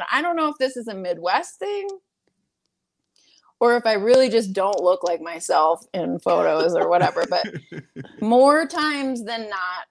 [0.00, 1.88] and I don't know if this is a Midwest thing
[3.60, 7.24] or if I really just don't look like myself in photos or whatever.
[7.28, 7.46] But
[8.20, 9.86] more times than not,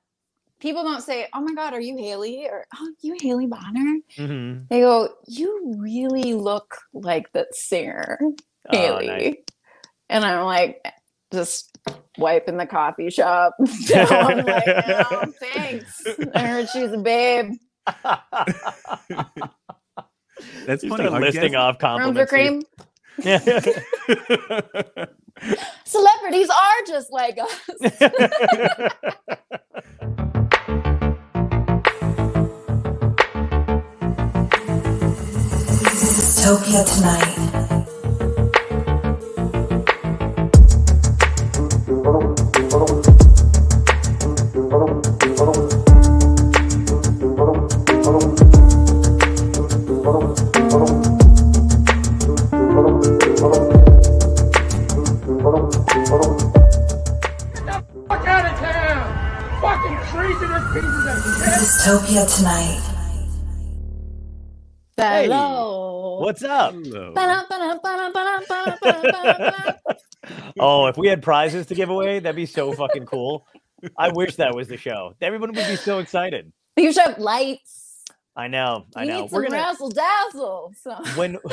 [0.60, 4.68] people don't say, "Oh my God, are you Haley?" or "Oh, you Haley Bonner." Mhm.
[4.70, 9.36] They go, "You really look like that singer, Oh, Haley," nice.
[10.10, 10.84] and I'm like,
[11.32, 11.78] just
[12.18, 13.54] wiping the coffee shop.
[13.88, 16.04] down, like, "Oh, thanks.
[16.34, 17.54] I heard she's a babe.
[20.66, 21.06] That's You funny.
[21.08, 22.32] start listing guess- off Room for compliments.
[22.32, 22.64] cream.
[23.24, 23.40] Yeah.
[25.86, 27.62] Celebrities are just like us.
[35.50, 37.36] Dystopia tonight.
[44.70, 45.09] Fuck out
[61.60, 62.80] Dystopia tonight.
[64.98, 66.20] Hey, Hello.
[66.22, 66.74] What's up?
[66.74, 67.14] Hello.
[70.62, 73.48] Oh, if we had prizes to give away, that'd be so fucking cool.
[73.98, 75.14] I wish that was the show.
[75.22, 76.52] Everyone would be so excited.
[76.76, 77.89] You should have lights.
[78.40, 78.86] I know.
[78.96, 79.22] I You know.
[79.24, 80.74] need some razzle dazzle.
[80.82, 80.96] So.
[81.16, 81.38] when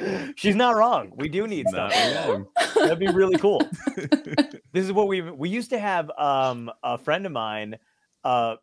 [0.34, 1.12] she's not wrong.
[1.14, 2.28] We do need Not stuff.
[2.28, 2.46] wrong.
[2.74, 3.62] That'd be really cool.
[4.72, 6.10] this is what we we used to have.
[6.18, 7.78] Um, a friend of mine.
[8.24, 8.56] Uh,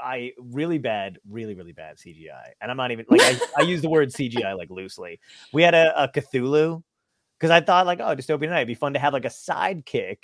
[0.00, 3.82] I really bad, really really bad CGI, and I'm not even like I, I use
[3.82, 5.18] the word CGI like loosely.
[5.52, 6.84] We had a, a Cthulhu
[7.36, 10.18] because I thought like, oh, Dystopia Night, it'd be fun to have like a sidekick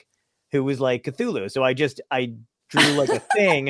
[0.53, 1.51] who was like Cthulhu.
[1.51, 2.35] So I just I
[2.69, 3.69] drew like a thing.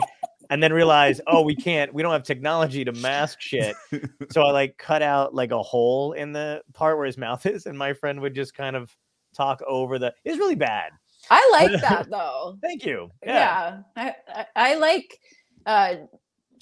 [0.50, 3.76] And then realized, oh, we can't, we don't have technology to mask shit.
[4.30, 7.66] So I like cut out like a hole in the part where his mouth is,
[7.66, 8.94] and my friend would just kind of
[9.34, 10.12] talk over the.
[10.24, 10.92] It's really bad.
[11.30, 12.58] I like that though.
[12.62, 13.10] Thank you.
[13.24, 13.34] Yeah.
[13.34, 15.18] Yeah, I, I, I like
[15.66, 15.94] uh,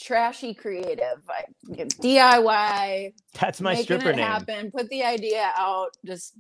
[0.00, 1.22] trashy creative.
[1.28, 4.26] I, DIY, That's my making stripper it name.
[4.26, 4.70] happen.
[4.70, 5.90] Put the idea out.
[6.04, 6.34] Just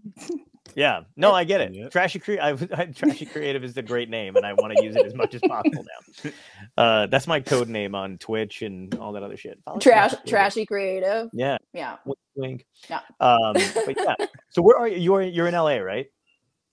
[0.74, 1.00] Yeah.
[1.16, 1.74] No, I get it.
[1.74, 1.90] Yep.
[1.92, 4.96] Trashy cre- I, I, Trashy Creative is a great name, and I want to use
[4.96, 6.30] it as much as possible now.
[6.78, 9.58] Uh, that's my code name on Twitch and all that other shit.
[9.66, 11.28] Follow trash, trashy creative.
[11.34, 11.58] Yeah.
[11.74, 11.96] Yeah.
[12.06, 12.66] Wink, wink.
[12.88, 13.00] Yeah.
[13.20, 14.14] Um, but yeah.
[14.48, 14.96] So where are you?
[14.96, 16.06] You're you're in LA, right?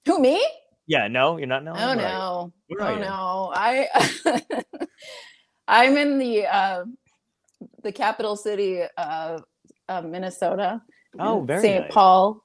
[0.05, 0.41] Who me?
[0.87, 1.09] Yeah.
[1.09, 1.73] No, you're not in LA.
[1.73, 2.87] Oh Where no.
[2.87, 2.99] Oh you?
[2.99, 3.51] no.
[3.53, 3.87] I
[5.69, 6.85] I'm in the uh
[7.83, 9.43] the capital city of,
[9.89, 10.81] of Minnesota.
[11.19, 11.81] Oh, very St.
[11.83, 11.93] nice.
[11.93, 12.43] Paul.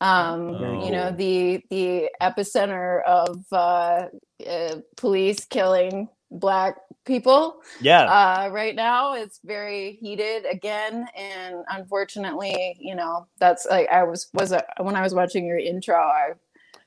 [0.00, 4.06] Um, Very you know, the the epicenter of uh,
[4.48, 6.76] uh police killing black
[7.06, 7.62] people.
[7.80, 8.04] Yeah.
[8.04, 14.28] Uh right now it's very heated again and unfortunately, you know, that's like I was
[14.34, 16.32] was a, when I was watching your intro, I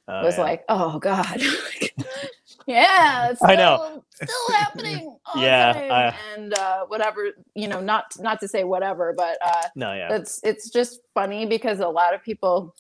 [0.08, 0.44] Oh, was yeah.
[0.44, 1.42] like, oh god,
[2.68, 3.80] yeah, it's I know.
[3.80, 5.18] still, still happening.
[5.26, 5.92] all Yeah, time.
[5.92, 10.16] I- and uh, whatever, you know, not not to say whatever, but uh, no, yeah.
[10.16, 12.76] it's it's just funny because a lot of people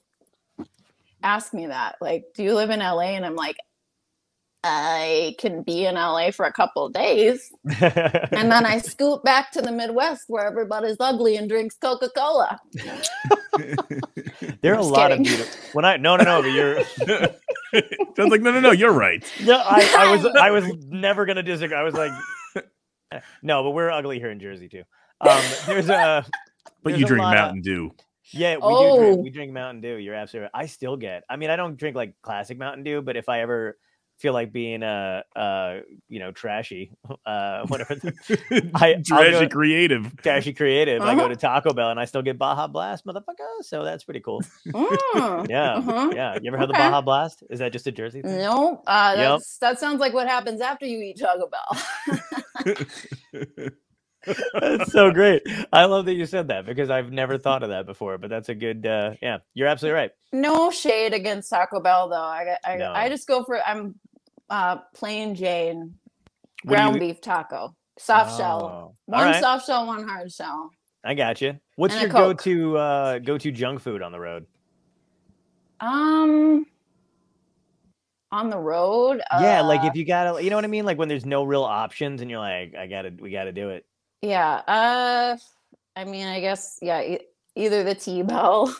[1.23, 3.13] ask me that, like, do you live in LA?
[3.15, 3.57] And I'm like,
[4.63, 7.53] I can be in LA for a couple of days,
[8.33, 12.59] and then I scoot back to the Midwest where everybody's ugly and drinks Coca Cola.
[14.61, 15.13] there are a lot kidding.
[15.13, 15.61] of beautiful.
[15.73, 16.79] When I no no no, but you're
[18.17, 18.71] Sounds like no, no, no.
[18.71, 19.23] You're right.
[19.43, 19.57] no.
[19.57, 21.75] I, I was I was never gonna disagree.
[21.77, 22.11] I was like,
[23.41, 24.83] no, but we're ugly here in Jersey too.
[25.21, 26.25] Um, there's a
[26.83, 27.91] But There's you a drink lot of- Mountain Dew.
[28.31, 28.99] yeah, we do Oh.
[28.99, 29.95] drink, we drink Mountain Dew.
[29.97, 30.63] You're absolutely right.
[30.63, 31.23] I still get.
[31.29, 33.77] I mean, I don't drink like classic Mountain Dew, but if I ever
[34.17, 36.91] feel like being uh uh you know trashy
[37.25, 38.13] uh whatever the,
[38.75, 40.15] I- I'll Trashy go- creative.
[40.21, 41.29] trashy creative i go Uh-huh.
[41.29, 45.49] to taco bell and i still get baja blast motherfucker so that's pretty cool Mm.
[45.49, 46.11] yeah Uh-huh.
[46.15, 46.81] yeah you ever had the Okay.
[46.89, 49.29] baja blast is that just a jersey thing No, uh, Yep.
[49.31, 51.77] that's, that sounds like what happens after you eat Taco Bell.
[54.59, 55.41] That's so great
[55.73, 58.49] i love that you said that because i've never thought of that before but that's
[58.49, 62.15] a good uh yeah you're absolutely right no shade against Taco Bell though.
[62.15, 62.91] I I, No.
[62.93, 63.95] I just go for I'm
[64.49, 65.95] uh, plain Jane
[66.65, 69.39] ground you- beef taco, soft shell, Oh, one all right.
[69.41, 70.69] soft shell, one hard shell.
[71.03, 74.45] i got you what's And your go-to uh go-to junk food on the road
[75.79, 76.65] Um,
[78.31, 79.21] on the road.
[79.39, 81.43] yeah like uh, if you gotta you know what i mean like when there's no
[81.43, 83.85] real options and you're like i gotta we gotta do it
[84.25, 84.61] yeah.
[84.67, 85.37] Uh,
[85.95, 87.01] I mean, I guess yeah.
[87.01, 87.19] E-
[87.55, 88.75] either the T Bell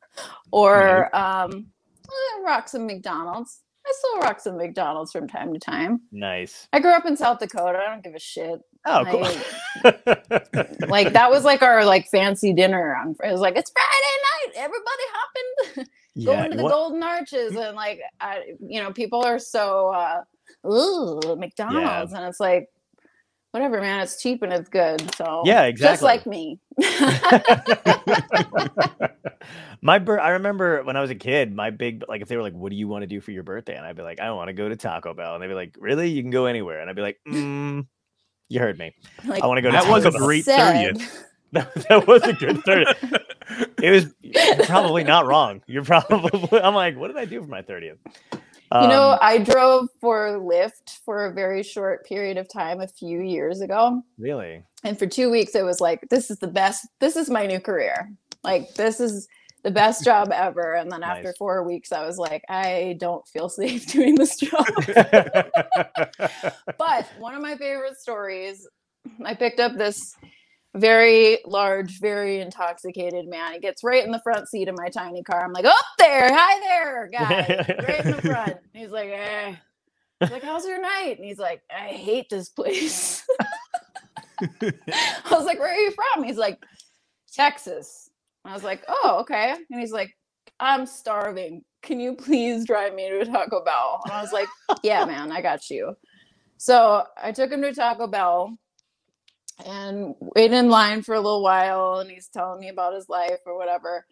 [0.52, 1.66] or um,
[2.06, 3.60] eh, rock some McDonald's.
[3.86, 6.00] I still rock some McDonald's from time to time.
[6.10, 6.68] Nice.
[6.72, 7.78] I grew up in South Dakota.
[7.78, 8.60] I don't give a shit.
[8.86, 9.92] Oh, cool.
[10.88, 12.96] Like that was like our like fancy dinner.
[12.96, 14.64] On, it was like it's Friday night.
[14.64, 15.86] Everybody hopping,
[16.24, 20.22] going to the what- Golden Arches, and like I, you know, people are so uh,
[20.66, 22.68] ooh McDonald's, and it's like
[23.54, 24.00] whatever, man.
[24.00, 25.14] It's cheap and it's good.
[25.14, 25.92] So Yeah, exactly.
[25.92, 26.58] just like me.
[29.80, 32.42] my bir- I remember when I was a kid, my big like if they were
[32.42, 34.32] like, "What do you want to do for your birthday?" and I'd be like, "I
[34.32, 36.08] want to go to Taco Bell," and they'd be like, "Really?
[36.10, 37.86] You can go anywhere?" And I'd be like, mm,
[38.48, 38.92] "You heard me.
[39.24, 40.00] like, I want to go to Taco Bell.
[40.00, 41.24] That was a great said- 30th.
[41.52, 42.88] that, that was a good third.
[43.80, 44.06] It was
[44.66, 45.62] probably not wrong.
[45.68, 46.48] You're probably.
[46.60, 47.98] I'm like, what did I do for my thirtieth?
[48.72, 52.88] You know, Um, I drove for Lyft for a very short period of time a
[52.88, 54.02] few years ago.
[54.18, 54.64] really?
[54.82, 57.60] And for two weeks, it was like, this is the best, this is my new
[57.60, 58.10] career.
[58.42, 59.28] Like, this is
[59.62, 60.74] the best job ever.
[60.74, 64.66] And then after four weeks, I was like, I don't feel safe doing this job.
[66.78, 68.66] but one of my favorite stories,
[69.24, 70.16] I picked up this
[70.74, 73.52] very large, very intoxicated man.
[73.52, 75.44] He gets right in the front seat of my tiny car.
[75.44, 78.56] I'm like, up there, hi there, guy, right in the front.
[78.72, 79.54] He's like, eh.
[80.20, 81.16] He's like, how's your night?
[81.18, 83.24] And he's like, I hate this place.
[84.40, 86.24] I was like, where are you from?
[86.24, 86.62] He's like,
[87.32, 88.10] Texas.
[88.44, 89.54] I was like, oh, okay.
[89.70, 90.16] And he's like,
[90.60, 91.62] I'm starving.
[91.82, 94.00] Can you please drive me to a Taco Bell?
[94.04, 94.48] And I was like,
[94.82, 95.94] yeah, man, I got you.
[96.56, 98.56] So I took him to Taco Bell
[99.64, 101.98] and waited in line for a little while.
[101.98, 104.06] And he's telling me about his life or whatever.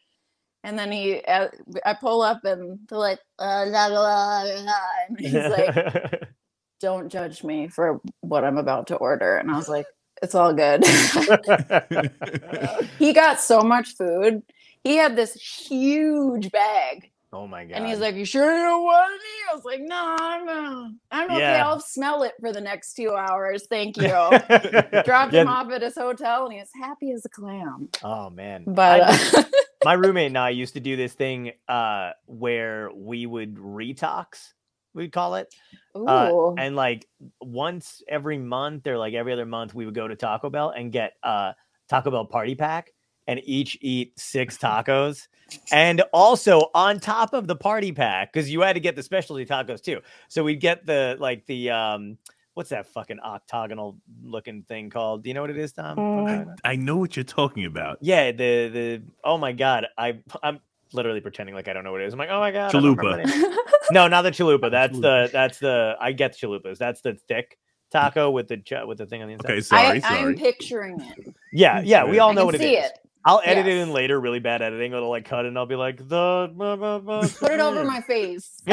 [0.65, 1.49] And then he, uh,
[1.85, 4.75] I pull up and they're like, uh, la, la, la, la,
[5.09, 6.23] and he's like,
[6.81, 9.37] don't judge me for what I'm about to order.
[9.37, 9.87] And I was like,
[10.23, 10.85] it's all good.
[12.99, 14.43] he got so much food.
[14.85, 17.12] He had this huge bag.
[17.33, 17.77] Oh my god!
[17.77, 19.51] And he's like, You sure you don't want any?
[19.51, 21.41] I was like, No, I'm, uh, I'm okay.
[21.41, 21.67] Yeah.
[21.67, 23.67] I'll smell it for the next two hours.
[23.69, 24.05] Thank you.
[25.05, 27.89] Dropped Yeah, him off at his hotel and he was happy as a clam.
[28.03, 28.65] Oh man!
[28.67, 29.45] But I- uh,
[29.85, 34.53] my roommate and I used to do this thing uh, where we would retox,
[34.95, 35.53] we'd call it,
[35.95, 37.07] uh, and like
[37.41, 40.93] once every month or like every other month, we would go to Taco Bell and
[40.93, 41.53] get uh,
[41.89, 42.91] Taco Bell party pack
[43.27, 45.29] and each eat six tacos.
[45.71, 49.45] And also on top of the party pack, because you had to get the specialty
[49.45, 50.01] tacos too.
[50.29, 52.17] So we'd get the like the um,
[52.55, 55.23] what's that fucking octagonal looking thing called?
[55.23, 55.97] Do you know what it is, Tom?
[55.99, 56.57] Mm.
[56.65, 57.99] I know what you're talking about.
[58.01, 60.61] Yeah, the the oh my god, I I'm
[60.95, 62.15] literally pretending like I don't know what it is.
[62.15, 63.57] I'm like, oh my god, I don't remember Chalupa.
[63.91, 64.71] No, not the chalupa.
[64.71, 66.79] That's the that's the I get the chalupas.
[66.79, 67.59] That's the thick
[67.91, 69.51] taco with the ch- with the thing on the inside.
[69.51, 70.19] Okay, sorry, I, sorry.
[70.21, 71.35] I'm picturing it.
[71.53, 72.23] Yeah, yeah, we Sure.
[72.23, 72.87] all I know can what it see is.
[72.87, 72.99] it.
[73.25, 74.93] I'll edit it in later, really bad editing.
[74.93, 78.01] It'll like cut and I'll be like the blah, blah, blah, Put it over my
[78.01, 78.61] face.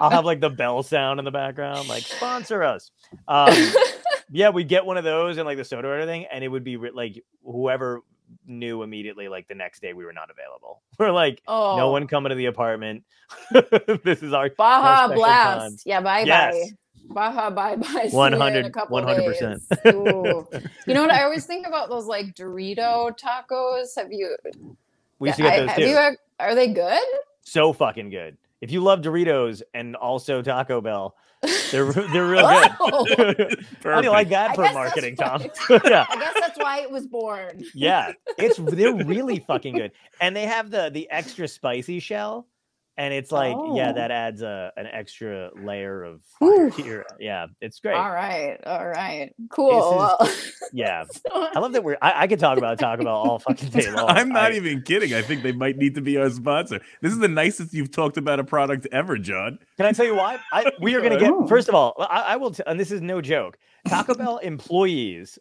[0.00, 2.90] I'll have like the bell sound in the background, like sponsor us.
[3.28, 3.54] Um,
[4.30, 6.64] yeah, we'd get one of those and like the soda or anything, and it would
[6.64, 8.00] be like whoever
[8.46, 10.82] knew immediately, like the next day we were not available.
[10.98, 13.04] We're like, oh, no one coming to the apartment.
[14.04, 15.60] this is our Baja Blast.
[15.60, 15.82] times.
[15.86, 16.54] Yeah, bye Yes.
[16.54, 16.66] bye.
[17.08, 18.06] Baja bye bye.
[18.10, 19.60] See 100 a couple 100%.
[20.86, 21.10] You know what?
[21.10, 23.88] I always think about those like Dorito tacos.
[23.96, 24.36] Have you?
[25.18, 25.88] we used to get those have too.
[25.88, 27.02] you are they good?
[27.42, 28.36] so fucking good.
[28.60, 31.16] If you love Doritos and also Taco Bell,
[31.72, 32.70] they're they're real good.
[32.80, 33.04] Wow.
[33.82, 35.42] How do you like that for marketing, Tom?
[35.70, 36.06] yeah.
[36.08, 37.64] I guess that's why it was born.
[37.74, 42.46] Yeah, it's they're really fucking good, and they have the the extra spicy shell,
[42.98, 43.94] and it's like yeah, Oh.
[43.94, 46.56] that adds a an extra layer of Whew.
[46.56, 47.94] fire to your yeah, it's great.
[47.94, 49.96] All right, all right, cool.
[49.96, 50.18] Well,
[50.74, 53.90] Yeah, I love that we're I, I could talk about Taco Bell all fucking day
[53.94, 54.08] long.
[54.08, 55.14] I'm not I- even kidding.
[55.14, 56.80] I think they might need to be our sponsor.
[57.00, 59.58] This is the nicest you've talked about a product ever, John.
[59.76, 60.38] Can I tell you why?
[60.52, 61.94] I, we are going to get first of all.
[61.98, 63.58] I, I will, t- and this is no joke.
[63.88, 65.38] Taco Bell employees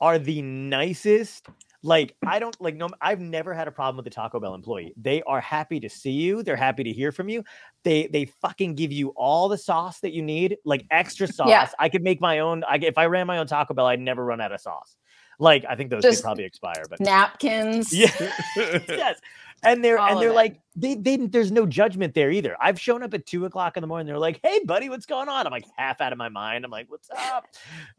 [0.00, 1.46] are the nicest.
[1.82, 2.90] Like I don't like no.
[3.00, 4.92] I've never had a problem with the Taco Bell employee.
[5.00, 6.42] They are happy to see you.
[6.42, 7.42] They're happy to hear from you.
[7.84, 11.48] They they fucking give you all the sauce that you need, like extra sauce.
[11.48, 11.68] Yeah.
[11.78, 12.64] I could make my own.
[12.64, 14.96] I if I ran my own Taco Bell, I'd never run out of sauce.
[15.38, 17.94] Like I think those Just could probably expire, but napkins.
[17.94, 18.12] yeah,
[18.56, 19.18] yes.
[19.62, 20.34] And they're All and they're it.
[20.34, 22.56] like they, they there's no judgment there either.
[22.60, 24.06] I've shown up at two o'clock in the morning.
[24.06, 26.64] They're like, "Hey, buddy, what's going on?" I'm like half out of my mind.
[26.64, 27.46] I'm like, "What's up?"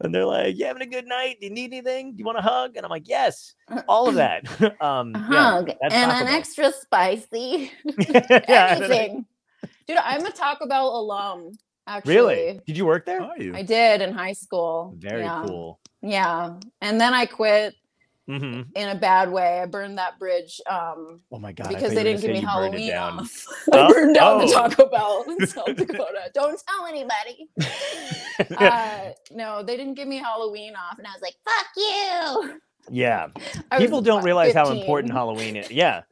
[0.00, 1.36] And they're like, "You having a good night?
[1.40, 2.12] Do you need anything?
[2.12, 3.54] Do you want a hug?" And I'm like, "Yes,
[3.88, 4.44] all of that."
[4.80, 7.70] um, A yeah, hug that's and Taco an extra spicy.
[8.48, 9.26] yeah, Anything.
[9.86, 11.52] Dude, I'm a Taco Bell alum.
[11.86, 12.60] Actually, Really?
[12.66, 13.20] Did you work there?
[13.22, 13.54] Are you?
[13.54, 14.94] I did in high school.
[14.98, 15.44] Very yeah.
[15.46, 15.80] cool.
[16.00, 17.74] Yeah, and then I quit,
[18.26, 19.60] hmm in a bad way.
[19.60, 21.68] I burned that bridge um, Oh my god!
[21.68, 23.18] Because they didn't give me say you burned it Halloween down.
[23.20, 23.46] off.
[23.72, 24.52] Oh, I burned down the oh.
[24.52, 26.30] Taco Bell in South Dakota.
[26.34, 27.48] Don't tell anybody.
[28.56, 32.60] Uh, no, they didn't give me Halloween off, and I was like, "Fuck you."
[32.90, 33.28] yeah,
[33.70, 35.70] I was, people don't what, realize how important Halloween is.
[35.70, 36.02] Yeah,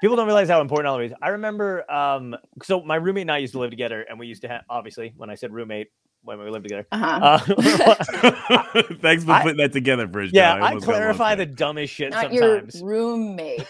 [0.00, 1.16] people don't realize how important Halloween is.
[1.20, 4.42] I remember, um, so my roommate and I used to live together, and we used
[4.42, 5.88] to have obviously when I said roommate
[6.24, 6.86] when we lived together.
[6.90, 7.38] Uh-huh.
[7.56, 10.30] Uh, Thanks for I- putting that together, Bridge.
[10.32, 10.62] yeah, John.
[10.62, 12.82] I almost got lost clarify the dumbest shit Not your sometimes.
[12.82, 13.66] roommate.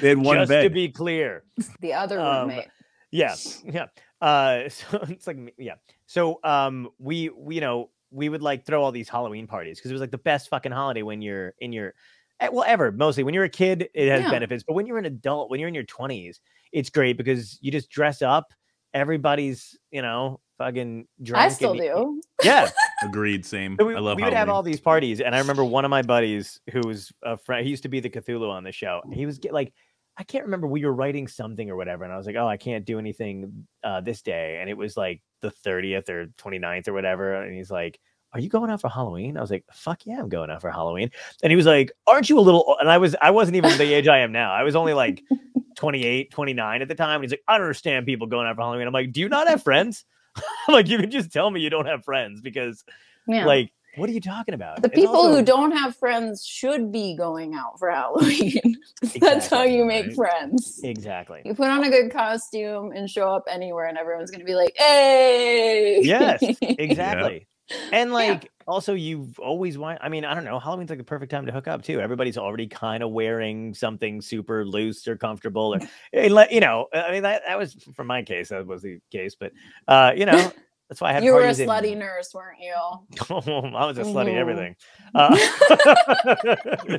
[0.00, 0.64] They had one just bed.
[0.64, 1.44] to be clear.
[1.80, 2.66] The other Um, roommate.
[3.10, 3.86] yeah yeah
[4.20, 5.74] uh so it's like yeah
[6.06, 9.90] so um we, we you know we would like throw all these halloween parties because
[9.90, 11.94] it was like the best fucking holiday when you're in your
[12.40, 14.30] eh, well ever mostly when you're a kid it has Yeah.
[14.30, 16.40] benefits but when you're an adult when you're in your 20s
[16.72, 18.52] it's great because you just dress up
[18.94, 22.20] everybody's you know fucking drunk I still y- do.
[22.44, 22.68] yeah
[23.02, 23.46] Agreed.
[23.46, 23.76] Same.
[23.78, 25.90] so we, I love we would have all these parties, and I remember one of
[25.90, 27.64] my buddies who was a friend.
[27.64, 29.00] He used to be the Cthulhu on the show.
[29.12, 29.72] He was get, like,
[30.16, 30.66] I can't remember.
[30.66, 33.66] We were writing something or whatever, and I was like, "Oh, I can't do anything
[33.84, 37.34] uh, this day," and it was like the thirtieth or 29th or whatever.
[37.34, 38.00] And he's like,
[38.32, 40.70] "Are you going out for Halloween?" I was like, "Fuck yeah, I'm going out for
[40.70, 41.10] Halloween."
[41.42, 43.76] And he was like, "Aren't you a little?" o-" And I was, I wasn't even
[43.78, 44.52] the age I am now.
[44.52, 45.22] I was only like
[45.76, 47.16] 28, 29 at the time.
[47.16, 49.28] And he's like, "I don't understand people going out for Halloween." I'm like, "Do you
[49.28, 50.04] not have friends?"
[50.68, 52.84] I'm like, "You can just tell me you don't have friends because."
[53.26, 53.44] Yeah.
[53.44, 54.80] Like, what are you talking about?
[54.80, 58.76] the It's people also- who don't have friends should be going out for Halloween.
[59.20, 60.14] That's how you make right?
[60.14, 60.80] friends.
[60.82, 61.42] Exactly.
[61.44, 64.54] You put on a good costume and show up anywhere, and everyone's going to be
[64.54, 67.46] like, "Hey!" Yes, Exactly.
[67.92, 69.98] And like, also, you've always want.
[70.02, 70.58] I mean, I don't know.
[70.58, 72.00] Halloween's like the perfect time to hook up too.
[72.00, 75.80] Everybody's already kind of wearing something super loose or comfortable, or
[76.50, 76.86] you know.
[76.92, 78.50] I mean, that, that was for my case.
[78.50, 79.52] That was the case, but
[79.86, 80.52] uh, you know,
[80.88, 82.74] that's why I had you were a parties in- slutty nurse, weren't you?
[83.30, 84.36] I was a slutty Mhm.
[84.36, 84.76] everything.
[85.14, 85.36] Uh,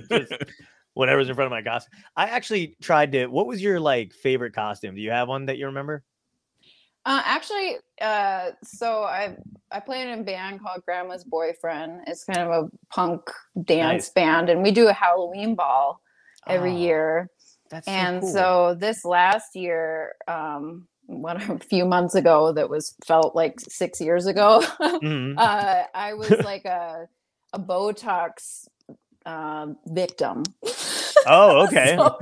[0.10, 0.34] just
[0.94, 1.92] whatever's in front of my costume.
[2.16, 3.28] I actually tried to.
[3.28, 4.96] What was your like favorite costume?
[4.96, 6.04] Do you have one that you remember?
[7.10, 9.36] Uh, actually, uh, so I
[9.72, 12.04] I play in a band called Grandma's Boyfriend.
[12.08, 13.24] It's kind of a punk
[13.66, 14.12] dance Nice.
[14.12, 16.02] band, and we do a Halloween ball
[16.48, 17.30] every Oh, year.
[17.72, 18.34] That's so and cool.
[18.34, 24.02] so this last year, um, what a few months ago, that was felt like six
[24.02, 24.64] years ago.
[25.04, 25.38] Mhm.
[25.38, 27.08] uh, I was like a
[27.54, 28.68] a Botox
[29.26, 30.44] um, victim.
[31.28, 31.98] Oh, okay.
[31.98, 32.20] So,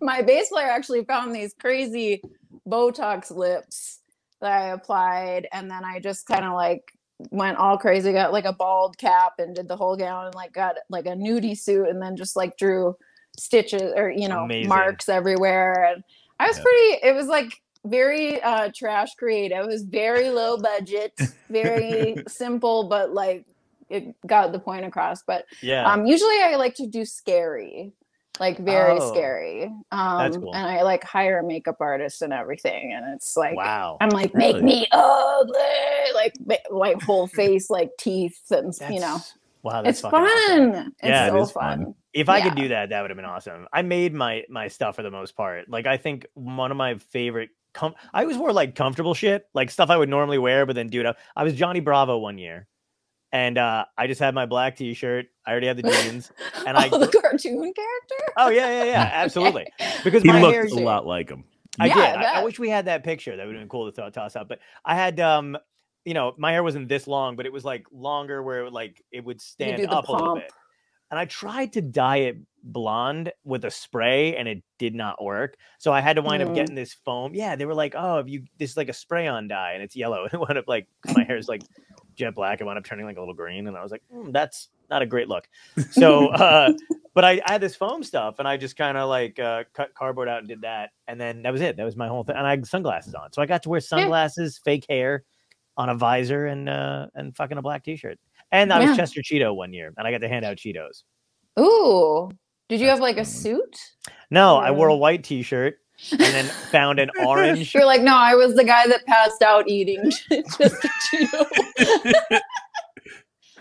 [0.00, 2.24] my bass player actually found these crazy
[2.68, 4.00] Botox lips
[4.40, 6.82] that I applied, and then I just kind of like
[7.30, 10.52] went all crazy, got like a bald cap and did the whole gown, and like
[10.52, 12.96] got like a nudie suit, and then just like drew
[13.38, 14.68] stitches or you know Amazing.
[14.68, 16.02] marks everywhere, and
[16.40, 16.62] I was Yeah.
[16.62, 17.06] pretty.
[17.08, 17.52] It was like
[17.86, 19.58] very uh trash creative.
[19.64, 21.12] It was very low budget,
[21.50, 23.44] very simple, but like
[23.90, 25.22] it got the point across.
[25.26, 25.84] But yeah.
[25.90, 27.92] um, usually I like to do scary,
[28.40, 29.64] like very Oh, scary.
[29.92, 30.54] Um, that's cool.
[30.54, 32.92] And I like hire a makeup artist and everything.
[32.92, 33.96] And it's like, wow.
[34.00, 34.54] I'm like, Really?
[34.54, 35.54] make me ugly,
[36.14, 36.34] like,
[36.70, 39.18] like whole face, like teeth, and you know,
[39.62, 40.14] Wow, that's it's fun.
[40.14, 40.74] awesome.
[40.74, 41.84] It's Yeah, it so is fun.
[41.84, 41.94] fun.
[42.12, 43.66] If I could do that, that would have been awesome.
[43.72, 45.68] I made my my stuff for the most part.
[45.70, 47.50] Like I think one of my favorite.
[47.72, 50.88] Com- I always wore like comfortable shit, like stuff I would normally wear, but then
[50.88, 51.16] do it up.
[51.34, 52.68] I was Johnny Bravo one year,
[53.34, 55.26] and uh, I just had my black T-shirt.
[55.44, 56.30] I already had the jeans.
[56.66, 58.32] And I oh, the cartoon character.
[58.38, 59.66] Oh yeah, yeah, yeah, absolutely.
[60.02, 61.44] Because He my looked hair, a lot like him.
[61.78, 62.04] I Yeah, did.
[62.04, 63.36] I I, I wish we had that picture.
[63.36, 64.48] That would have been cool to throw, toss out.
[64.48, 65.58] But I had, um,
[66.06, 68.72] you know, my hair wasn't this long, but it was like longer, where it would
[68.72, 70.50] like it would stand do the up a little bit.
[71.10, 75.56] And I tried to dye it blonde with a spray, and it did not work.
[75.78, 76.48] So I had to wind Mm.
[76.48, 77.34] up getting this foam.
[77.34, 79.82] Yeah, they were like, "Oh, if you this is like a spray on dye, and
[79.82, 81.62] it's yellow." And it wound up like my hair is like
[82.14, 82.60] jet black.
[82.60, 85.02] It wound up turning like a little green, and I was like, "Hmm, "That's not
[85.02, 85.48] a great look."
[85.90, 86.72] So, uh,
[87.14, 89.94] but I, I had this foam stuff, and I just kind of like uh, cut
[89.94, 91.76] cardboard out and did that, and then that was it.
[91.76, 93.80] That was my whole thing, and I had sunglasses on, so I got to wear
[93.80, 95.24] sunglasses, fake hair,
[95.76, 98.18] on a visor, and uh, and fucking a black t-shirt.
[98.52, 101.02] And I was Chester Cheeto one year, and I got to hand out Cheetos.
[101.58, 102.30] Ooh,
[102.68, 103.76] did you That's have like a suit?
[104.30, 105.78] No, I wore a white t-shirt,
[106.12, 107.74] and then found an orange.
[107.74, 111.46] You're like, no, I was the guy that passed out eating Chester Cheeto.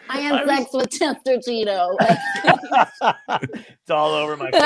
[0.10, 1.96] I had I was- sex with Chester Cheeto.
[3.80, 4.62] it's all over my face.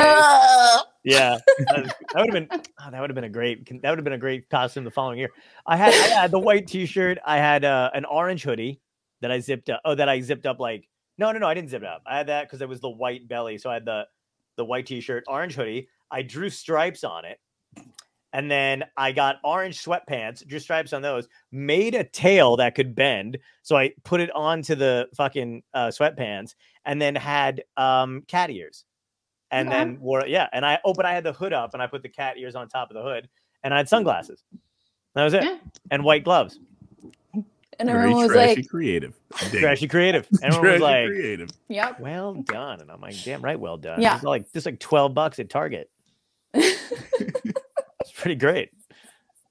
[1.03, 3.99] Yeah, that, that would have been oh, that would have been a great that would
[3.99, 5.29] have been a great costume the following year.
[5.65, 7.17] I had I had the white T-shirt.
[7.25, 8.81] I had uh, an orange hoodie
[9.21, 9.81] that I zipped up.
[9.85, 12.01] Oh, that I zipped up like no no no I didn't zip it up.
[12.05, 13.57] I had that because it was the white belly.
[13.57, 14.05] So I had the
[14.57, 15.87] the white T-shirt, orange hoodie.
[16.09, 17.37] I drew stripes on it,
[18.33, 22.93] And then I got orange sweatpants, drew stripes on those, made a tail that could
[22.93, 23.37] bend.
[23.63, 26.53] So I put it onto the fucking uh, sweatpants
[26.85, 28.83] and then had um, cat ears.
[29.49, 29.77] And Okay.
[29.77, 30.49] then wore, yeah.
[30.51, 32.53] And I, oh, but I had the hood up and I put the cat ears
[32.53, 33.29] on top of the hood
[33.63, 34.43] and I had sunglasses.
[35.15, 35.43] That was it.
[35.43, 35.57] Yeah.
[35.89, 36.59] And white gloves.
[37.33, 37.45] And
[37.89, 39.13] Very everyone was trashy like, creative.
[39.39, 39.59] Dig it.
[39.61, 40.27] Trashy creative.
[40.43, 41.49] Everyone Trashy was like, creative.
[41.69, 42.81] "Yep." well done.
[42.81, 44.01] And I'm like, damn right, well done.
[44.01, 44.15] Yeah.
[44.15, 45.89] It's like just like 12 bucks at Target.
[48.31, 48.69] It's pretty great.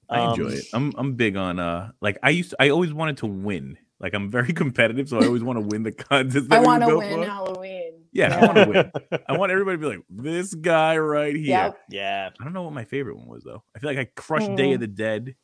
[0.09, 0.65] I enjoy Um, it.
[0.73, 3.77] I'm I'm big on uh like I used to, I always wanted to win.
[3.99, 6.51] Like I'm very competitive, so I always want to win the contest.
[6.51, 7.25] I want to win for.
[7.25, 7.93] Halloween.
[8.13, 9.19] Yeah, I want to win.
[9.27, 11.45] I want everybody to be like this guy right here.
[11.47, 11.77] Yep.
[11.89, 12.29] Yeah.
[12.39, 13.63] I don't know what my favorite one was though.
[13.75, 14.81] I feel like I crushed Day of Mm.
[14.81, 15.35] the Dead.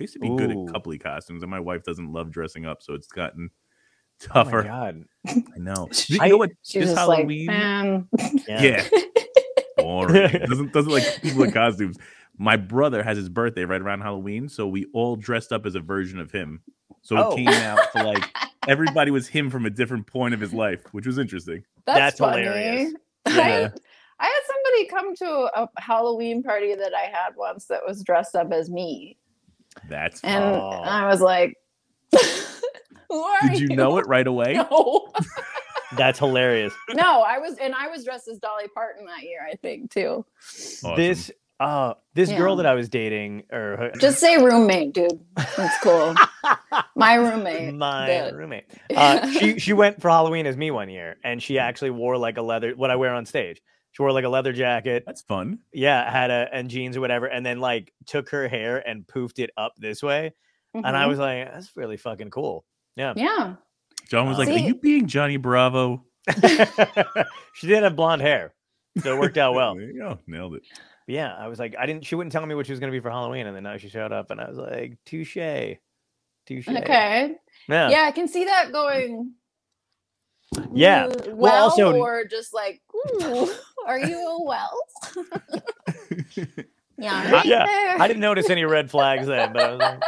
[0.00, 2.82] I used to be good at coupley costumes, and my wife doesn't love dressing up,
[2.82, 4.62] so it's gotten Oh my tougher.
[4.64, 5.04] God.
[5.28, 5.88] I know.
[6.08, 6.50] You I- know what?
[6.62, 8.08] She's This just Halloween, like, um,
[8.48, 8.88] yeah,
[9.76, 10.40] boring.
[10.48, 11.96] doesn't doesn't like people in costumes.
[12.38, 15.80] My brother has his birthday right around Halloween, so we all dressed up as a
[15.80, 16.60] version of him.
[17.02, 17.32] So Oh.
[17.32, 18.24] it came out to like
[18.68, 21.64] everybody was him from a different point of his life, which was interesting.
[21.86, 22.42] that's, That's funny.
[22.42, 22.94] hilarious.
[23.26, 23.68] I, Yeah.
[24.20, 28.34] I had somebody come to a Halloween party that I had once that was dressed
[28.34, 29.16] up as me,
[29.88, 30.88] That's and fun.
[30.88, 31.54] I was like,
[33.10, 34.54] "Who are Did you know it right away?
[34.54, 35.12] No,
[35.96, 36.72] That's hilarious.
[36.90, 40.24] no, I was, and I was dressed as Dolly Parton that year, I think too.
[40.42, 40.96] Awesome.
[40.96, 45.20] This uh this girl that I was dating or Just say roommate, dude.
[45.56, 46.14] That's cool.
[46.96, 47.74] My roommate.
[47.74, 48.34] my did.
[48.34, 48.64] roommate.
[48.94, 52.36] Uh, she she went for Halloween as me one year, and she actually wore like
[52.38, 53.60] a leather what I wear on stage.
[53.92, 55.60] She wore like a leather jacket, That's fun.
[55.72, 59.38] yeah, had a and jeans or whatever, and then like took her hair and poofed
[59.38, 60.34] it up this way,
[60.74, 61.08] and I Mhm.
[61.08, 62.64] was like, that's really fucking cool.
[62.96, 63.54] Yeah, yeah.
[64.10, 66.04] John was like, See- "Are you being Johnny Bravo?"
[67.54, 68.54] she did have blonde hair,
[69.02, 69.74] so it worked out well.
[69.76, 70.62] There you go, nailed it.
[71.08, 72.04] But yeah, I was like, I didn't.
[72.04, 73.88] She wouldn't tell me what she was gonna be for Halloween, and then now she
[73.88, 75.38] showed up, and I was like, touche,
[76.46, 76.68] touche.
[76.68, 77.34] Okay.
[77.66, 77.88] Yeah.
[77.88, 79.32] Yeah, I can see that going.
[80.70, 81.06] Yeah.
[81.06, 83.50] Well, Well, also- or just like, ooh,
[83.86, 84.78] are you a well?
[86.98, 87.40] yeah.
[87.40, 88.02] I- yeah, there.
[88.02, 90.02] I didn't notice any red flags then, but I was like,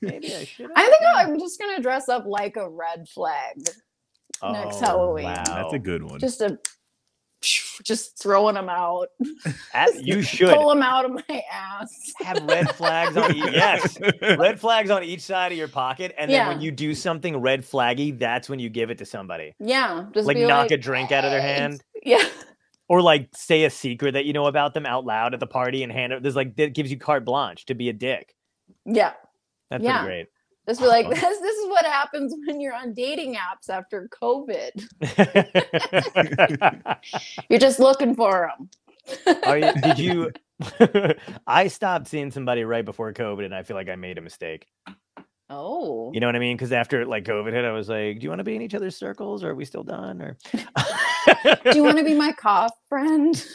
[0.00, 0.70] maybe I should.
[0.74, 3.56] I think I'm just gonna dress up like a red flag.
[3.58, 3.76] next
[4.42, 5.24] oh, Halloween.
[5.24, 5.44] Wow.
[5.44, 6.18] That's a good one.
[6.20, 6.58] Just a,
[7.84, 9.08] just throwing them out,
[9.74, 11.90] At- you should pull them out of my ass.
[12.20, 13.34] have red flags on.
[13.34, 16.94] each Yes, red flags on each side of your pocket, and then when you do
[16.94, 19.54] something red flaggy, that's when you give it to somebody.
[19.58, 22.22] Yeah, just Like knock like, a drink out of their hand, Yeah,
[22.88, 25.82] or like say a secret that you know about them out loud at the party
[25.82, 26.22] and hand it.
[26.22, 28.34] There's like that gives you carte blanche to be a dick.
[28.84, 29.12] yeah.
[29.70, 30.04] That's Yeah.
[30.04, 30.28] pretty
[30.72, 34.88] Just be like, this, this is what happens when you're on dating apps after COVID.
[37.50, 38.70] You're just looking for them.
[39.44, 40.32] Are you, did you?
[41.46, 44.66] I stopped seeing somebody right before COVID, and I feel like I made a mistake.
[45.50, 46.56] Oh, You know what I mean?
[46.56, 48.74] Because after like COVID hit, I was like, "Do you want to be in each
[48.74, 52.72] other's circles, or are we still done?" Or do you want to be my cough
[52.88, 53.46] friend?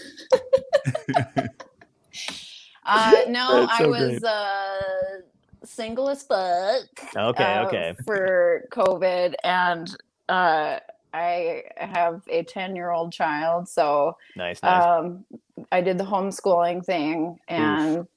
[2.86, 5.22] uh, no, That's I was uh,
[5.68, 7.16] single as fuck.
[7.16, 7.96] Okay, uh, okay.
[8.06, 9.96] For COVID, and
[10.30, 10.80] uh,
[11.14, 14.84] I have a ten-year-old child, so nice, nice.
[14.84, 15.26] um,
[15.72, 18.08] I did the homeschooling thing and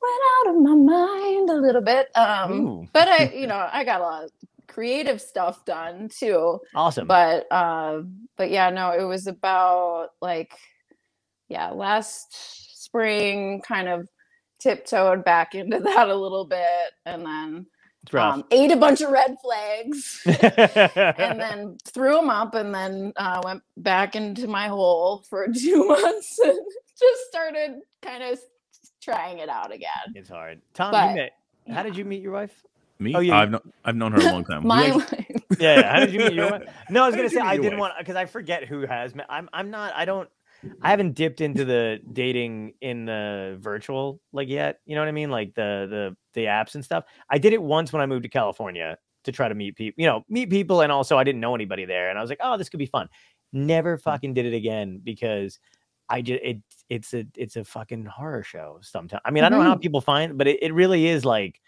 [0.00, 2.08] went out of my mind a little bit.
[2.16, 2.88] Um, Ooh.
[2.92, 4.30] but I, you know, I got a lot of
[4.66, 6.60] creative stuff done too.
[6.74, 7.06] awesome.
[7.06, 8.02] But, uh,
[8.36, 10.52] but yeah, no, it was about like,
[11.48, 14.08] yeah, last spring kind of
[14.60, 17.66] tiptoed back into that a little bit and then
[18.14, 23.40] um, ate a bunch of red flags and then threw them up and then uh,
[23.44, 26.58] went back into my hole for two months and
[26.98, 28.38] just started kind of
[29.02, 29.88] trying it out again.
[30.14, 30.60] it's hard.
[30.74, 31.32] Tom, but- you met.
[31.74, 32.62] How did you meet your wife?
[32.98, 33.14] Me?
[33.14, 33.38] Oh, yeah.
[33.38, 34.66] I've known I've known her a long time.
[34.66, 35.26] My actually-
[35.58, 35.92] Yeah, yeah.
[35.92, 36.62] How did you meet your wife?
[36.90, 37.80] No, I was gonna say I didn't wife?
[37.80, 39.26] want because I forget who has met.
[39.30, 39.92] I'm I'm not.
[39.94, 40.28] I don't.
[40.82, 44.80] I haven't dipped into the dating in the virtual like yet.
[44.86, 45.30] You know what I mean?
[45.30, 47.04] Like the the the apps and stuff.
[47.28, 50.00] I did it once when I moved to California to try to meet people.
[50.00, 52.40] You know, meet people, and also I didn't know anybody there, and I was like,
[52.42, 53.08] oh, this could be fun.
[53.52, 54.02] Never Mm.
[54.02, 55.58] fucking did it again because
[56.08, 58.78] I just it it's a it's a fucking horror show.
[58.82, 59.82] Sometimes I mean I don't know how Mhm.
[59.82, 61.60] people find, but it, it really is like,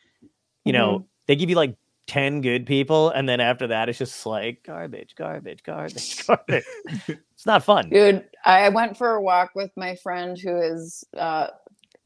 [0.65, 1.77] you know, they give you like
[2.09, 7.47] 10 good people and then after that it's just like garbage garbage garbage garbage it's
[7.47, 11.49] not fun Dude, I went for a walk with my friend who is uh,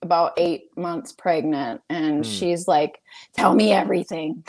[0.02, 2.22] about eight months pregnant, and Hmm.
[2.30, 3.00] she's like,
[3.34, 4.44] "Tell me everything.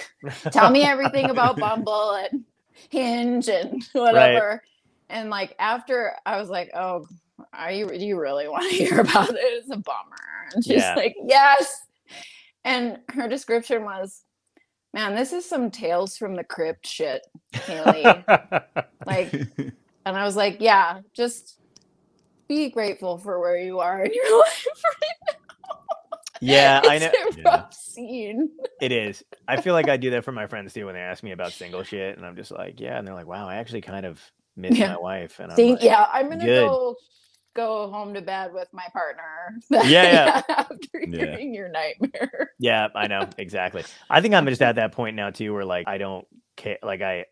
[0.51, 2.43] Tell me everything about Bumble and
[2.89, 4.61] Hinge and whatever."
[5.09, 7.07] And like after, I was like, "Oh,
[7.53, 9.37] are you do you really want to hear about it?
[9.39, 10.51] It's a bummer.
[10.53, 10.95] And she's Yeah.
[10.95, 11.81] like, Yes.
[12.65, 14.23] And her description was,
[14.97, 17.21] Man, this is some tales from the crypt shit,
[17.67, 18.27] Haley.
[19.05, 19.37] like
[20.05, 21.59] and I was like, Yeah, just
[22.49, 24.67] be grateful for where you are in your life
[25.01, 25.35] right now.
[26.41, 26.81] yeah.
[26.83, 27.45] I know It's a Yeah.
[27.49, 28.49] rough scene.
[28.81, 29.23] it is.
[29.47, 31.55] I feel like I do that for my friends too when they ask me about
[31.55, 34.21] single shit, and I'm just like, yeah, and they're like, wow, I actually kind of
[34.55, 34.83] miss Yeah.
[34.83, 36.53] my wife, and I'm Think, like, yeah, I'm gonna good.
[36.53, 36.95] go
[37.57, 39.57] go home to bed with my partner.
[39.89, 41.25] Yeah, after Yeah.
[41.25, 42.51] hearing your nightmare.
[42.59, 43.83] Yeah, I know exactly.
[44.09, 46.77] I think I'm just at that point now too, where like I don't care.
[46.81, 47.25] Like I,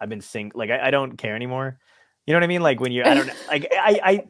[0.00, 0.52] I've been sing.
[0.54, 1.78] Like I, I don't care anymore.
[2.26, 2.62] You know what I mean?
[2.62, 4.24] Like when you, I don't like I, I,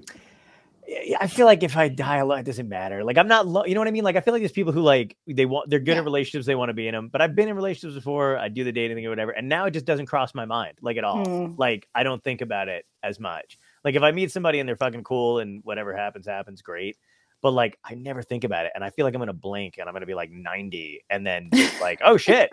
[1.21, 3.05] I feel like if I die alone, it doesn't matter.
[3.05, 4.05] Like I'm not, lo- you know what I mean?
[4.05, 5.99] Like I feel like there's people who like they want, they're good Yeah.
[5.99, 7.09] in relationships, they want to be in them.
[7.09, 8.37] But I've been in relationships before.
[8.37, 10.79] I do the dating thing or whatever, and now it just doesn't cross my mind
[10.83, 11.25] like at all.
[11.25, 11.55] Hmm.
[11.57, 13.59] Like I don't think about it as much.
[13.85, 16.97] Like if I meet somebody and they're fucking cool and whatever happens, happens, great.
[17.41, 19.89] But like I never think about it, and I feel like I'm gonna blink and
[19.89, 22.51] I'm gonna be like 90, and then like, oh shit,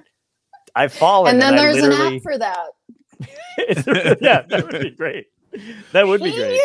[0.75, 1.33] I've fallen.
[1.33, 2.67] And then I there's an app for that.
[4.21, 5.27] Yeah, that would be great.
[5.91, 6.59] That would be great.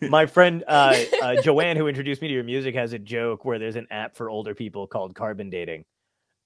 [0.10, 3.58] My friend uh, uh, Joanne, who introduced me to your music, has a joke where
[3.58, 5.84] there's an app for older people called Carbon Dating,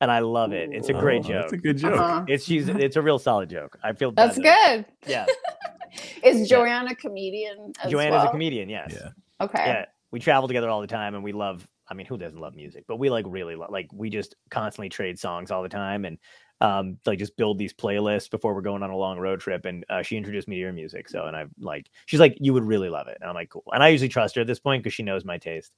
[0.01, 0.71] and I love it.
[0.73, 1.45] It's a great Oh, joke.
[1.45, 1.99] It's a good joke.
[1.99, 2.25] Uh-huh.
[2.29, 3.79] It's she's it's a real solid joke.
[3.83, 5.11] I feel That's that- good.
[5.11, 5.27] Yeah,
[6.23, 8.23] Is Joanne a comedian as Joanne well?
[8.25, 8.69] is a comedian.
[8.69, 8.95] Yes.
[8.95, 9.09] Yeah.
[9.45, 9.65] Okay.
[9.67, 11.67] Yeah, we travel together all the time, and we love.
[11.89, 12.85] I mean, who doesn't love music?
[12.89, 13.71] But we like really love.
[13.71, 16.19] Like we just constantly trade songs all the time, and
[16.61, 19.65] um, like just build these playlists before we're going on a long road trip.
[19.67, 21.89] And uh, she introduced me to your music, so and I like.
[22.07, 23.63] She's like, you would really love it, and I'm like, cool.
[23.73, 25.71] And I usually trust her at this point because she knows my taste.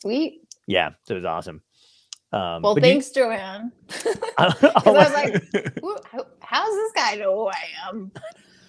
[0.00, 0.40] Sweet.
[0.66, 1.62] Yeah, so it was awesome.
[2.32, 3.72] Um, Well, but you- thanks, Joanne.
[4.38, 8.10] I'll- Because I was like, "Who- how- how's this guy know who I am?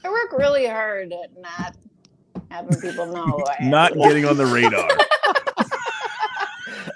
[0.03, 1.75] I work really hard at not
[2.49, 3.69] having people know who I am.
[3.69, 4.87] Not getting on the radar.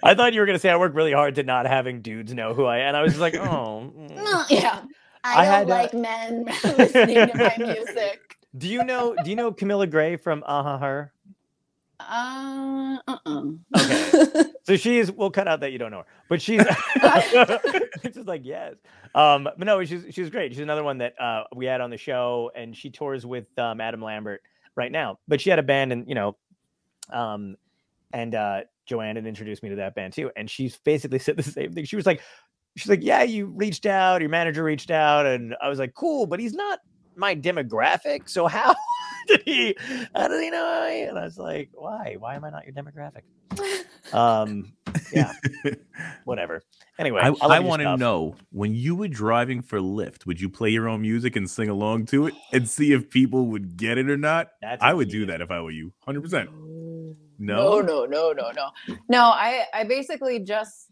[0.05, 2.53] I thought you were gonna say I work really hard to not having dudes know
[2.53, 2.89] who I am.
[2.89, 3.91] And I was just like, oh.
[3.97, 4.15] mm.
[4.15, 4.81] No, yeah.
[5.23, 6.45] I, I don't had, uh, like men
[6.77, 8.37] listening to my music.
[8.57, 9.15] Do you know?
[9.23, 11.13] Do you know Camila Grey from Aha Her?
[12.09, 13.43] Uh, uh-uh.
[13.77, 14.43] Okay.
[14.65, 15.11] So she's.
[15.11, 16.61] We'll cut out that you don't know her, but she's.
[16.95, 18.75] it's just like yes.
[19.13, 20.53] Um, but no, she's she's great.
[20.53, 23.81] She's another one that uh, we had on the show, and she tours with um,
[23.81, 24.41] Adam Lambert
[24.77, 25.19] right now.
[25.27, 26.37] But she had a band, and you know,
[27.11, 27.57] um,
[28.13, 31.43] and uh, Joanne had introduced me to that band too, and she's basically said the
[31.43, 31.83] same thing.
[31.83, 32.21] She was like,
[32.77, 36.25] she's like, yeah, you reached out, your manager reached out, and I was like, cool,
[36.25, 36.79] but he's not
[37.15, 38.29] my demographic.
[38.29, 38.73] So how
[39.27, 39.75] did he?
[40.15, 40.65] How did he know?
[40.65, 42.15] I, and I was like, why?
[42.19, 43.21] Why am I not your demographic?
[44.13, 44.73] Um,
[45.11, 45.33] yeah,
[46.25, 46.61] whatever.
[46.99, 50.49] Anyway, I, love I want to know when you were driving for Lyft, would you
[50.49, 53.97] play your own music and sing along to it and see if people would get
[53.97, 54.49] it or not?
[54.61, 55.13] That's I a would key.
[55.19, 55.93] do that if I were you.
[56.07, 56.47] 100%.
[56.51, 57.81] No, No?
[57.81, 58.69] no, no, no, no.
[59.09, 60.87] No, I I basically just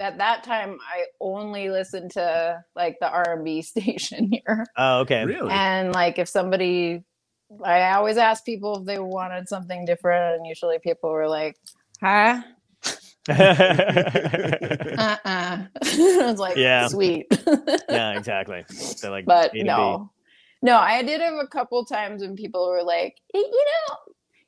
[0.00, 4.66] at that time I only listened to like the R&B station here.
[4.76, 5.24] Oh, okay.
[5.24, 5.50] Really?
[5.50, 7.02] And like if somebody
[7.64, 11.56] I always ask people if they wanted something different and usually people were like,
[12.00, 12.42] "Huh?"
[13.28, 13.54] yeah,
[14.98, 15.64] Uh-uh.
[15.84, 16.88] I was like, Yeah.
[16.88, 17.26] "Sweet."
[17.88, 18.64] Yeah, exactly.
[19.00, 20.10] They're like, but A no.
[20.62, 23.96] No, I did have a couple times when people were like, "Eh, you know,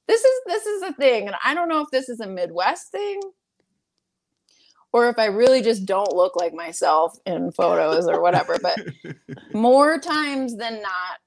[0.06, 2.90] this is this is a thing, and I don't know if this is a Midwest
[2.92, 3.20] thing,
[4.92, 8.58] or if I really just don't look like myself in photos or whatever.
[8.62, 8.78] But
[9.52, 11.18] more times than not,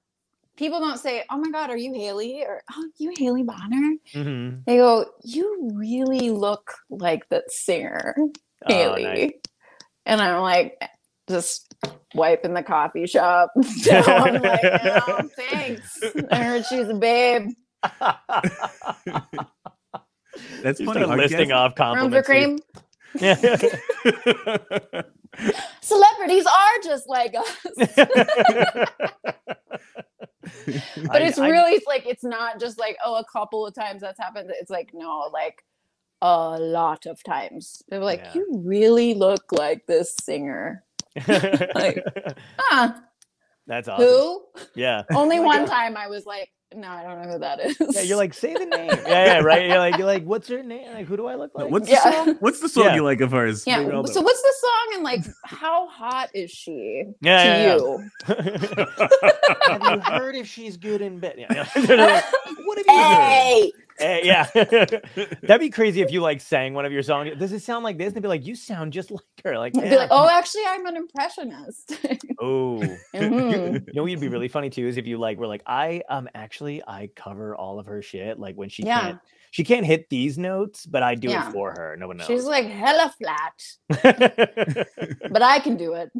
[0.57, 4.65] people don't say, "Oh my God, are you Haley?" or "Oh, you Haley Bonner." Mhm.
[4.65, 8.31] They go, "You really look like that singer, Oh,
[8.67, 9.31] Haley," nice.
[10.05, 10.81] and I'm like,
[11.29, 11.73] just
[12.15, 13.51] wiping the coffee shop.
[13.81, 15.99] So I'm like, oh, thanks.
[16.31, 17.49] I heard she's a babe.
[20.63, 21.03] That's You funny.
[21.03, 22.29] start listing guest- off Room for compliments.
[22.29, 22.45] here.
[22.45, 22.59] cream.
[23.19, 23.35] Yeah.
[25.81, 27.67] Celebrities are just like us.
[31.07, 34.51] But it's really like it's not just like oh a couple of times that's happened.
[34.59, 35.63] It's like no, like
[36.21, 37.83] a lot of times.
[37.89, 38.33] They're like, Yeah.
[38.35, 40.83] you really look like this singer.
[41.27, 42.03] like-
[42.57, 42.93] Huh?
[43.67, 44.05] That's awesome.
[44.07, 44.43] Who?
[44.75, 45.03] Yeah.
[45.11, 45.69] Only Oh one God.
[45.71, 47.77] time I was like, no, I don't know who that is.
[47.95, 48.89] Yeah, you're like, say the name.
[48.89, 49.67] Yeah, yeah, right.
[49.67, 50.91] You're like, you're like, what's her name?
[50.93, 51.69] Like, who do I look like?
[51.71, 52.03] What's Yeah.
[52.03, 52.35] the song?
[52.39, 52.95] What's the song Yeah.
[52.95, 53.65] you like of hers?
[53.65, 53.77] yeah.
[54.05, 57.75] So what's the song and like how hot is she Yeah, to yeah, yeah.
[57.75, 58.87] you?
[59.67, 61.35] Have you heard if she's good in bed?
[61.37, 61.67] Yeah, yeah.
[61.75, 62.25] Like,
[62.65, 63.17] what have you heard?
[63.17, 67.31] Hey, Eh, yeah, that'd be crazy if you like sang one of your songs.
[67.39, 68.07] Does it sound like this?
[68.07, 70.85] And they'd be like, "You sound just like her." Like, "Yeah." like, oh, actually, I'm
[70.85, 71.97] an impressionist.
[72.41, 73.73] oh, Mhm.
[73.73, 76.29] you know, what'd be really funny too is if you like were like, I um
[76.35, 78.37] actually I cover all of her shit.
[78.39, 79.01] Like when she Yeah.
[79.01, 79.19] can't,
[79.51, 81.47] she can't hit these notes, but I do Yeah.
[81.49, 81.95] it for her.
[81.97, 82.27] No one knows.
[82.27, 83.53] She's like hella flat,
[85.31, 86.11] but I can do it.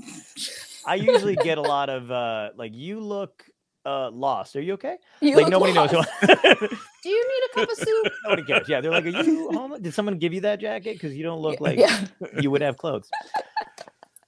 [0.85, 3.43] I usually get a lot of uh like you look
[3.88, 4.56] uh lost.
[4.56, 4.97] Are you okay?
[5.21, 5.91] You like nobody knows.
[5.93, 6.10] lost.
[6.19, 6.28] Who
[7.04, 8.13] Do you need a cup of soup?
[8.26, 8.67] nobody cares.
[8.67, 9.82] Yeah, they're like, are you home?
[9.82, 10.93] Did someone give you that jacket?
[10.93, 12.06] Because you don't look like yeah.
[12.39, 13.10] you would have clothes.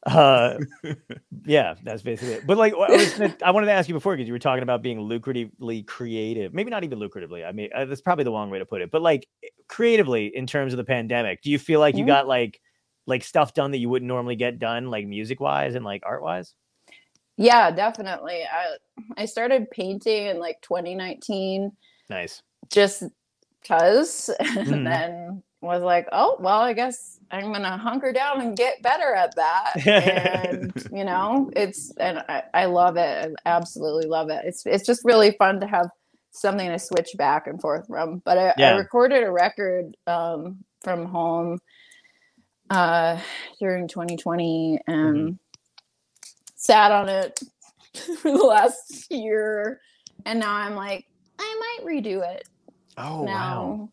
[0.05, 0.57] Uh,
[1.45, 2.47] yeah, that's basically it.
[2.47, 4.63] But like, I, was gonna, I wanted to ask you before because you were talking
[4.63, 6.53] about being lucratively creative.
[6.53, 7.45] Maybe not even lucratively.
[7.45, 8.91] I mean, uh, that's probably the wrong way to put it.
[8.91, 9.27] But like,
[9.67, 12.07] creatively, in terms of the pandemic, do you feel like you Mhm.
[12.07, 12.61] got like
[13.07, 16.23] like stuff done that you wouldn't normally get done, like music wise and like art
[16.23, 16.53] wise?
[17.39, 18.43] Yeah, definitely.
[18.43, 18.75] I
[19.17, 21.71] I started painting in like 2019
[22.09, 22.41] Nice.
[22.69, 23.03] just
[23.61, 24.67] because Mhm.
[24.73, 29.13] and then was like, oh, well, I guess I'm gonna hunker down and get better
[29.13, 29.73] at that.
[29.85, 33.33] and you know, it's and I, I love it.
[33.45, 34.41] I absolutely love it.
[34.45, 35.89] It's it's just really fun to have
[36.31, 38.21] something to switch back and forth from.
[38.25, 38.69] But I, Yeah.
[38.73, 41.59] I recorded a record um, from home
[42.69, 43.19] uh,
[43.59, 45.39] during 2020 and
[46.59, 47.39] sat on it
[48.21, 49.81] for the last year,
[50.25, 51.05] and now I'm like,
[51.39, 52.45] I might redo it
[52.97, 53.89] Oh now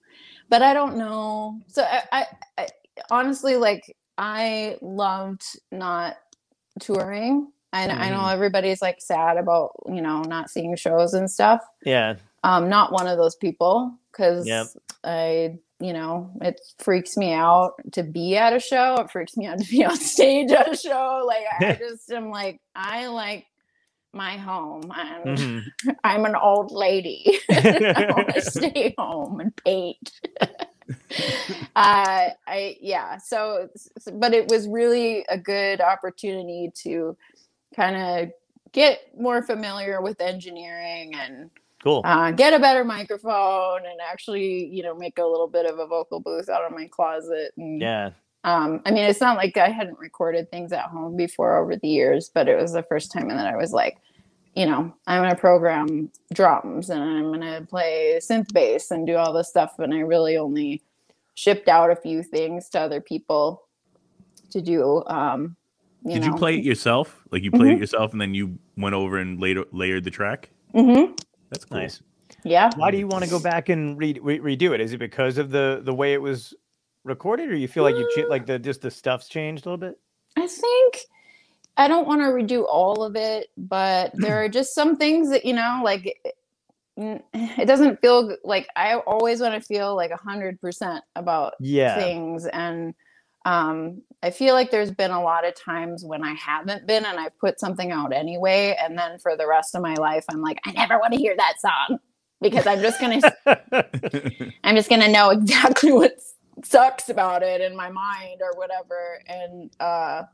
[0.50, 2.26] but i don't know so I, I,
[2.58, 2.68] I
[3.10, 6.16] honestly like i loved not
[6.80, 8.32] touring I, I know Mhm.
[8.32, 12.16] everybody's like sad about you know not seeing shows and stuff Yeah.
[12.44, 14.68] um not one of those people because Yep.
[15.04, 19.46] i you know it freaks me out to be at a show it freaks me
[19.46, 23.46] out to be on stage at a show like i just am like i like
[24.12, 25.62] my home and Mhm.
[26.04, 27.38] I'm an old lady.
[27.50, 30.10] I want to stay home and paint.
[30.40, 33.18] uh, I yeah.
[33.18, 33.68] So,
[34.14, 37.16] but it was really a good opportunity to
[37.74, 38.32] kind of
[38.72, 41.50] get more familiar with engineering and
[41.82, 42.02] Cool.
[42.04, 45.86] uh, get a better microphone and actually, you know, make a little bit of a
[45.86, 47.52] vocal booth out of my closet.
[47.56, 48.10] And, yeah.
[48.44, 51.88] um, I mean, it's not like I hadn't recorded things at home before over the
[51.88, 53.98] years, but it was the first time that I was like,
[54.54, 59.32] you know, I'm gonna program drums and I'm gonna play synth bass and do all
[59.34, 59.78] this stuff.
[59.78, 60.82] And I really only
[61.34, 63.62] shipped out a few things to other people
[64.50, 65.04] to do.
[65.06, 65.56] Um,
[66.02, 66.28] you Did know.
[66.28, 67.22] you play it yourself?
[67.30, 67.76] Like you played Mhm.
[67.76, 70.48] it yourself, and then you went over and later layered the track.
[70.72, 71.12] hmm
[71.50, 71.78] That's cool.
[71.78, 72.02] Nice.
[72.44, 72.70] Yeah.
[72.76, 74.80] Why do you want to go back and re- re- redo it?
[74.80, 76.54] Is it because of the the way it was
[77.04, 79.88] recorded, or you feel like you cha- like the just the stuff's changed a little
[79.88, 79.98] bit?
[80.36, 80.98] I think
[81.76, 85.44] I don't want to redo all of it, but there are just some things that
[85.44, 86.18] you know, like
[86.96, 91.94] it- doesn't feel like I always want to feel like a hundred percent about Yeah.
[91.96, 92.94] things, and
[93.46, 97.20] um, I feel like there's been a lot of times when I haven't been, and
[97.20, 100.60] I've put something out anyway, and then for the rest of my life, I'm like,
[100.66, 102.00] I never want to hear that song
[102.42, 103.22] because I'm just gonna
[104.64, 106.16] I'm just gonna know exactly what
[106.64, 109.20] sucks about it in my mind or whatever.
[109.28, 110.24] And uh,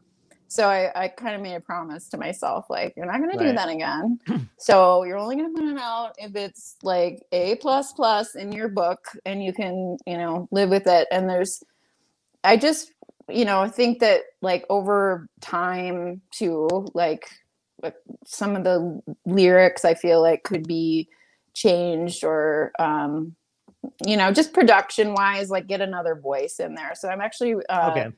[0.49, 3.53] so I, I kind of made a promise to myself, like, you're not gonna do
[3.55, 4.21] that again.
[4.59, 8.69] so you're only gonna put it out if it's like A plus plus in your
[8.69, 11.09] book and you can, you know, live with it.
[11.13, 11.63] And there's
[12.45, 12.92] I just,
[13.29, 17.29] you know, think that like over time too, like
[17.83, 21.09] like, some of the lyrics I feel like could be
[21.55, 23.35] changed or um
[24.07, 27.91] you know just production wise like get another voice in there so i'm actually uh
[27.91, 28.09] okay.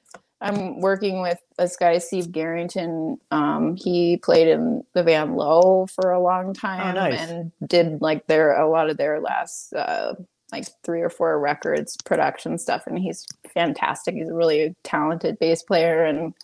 [0.40, 6.12] i'm working with this guy steve garrington um he played in the band Low for
[6.12, 7.18] a long time nice.
[7.18, 10.14] and did like their a lot of their last uh
[10.52, 14.14] like three or four records production stuff and he's fantastic.
[14.14, 16.34] He's a really talented bass player and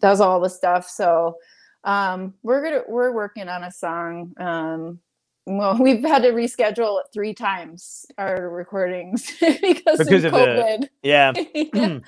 [0.00, 0.88] does all the stuff.
[0.88, 1.36] So
[1.84, 4.98] um we're gonna we're working on a song um
[5.48, 9.58] well we've had to reschedule it three times our recordings because,
[9.98, 11.32] Because of of the- covid Yeah.
[11.54, 11.98] yeah.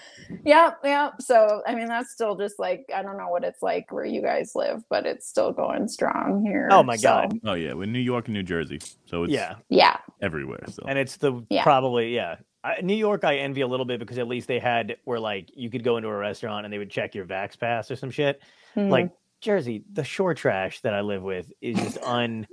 [0.44, 3.90] yeah yeah so i mean that's still just like i don't know what it's like
[3.90, 7.40] where you guys live but it's still going strong here Oh my so, God.
[7.44, 9.54] oh yeah, we're in New York and New Jersey, so it's Yeah.
[9.68, 10.62] yeah everywhere.
[10.68, 11.62] So And it's the Yeah.
[11.62, 12.36] probably yeah.
[12.62, 15.48] I, New York, I envy a little bit because at least they had where like
[15.54, 18.10] you could go into a restaurant and they would check your Vax pass or some
[18.10, 18.40] shit.
[18.74, 18.88] Hmm.
[18.90, 22.46] Like Jersey, the shore trash that I live with is just un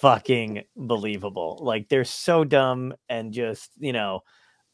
[0.00, 1.58] fucking believable.
[1.60, 4.20] Like they're so dumb and just you know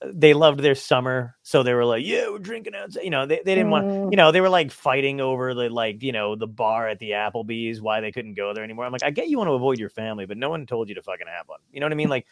[0.04, 3.02] they loved their summer, so they were like, yeah, we're drinking outside.
[3.02, 4.10] You know, they, they didn't want Mm.
[4.10, 7.12] you know, they were like fighting over the like, you know, the bar at the
[7.12, 8.84] Applebee's, why they couldn't go there anymore.
[8.84, 10.94] I'm like, I get you want to avoid your family, but no one told you
[10.96, 11.60] to fucking have one.
[11.72, 12.10] You know what I mean?
[12.10, 12.26] Like,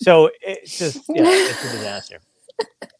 [0.00, 2.18] So it's just yeah, it's a disaster.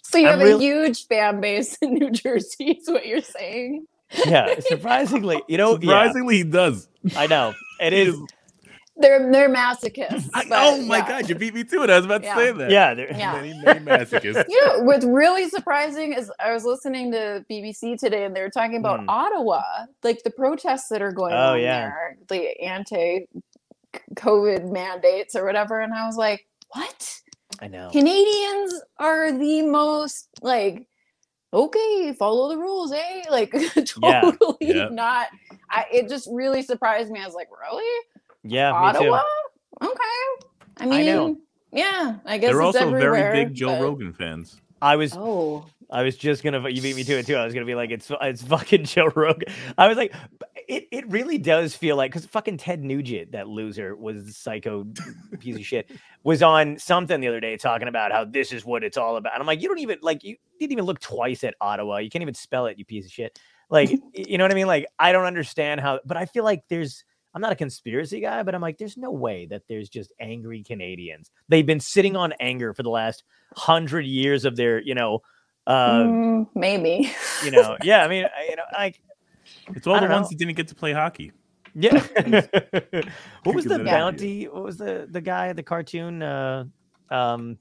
[0.02, 3.20] So you I'm have real- a huge fan base in New Jersey, is what you're
[3.22, 3.86] saying.
[4.26, 6.88] Yeah, surprisingly, you know, yeah, Surprisingly, he does.
[7.16, 8.14] I know it He is.
[8.14, 8.20] is-
[8.96, 10.28] They're they're masochists.
[10.34, 11.08] I- but oh my yeah.
[11.08, 11.90] god, you beat me to it.
[11.90, 12.34] I was about Yeah.
[12.34, 12.70] to say that.
[12.70, 13.32] Yeah, they're- Yeah.
[13.34, 14.44] Many, many masochists.
[14.48, 18.50] You know, what's really surprising is I was listening to BBC today and they were
[18.50, 19.08] talking about Hmm.
[19.08, 19.62] Ottawa,
[20.02, 21.80] like the protests that are going Oh, on yeah.
[21.88, 23.26] there, the anti
[24.14, 25.80] COVID mandates or whatever.
[25.80, 27.20] And I was like, what?
[27.60, 27.90] I know.
[27.90, 30.86] Canadians are the most like,
[31.52, 33.22] okay, follow the rules, eh?
[33.30, 34.88] Like, totally Yeah.
[34.90, 35.28] not.
[35.70, 37.20] I, it just really surprised me.
[37.20, 38.04] I was like, really?
[38.42, 39.20] Yeah, me Ottawa?
[39.80, 39.86] too.
[39.86, 40.46] Okay.
[40.78, 41.36] I mean, I know.
[41.72, 44.60] yeah, I guess They're it's also everywhere, very big Joe but- Rogan fans.
[44.82, 47.36] I was Oh, I was just gonna you beat me to it too.
[47.36, 49.52] I was gonna be like, it's it's fucking Joe Rogan.
[49.76, 50.14] I was like,
[50.70, 54.86] it it really does feel like because fucking Ted Nugent, that loser, was psycho
[55.40, 55.90] piece of shit,
[56.22, 59.34] was on something the other day talking about how this is what it's all about.
[59.34, 61.98] And I'm like, you don't even like you didn't even look twice at Ottawa.
[61.98, 63.38] You can't even spell it, you piece of shit.
[63.68, 64.66] Like, you know what I mean?
[64.66, 67.04] Like, I don't understand how, but I feel like there's.
[67.32, 70.64] I'm not a conspiracy guy, but I'm like, there's no way that there's just angry
[70.64, 71.30] Canadians.
[71.48, 73.22] They've been sitting on anger for the last
[73.54, 75.20] hundred years of their, you know,
[75.64, 77.12] uh, Mm, maybe.
[77.44, 78.02] you know, yeah.
[78.04, 79.00] I mean, I- you know, like,
[79.76, 80.28] It's all the don't ones know.
[80.30, 81.32] that didn't get to play hockey.
[81.74, 81.92] yeah.
[83.44, 84.44] what was the of bounty?
[84.48, 86.64] What was the the guy, the cartoon, uh,
[87.10, 87.58] um,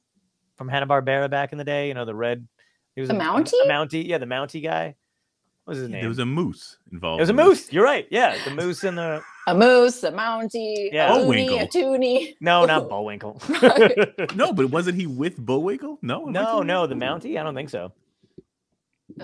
[0.55, 1.87] from Hanna Barbera back in the day?
[1.87, 2.47] You know, the red.
[2.95, 3.53] He was The a, a- Mountie?
[3.65, 4.95] A Mountie, yeah, the Mountie guy.
[5.65, 6.01] What was his name?
[6.01, 7.19] There was a moose involved.
[7.19, 7.45] it was a in this.
[7.45, 7.71] moose.
[7.73, 8.07] You're right.
[8.09, 11.13] Yeah, the moose and the A moose, a mountie, Yeah.
[11.13, 11.67] a loony, a Bullwinkle.
[11.67, 12.35] toonie.
[12.41, 13.39] no, not Bullwinkle.
[14.35, 15.99] No, but wasn't he with Bullwinkle?
[16.01, 17.29] No, no, no, the Bullwinkle?
[17.29, 17.39] Mountie.
[17.39, 17.91] I don't think so.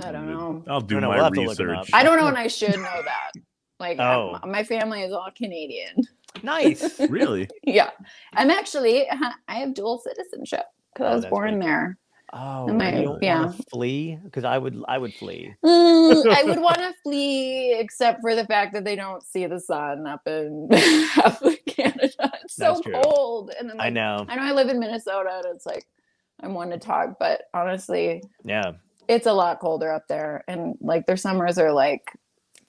[0.04, 0.64] I don't know.
[0.68, 1.90] I'll do don't know, my we'll have to look him research.
[1.94, 3.32] I don't know, and I should know that.
[3.80, 4.40] Like, Oh.
[4.46, 5.96] my family is all Canadian.
[6.44, 7.00] Nice.
[7.10, 7.48] Really?
[7.64, 7.90] Yeah,
[8.34, 9.08] I'm actually
[9.48, 11.98] I have dual citizenship because Oh, I was born pretty there.
[12.34, 13.52] Oh, Am I- you don't yeah.
[13.70, 14.18] flee?
[14.24, 15.54] Because I would, I would flee.
[15.64, 19.60] Mm, I would want to flee, except for the fact that they don't see the
[19.60, 22.32] sun up in half of Canada.
[22.44, 23.00] It's so true.
[23.04, 24.26] cold, and then I know.
[24.28, 25.86] I know I live in Minnesota, and it's like
[26.42, 28.74] I'm one to talk, but honestly, Yeah.
[29.08, 32.12] It's a lot colder up there, and like their summers are like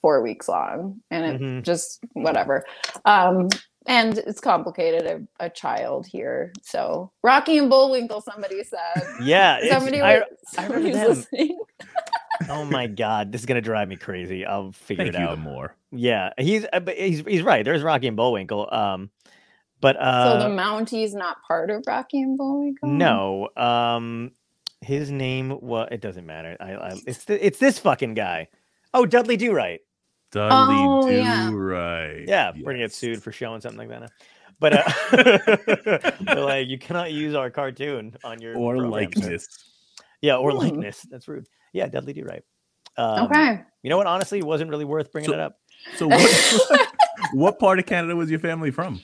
[0.01, 1.63] four weeks long, and it Mhm.
[1.63, 2.65] just whatever.
[3.05, 3.49] Um,
[3.85, 5.27] and it's complicated.
[5.39, 8.21] A, a child here, so Rocky and Bullwinkle.
[8.21, 9.03] Somebody said.
[9.23, 9.59] Yeah.
[9.69, 11.07] Somebody, was, I remember somebody was them.
[11.07, 11.59] listening.
[12.49, 14.45] oh my god, this is gonna drive me crazy.
[14.45, 15.39] I'll figure Thank it you, out.
[15.39, 15.73] more.
[15.91, 17.63] Yeah, he's uh, but he's he's right.
[17.63, 18.67] There's Rocky and Bullwinkle.
[18.71, 19.09] Um,
[19.79, 22.89] but so uh, the Mountie's not part of Rocky and Bullwinkle.
[22.89, 23.47] no.
[23.55, 24.31] Um,
[24.81, 25.57] his name.
[25.61, 26.55] Well, it doesn't matter.
[26.59, 28.47] I, I it's th- it's this fucking guy.
[28.93, 29.79] Oh, Dudley Do Right.
[30.31, 31.51] Dudley Oh, do yeah.
[31.53, 32.25] right.
[32.27, 34.01] Yeah, we're gonna get sued for showing something like that.
[34.01, 34.07] Now.
[34.59, 39.47] But uh, they're like, you cannot use our cartoon on your Or program, sir." likeness.
[40.21, 40.57] Yeah, or Hmm.
[40.57, 41.05] likeness.
[41.09, 41.47] That's rude.
[41.73, 42.43] Yeah, Dudley Do Right.
[42.97, 43.61] Um, Okay.
[43.83, 44.07] You know what?
[44.07, 45.59] Honestly, it wasn't really worth bringing So- it up.
[45.95, 46.87] So what,
[47.33, 48.99] what part of Canada was your family from?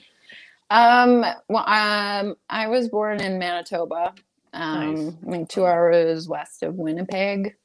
[0.70, 1.24] Um.
[1.48, 4.12] Well, um, I was born in Manitoba.
[4.54, 5.14] Um, Nice.
[5.26, 7.56] I mean, two hours west of Winnipeg.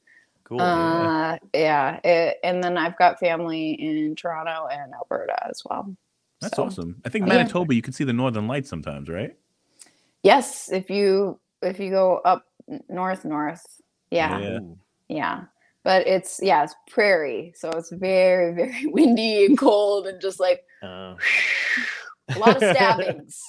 [0.44, 0.58] Cool.
[0.58, 0.66] yeah.
[0.66, 2.00] Uh, yeah.
[2.04, 5.96] it- and then I've got family in Toronto and Alberta as well.
[6.42, 7.02] That's So, awesome.
[7.06, 7.34] I think yeah.
[7.36, 9.36] Manitoba, you can see the northern lights sometimes, right?
[10.24, 12.46] Yes, if you if you go up
[12.90, 13.64] north north,
[14.12, 14.60] yeah, Yeah.
[15.08, 15.44] Yeah.
[15.84, 20.64] But it's yeah, it's prairie, so it's very very windy and cold and just like
[20.82, 21.16] Uh,
[22.36, 23.42] a lot of stabbings.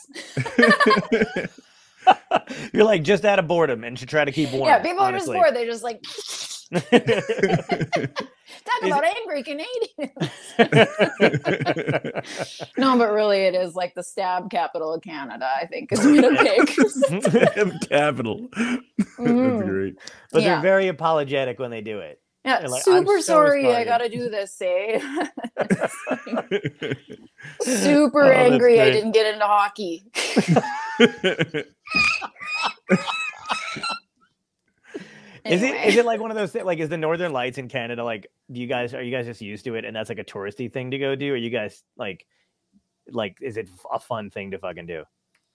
[2.72, 4.66] You're like just out of boredom and should try to keep warm.
[4.68, 5.54] yeah, people are just bored.
[5.54, 6.02] They're just like
[6.70, 6.84] talk
[8.84, 10.30] about angry Canadians.
[12.78, 15.48] no, but really, it is like the stab capital of Canada.
[15.60, 16.66] I think is Winnipeg.
[17.88, 18.48] Capital.
[18.56, 18.80] That's
[19.18, 19.66] Mm.
[19.66, 19.94] great.
[20.32, 20.54] but Yeah.
[20.54, 22.20] they're very apologetic when they do it.
[22.44, 23.72] Yeah, like, super so sorry.
[23.74, 24.54] I gotta do this.
[24.54, 25.00] Say,
[27.60, 28.80] super Oh, angry.
[28.80, 30.04] I didn't get into hockey.
[35.42, 35.88] Is it Anyway.
[35.88, 38.60] is it like one of those like is the Northern Lights in Canada like do
[38.60, 40.90] you guys are you guys just used to it and that's like a touristy thing
[40.90, 41.32] to go do?
[41.32, 42.26] Or you guys like
[43.10, 45.04] like is it a fun thing to fucking do?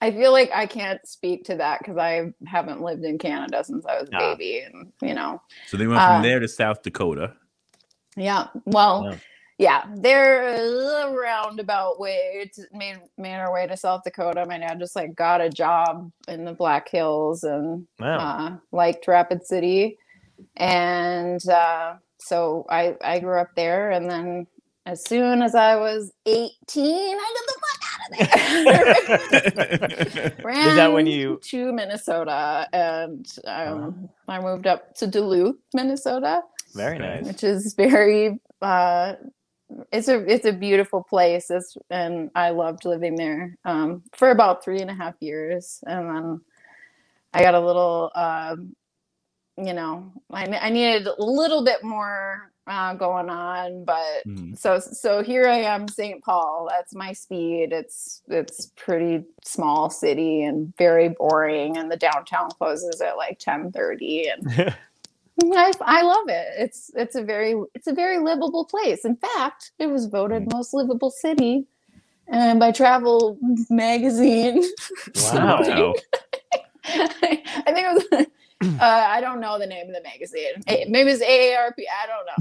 [0.00, 3.86] I feel like I can't speak to that because I haven't lived in Canada since
[3.86, 4.34] I was a Ah.
[4.34, 7.34] baby, and you know, so they went from Uh, there to South Dakota.
[8.16, 8.48] yeah.
[8.64, 9.18] Well, Yeah.
[9.58, 12.50] Yeah, they're roundabout way.
[12.54, 14.44] To, made made our way to South Dakota.
[14.46, 18.18] My dad just like got a job in the Black Hills and Wow.
[18.18, 19.96] uh, liked Rapid City,
[20.56, 23.90] and uh, so I I grew up there.
[23.92, 24.46] And then
[24.84, 30.36] as soon as I was eighteen, I got the fuck out there.
[30.68, 36.42] Is that when Ran you- to Minnesota and um, I moved up to Duluth, Minnesota,
[36.74, 37.24] Very nice.
[37.26, 39.14] which is very uh,
[39.92, 41.50] it's a it's a beautiful place.
[41.50, 46.08] It's, and I loved living there um, for about three and a half years, and
[46.08, 46.40] then
[47.34, 48.74] I got a little, um,
[49.58, 54.58] you know, I, I needed a little bit more uh, going on, but Mhm.
[54.58, 56.22] so so here I am, St.
[56.24, 56.68] Paul.
[56.70, 57.72] That's my speed.
[57.72, 63.72] It's it's pretty small city and very boring, and the downtown closes at like ten
[63.72, 64.44] thirty, and
[65.42, 66.46] I, I love it.
[66.58, 69.04] It's it's a very it's a very livable place.
[69.04, 71.66] In fact, it was voted most livable city,
[72.28, 73.38] and by Travel
[73.70, 74.64] Magazine.
[75.32, 75.94] Wow.
[76.88, 76.88] Wow.
[76.88, 78.26] I think it was.
[78.80, 80.52] Uh, I don't know the name of the magazine.
[80.90, 81.84] Maybe it's AARP.
[82.02, 82.36] I don't know.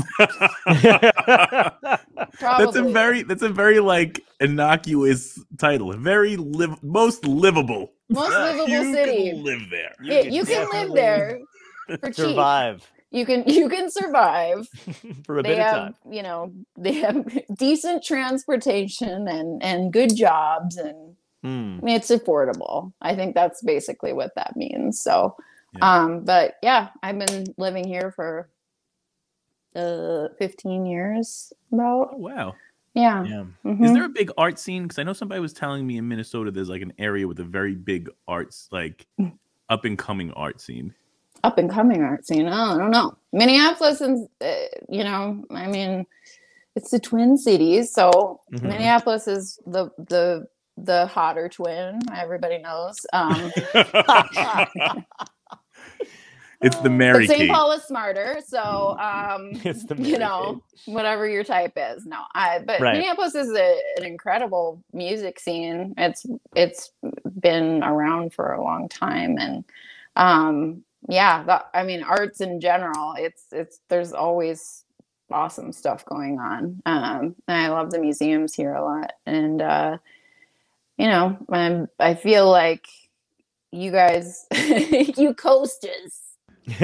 [2.57, 5.91] That's a very that's a very like innocuous title.
[5.97, 7.91] Very live most livable.
[8.09, 8.71] most livable city.
[8.71, 9.29] you city.
[9.31, 9.95] Can live there.
[10.03, 11.39] Yeah, can You, can live definitely there
[11.99, 12.15] for cheap.
[12.15, 14.67] Survive You can you can survive.
[15.25, 15.95] for a they bit of time.
[16.09, 17.25] you know they have
[17.57, 21.77] decent transportation and and good jobs and Hmm.
[21.79, 22.91] I mean, it's affordable.
[23.01, 24.99] I think that's basically what that means.
[24.99, 25.35] So,
[25.77, 25.87] Yeah.
[26.03, 28.49] um, but yeah, I've been living here for
[29.75, 32.09] uh 15 years about.
[32.13, 32.55] Oh wow.
[32.95, 33.23] Yeah.
[33.25, 33.43] Yeah.
[33.65, 33.83] Mhm.
[33.85, 34.83] Is there a big art scene?
[34.83, 37.43] Because I know somebody was telling me in Minnesota there's like an area with a
[37.43, 39.33] very big arts, like Mm.
[39.69, 40.95] up and coming art scene.
[41.45, 42.47] Up and coming art scene?
[42.47, 43.17] Oh, I don't know.
[43.31, 44.53] Minneapolis and uh,
[44.89, 46.05] you know, I mean,
[46.75, 48.63] it's the Twin Cities, so Mhm.
[48.63, 51.99] Minneapolis is the the the hotter twin.
[52.13, 52.97] Everybody knows.
[53.13, 53.51] Um,
[56.61, 57.51] It's the Mary St.
[57.51, 62.05] Paul is smarter, so um, It's the you Mary know whatever your type is.
[62.05, 62.93] No, I but Right.
[62.93, 65.93] Minneapolis is a, an incredible music scene.
[65.97, 66.25] It's
[66.55, 66.91] it's
[67.39, 69.63] been around for a long time, and
[70.15, 73.15] um, yeah, that, I mean arts in general.
[73.17, 74.83] It's it's there's always
[75.31, 76.81] awesome stuff going on.
[76.85, 79.97] Um, and I love the museums here a lot, and uh,
[80.97, 82.85] you know, I'm, I feel like
[83.71, 84.47] you guys,
[85.17, 86.21] you coasters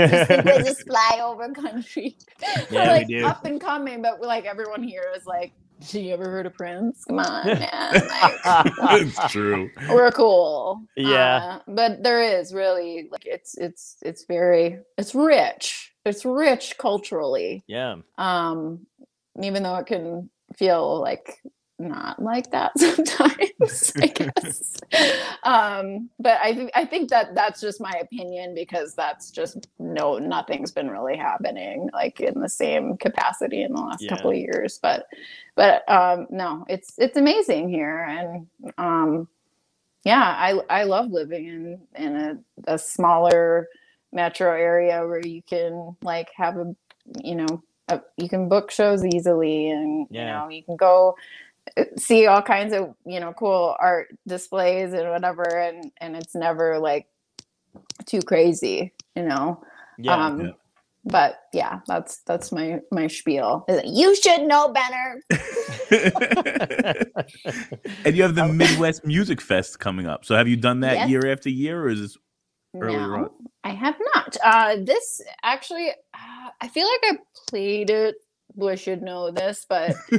[0.10, 2.18] just think we just fly over country.
[2.70, 3.24] Yeah, We're we like do.
[3.24, 7.04] up and coming, but like everyone here is like, "Have you ever heard of Prince?
[7.06, 7.68] Come on, man!
[8.46, 9.70] Like, it's true.
[9.90, 11.38] we're cool." Yeah.
[11.38, 15.94] Uh, but there is really like it's it's it's very it's rich.
[16.06, 17.64] It's rich culturally.
[17.68, 17.98] yeah.
[18.18, 18.86] Um,
[19.42, 21.42] even though it can feel like
[21.82, 24.80] not like that sometimes, I guess.
[25.44, 30.18] um, but I think I think that that's just my opinion because that's just no
[30.18, 34.10] nothing's been really happening like in the same capacity in the last Yeah.
[34.10, 34.80] couple of years.
[34.82, 35.08] But
[35.56, 39.28] but um, no, it's it's amazing here, and um,
[40.04, 43.68] yeah, I I love living in in a, a smaller
[44.14, 46.76] metro area where you can like have a
[47.24, 47.64] you know
[48.18, 51.16] you can book shows easily and you know you can go
[51.98, 56.80] see all kinds of you know cool art displays and whatever and and it's never
[56.80, 57.08] like
[58.06, 59.62] too crazy you know
[59.98, 60.16] Yeah.
[60.16, 60.52] um Yeah.
[61.06, 65.22] but yeah that's that's my my spiel you should know better
[68.06, 70.26] and you have the Midwest Music Fest coming up.
[70.26, 71.10] So have you done that Yes.
[71.10, 72.18] year after year, or is this
[72.80, 73.30] earlier no on?
[73.64, 77.18] i have not uh this actually uh, i feel like i
[77.50, 78.16] played it
[78.62, 79.92] I should know this, but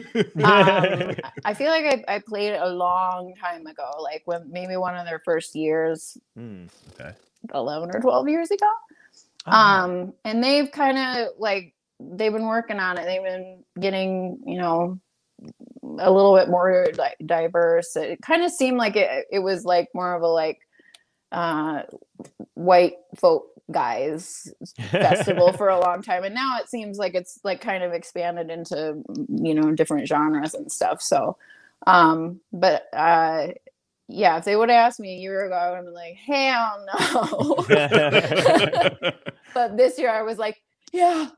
[0.43, 1.15] um,
[1.45, 4.97] I feel like I, I played it a long time ago, like when maybe one
[4.97, 6.67] of their first years, Hmm.
[7.53, 8.67] 11 or 12 years ago.
[9.47, 13.05] Oh, Um, and they've kind of like, they've been working on it.
[13.05, 14.99] They've been getting, you know,
[15.99, 17.97] a little bit more like diverse.
[17.97, 20.61] It kind of seemed like it, it was like more of a like,
[21.33, 21.83] uh,
[22.55, 24.53] white folk guys
[24.91, 28.51] festival for a long time and now it seems like it's like kind of expanded
[28.51, 31.37] into you know different genres and stuff so
[31.87, 33.49] um but uh
[34.09, 36.17] yeah if they would have asked me a year ago i would have been like
[36.17, 37.65] hell no
[39.55, 40.61] but this year i was like
[40.93, 41.29] yeah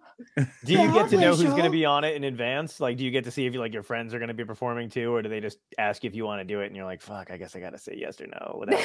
[0.65, 2.81] do you get to know who's going to be on it in advance?
[2.81, 4.45] Like, do you get to see if you like your friends are going to be
[4.45, 6.85] performing too, or do they just ask if you want to do it and you're
[6.85, 8.81] like, "Fuck, I guess I got to say yes or no" without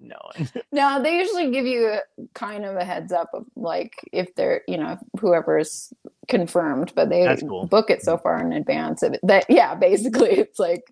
[0.00, 0.48] knowing?
[0.72, 1.98] no they usually give you
[2.34, 5.92] kind of a heads up of like if they're you know whoever's
[6.28, 7.66] confirmed but they cool.
[7.66, 10.82] book it so far in advance that yeah basically it's like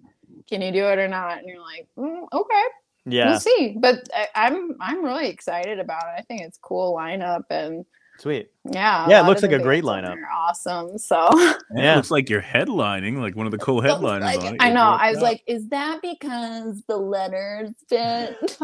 [0.49, 1.39] can you do it or not?
[1.39, 2.63] And you're like mm, okay.
[3.05, 3.77] Yeah, we'll see.
[3.79, 6.19] But I, i'm i'm really excited about it.
[6.19, 7.85] I think it's cool lineup and
[8.19, 8.51] Sweet.
[8.71, 9.07] Yeah.
[9.09, 10.17] Yeah, it looks like a great lineup.
[10.35, 10.97] Awesome.
[10.99, 11.97] So It Yeah.
[11.97, 14.63] looks like you're headlining, like one of the co-headliners Like, on it.
[14.63, 14.81] I know.
[14.83, 15.25] I was that.
[15.25, 18.39] like, is that because the letters fit?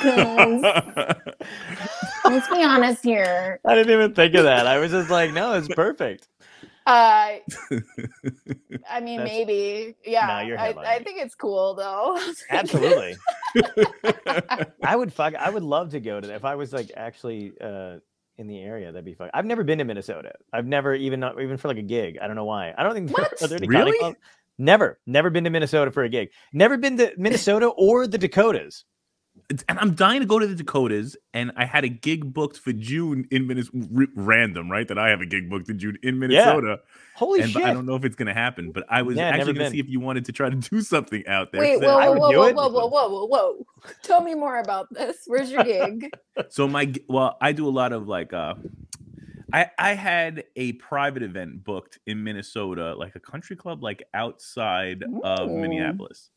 [0.00, 0.62] 'Cause
[2.24, 3.60] let's be honest here.
[3.64, 4.66] I didn't even think of that.
[4.66, 6.28] I was just like, no, it's perfect.
[6.86, 7.38] Uh,
[8.88, 9.96] I mean, That's- maybe.
[10.04, 10.42] Yeah.
[10.42, 12.18] you're I, I think it's cool though.
[12.50, 13.16] Absolutely.
[14.84, 15.34] I would fuck.
[15.34, 17.96] I would love to go to that if I was like actually uh,
[18.38, 18.92] in the area.
[18.92, 19.30] That'd be fun.
[19.34, 20.32] I've never been to Minnesota.
[20.52, 22.18] I've never even not even for like a gig.
[22.20, 22.74] I don't know why.
[22.76, 23.42] I don't think there, What?
[23.42, 24.16] are there any Really?
[24.58, 26.30] Never, never been to Minnesota for a gig.
[26.52, 28.84] Never been to Minnesota or the Dakotas.
[29.48, 32.58] It's- and I'm dying to go to the Dakotas, and I had a gig booked
[32.58, 34.08] for June in Minnesota.
[34.16, 34.88] Random, right?
[34.88, 36.90] That I have a gig booked in June in Minnesota, Yeah.
[37.14, 37.62] Holy and shit!
[37.64, 38.72] I don't know if it's gonna happen.
[38.72, 39.72] But I was Yeah, actually gonna been.
[39.72, 41.60] see if you wanted to try to do something out there.
[41.60, 42.54] Wait, whoa, I whoa, would whoa, whoa, it.
[42.56, 43.66] whoa, whoa, whoa, whoa, whoa!
[44.02, 45.18] Tell me more about this.
[45.26, 46.10] Where's your gig?
[46.50, 48.54] So my well, I do a lot of like uh
[49.52, 55.04] I I had a private event booked in Minnesota, like a country club like outside
[55.22, 56.30] of Minneapolis.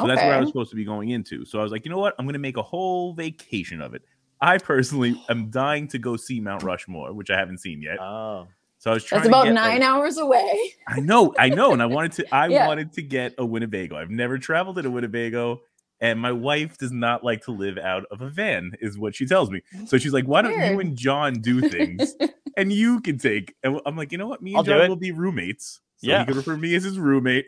[0.00, 1.44] So that's where I was supposed to be going into.
[1.44, 2.14] So I was like, you know what?
[2.18, 4.02] I'm gonna make a whole vacation of it.
[4.40, 7.98] I personally am dying to go see Mount Rushmore, which I haven't seen yet.
[8.00, 8.46] Oh,
[8.78, 10.58] So I was trying That's to about nine like- hours away.
[10.88, 12.34] I know, I know, and I wanted to.
[12.34, 12.66] I Yeah.
[12.66, 13.96] wanted to get a Winnebago.
[13.96, 15.62] I've never traveled in a Winnebago,
[16.00, 19.24] and my wife does not like to live out of a van, is what she
[19.26, 19.62] tells me.
[19.86, 22.14] So she's like, "Why don't you and John do things,
[22.56, 24.42] and you can take?" And I'm like, "You know what?
[24.42, 25.80] Me and I'll John will be roommates.
[25.96, 26.20] So Yeah.
[26.20, 27.46] he could refer me as his roommate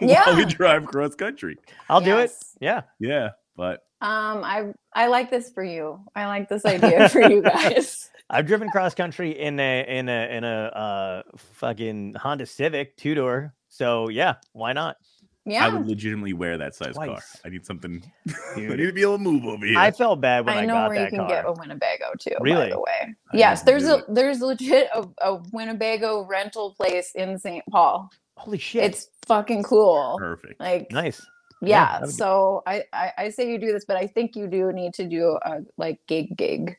[0.00, 0.24] Yeah.
[0.26, 1.56] while we drive cross country.
[1.88, 2.32] I'll do it.
[2.60, 2.82] Yeah.
[2.98, 6.00] Yeah, but Um, I I like this for you.
[6.14, 8.10] I like this idea for you guys.
[8.30, 13.14] I've driven cross country in a in a in a uh, fucking Honda Civic two
[13.14, 13.54] door.
[13.68, 14.96] So yeah, why not?
[15.44, 15.66] Yeah.
[15.66, 17.18] I would legitimately wear that size car.
[17.44, 18.00] I need something.
[18.56, 19.76] I need to be able to move over here.
[19.76, 21.28] I felt bad when I I, know got where you can car.
[21.28, 22.36] get a Winnebago too.
[22.40, 22.66] Really?
[22.66, 24.04] By the way, I yes, there's a it.
[24.08, 27.64] there's legit a, a Winnebago rental place in St.
[27.70, 28.08] Paul.
[28.36, 28.84] Holy shit!
[28.84, 30.16] It's fucking cool.
[30.18, 30.58] Perfect.
[30.60, 31.20] Like nice.
[31.60, 34.34] Yeah, yeah, that'd be- so I, I I say you do this, but I think
[34.34, 36.76] you do need to do a like gig gig.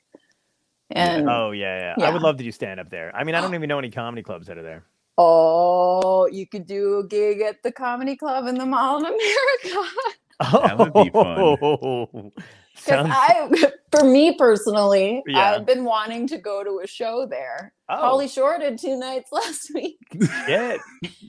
[0.91, 3.15] And Oh yeah, yeah, I would love to do stand up there.
[3.15, 4.83] I mean, I don't even know any comedy clubs that are there.
[5.17, 9.89] oh, you could do a gig at the comedy club in the Mall of America.
[10.39, 12.31] That would be fun.
[12.75, 13.05] fun.
[13.05, 15.51] Because I, for me personally, Yeah.
[15.55, 17.73] I've been wanting to go to a show there.
[17.89, 17.95] Oh.
[18.17, 19.97] Pauly Shore did two nights last week.
[20.45, 20.79] shit.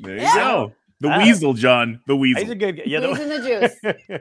[0.02, 0.34] There you Yeah.
[0.34, 0.72] go.
[1.00, 1.18] The Ah.
[1.18, 2.00] weasel, John.
[2.06, 2.42] The weasel.
[2.42, 2.82] He's a good guy.
[2.86, 3.38] Yeah, He's in the
[3.82, 4.20] juice.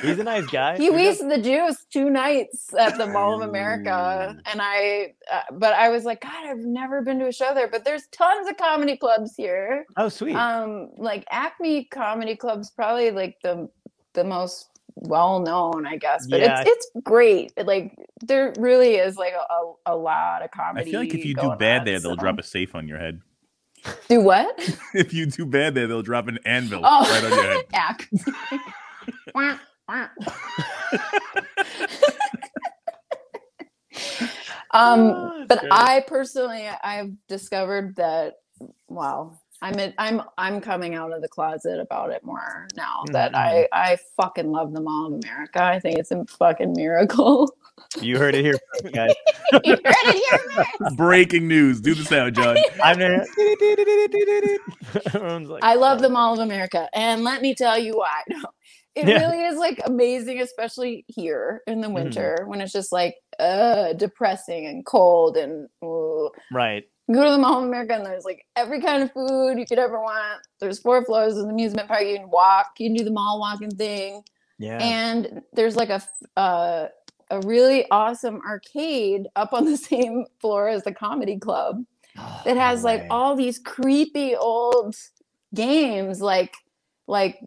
[0.00, 0.78] He's a nice guy.
[0.78, 5.42] He We weased the juice two nights at the Mall of America, and I, uh,
[5.52, 7.68] but I was like, God, I've never been to a show there.
[7.68, 9.84] But there's tons of comedy clubs here.
[9.98, 10.34] Oh, sweet.
[10.34, 13.68] Um, like Acme Comedy Club's probably like the
[14.14, 16.26] the most well known, I guess.
[16.26, 16.62] But Yeah.
[16.66, 17.52] it's it's great.
[17.64, 20.88] Like there really is like a, a, lot of comedy.
[20.88, 22.88] I feel like if you do bad on, there, they'll so- drop a safe on
[22.88, 23.20] your head.
[24.08, 24.58] do what?
[24.94, 27.64] If you do bad there, they'll drop an anvil Oh, right on your head.
[27.72, 28.18] Acme.
[29.34, 30.08] Wah, wah.
[34.72, 38.34] um Ah, but i personally i've discovered that
[38.88, 43.34] wow i'm in, i'm i'm coming out of the closet about it more now that
[43.34, 43.36] Mm-hmm.
[43.36, 47.54] i i fucking love the mall of america i think it's a fucking miracle
[48.00, 48.60] You heard it here,
[48.92, 49.14] guys.
[49.64, 50.96] you heard it here first.
[50.96, 51.80] Breaking news.
[51.80, 52.66] Do the sound, John.
[52.82, 53.28] I'm there.
[55.14, 58.22] Like, i love the mall of america and let me tell you why
[58.94, 59.14] it Yeah.
[59.14, 61.94] really is like amazing especially here in the Mhm.
[61.94, 66.30] winter when it's just like uh depressing and cold and ooh.
[66.50, 66.84] right.
[67.12, 69.78] Go to the Mall of America and there's like every kind of food you could
[69.78, 70.42] ever want.
[70.60, 72.02] There's four floors of the amusement park.
[72.04, 72.68] You can walk.
[72.78, 74.22] You can do the mall walking thing,
[74.58, 74.78] Yeah.
[74.80, 76.02] and there's like a
[76.36, 76.88] uh,
[77.30, 81.84] a really awesome arcade up on the same floor as the comedy club
[82.44, 84.96] that has like all these creepy old
[85.54, 86.54] games, like
[87.06, 87.38] like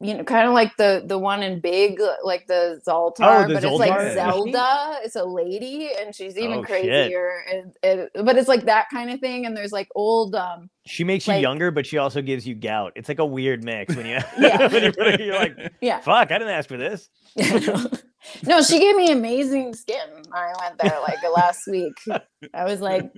[0.00, 3.54] you know, kind of like the the one in Big, like the Zoltar, Oh, the
[3.54, 4.98] but it's like Zelda.
[5.02, 6.66] It's a lady, and she's even Oh, shit.
[6.82, 7.44] crazier.
[7.52, 9.46] And, and but it's like that kind of thing.
[9.46, 12.92] And there's like old um She makes you younger, but she also gives you gout.
[12.96, 14.66] It's like a weird mix when you, Yeah.
[14.72, 16.00] when you put it, you're like, yeah.
[16.00, 17.08] fuck, I didn't ask for this.
[18.46, 19.96] no, she gave me amazing skin.
[20.32, 21.94] I went there like last week.
[22.54, 23.10] I was like,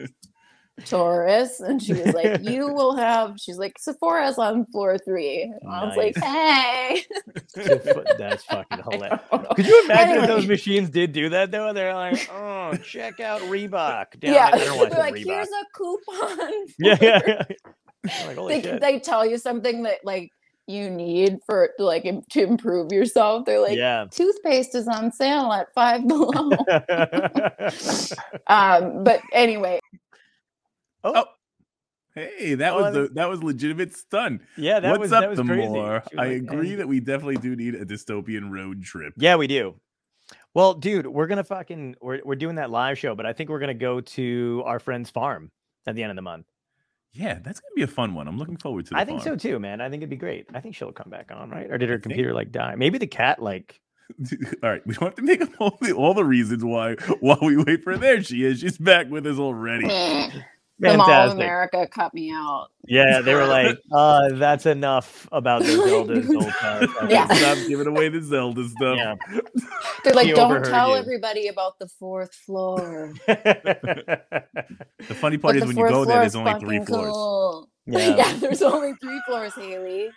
[0.84, 5.42] Taurus, and she was like, "You will have." She's like, "Sephora's on floor three.
[5.42, 7.04] And I was like, "Hey."
[8.18, 9.20] That's fucking hilarious.
[9.30, 9.54] I don't know.
[9.54, 11.72] Could you imagine if those machines did do that though?
[11.72, 14.18] They're like, oh, check out Reebok.
[14.20, 15.24] Down yeah, at, I don't know why I they're like, Reebok.
[15.24, 18.28] "Here's a coupon." yeah, for-" yeah, yeah.
[18.28, 18.80] I'm like, They, shit.
[18.80, 20.30] they tell you something that like
[20.66, 23.44] you need for like im- to improve yourself.
[23.44, 24.06] They're like, yeah.
[24.10, 26.50] toothpaste is on sale at five below.
[28.46, 29.80] um, but anyway,
[31.04, 31.12] Oh.
[31.14, 31.24] oh,
[32.14, 34.40] Hey, that Oh, was the that was legitimate stun.
[34.56, 35.66] yeah, that What's was up, that was the crazy.
[35.68, 35.94] more?
[35.94, 39.14] Was I like, agree "Hey." that we definitely do need a dystopian road trip.
[39.16, 39.74] Yeah, we do.
[40.54, 43.58] Well, dude, we're gonna fucking we're we're doing that live show, but I think we're
[43.58, 45.50] gonna go to our friend's farm
[45.88, 46.46] at the end of the month.
[47.12, 48.28] Yeah, that's gonna be a fun one.
[48.28, 48.90] I'm looking forward to.
[48.90, 49.80] The I think so too, man.
[49.80, 50.46] I think it'd be great.
[50.54, 51.68] I think she'll come back on, right?
[51.68, 52.76] Or did her think- computer like die?
[52.76, 53.80] Maybe the cat like
[54.62, 57.38] all right, we don't have to make up all the, all the reasons why while
[57.42, 57.98] we wait for her.
[57.98, 58.60] There she is.
[58.60, 59.88] She's back with us already.
[60.78, 61.32] meh, the Mall of.
[61.32, 62.68] America cut me out.
[62.86, 66.82] Yeah, they were like, uh, that's enough about the Zelda's old car.
[67.08, 67.26] Yeah.
[67.32, 68.96] Stop giving away the Zelda stuff.
[68.98, 69.14] Yeah.
[70.04, 73.14] They're like, She don't overheard tell you." everybody about the fourth floor.
[75.08, 76.54] The funny part But is the when you fourth go there, floor there's is only
[76.54, 77.12] three fucking floors.
[77.12, 77.70] cool.
[77.86, 78.16] Yeah.
[78.16, 80.08] yeah, there's only three floors, Haley.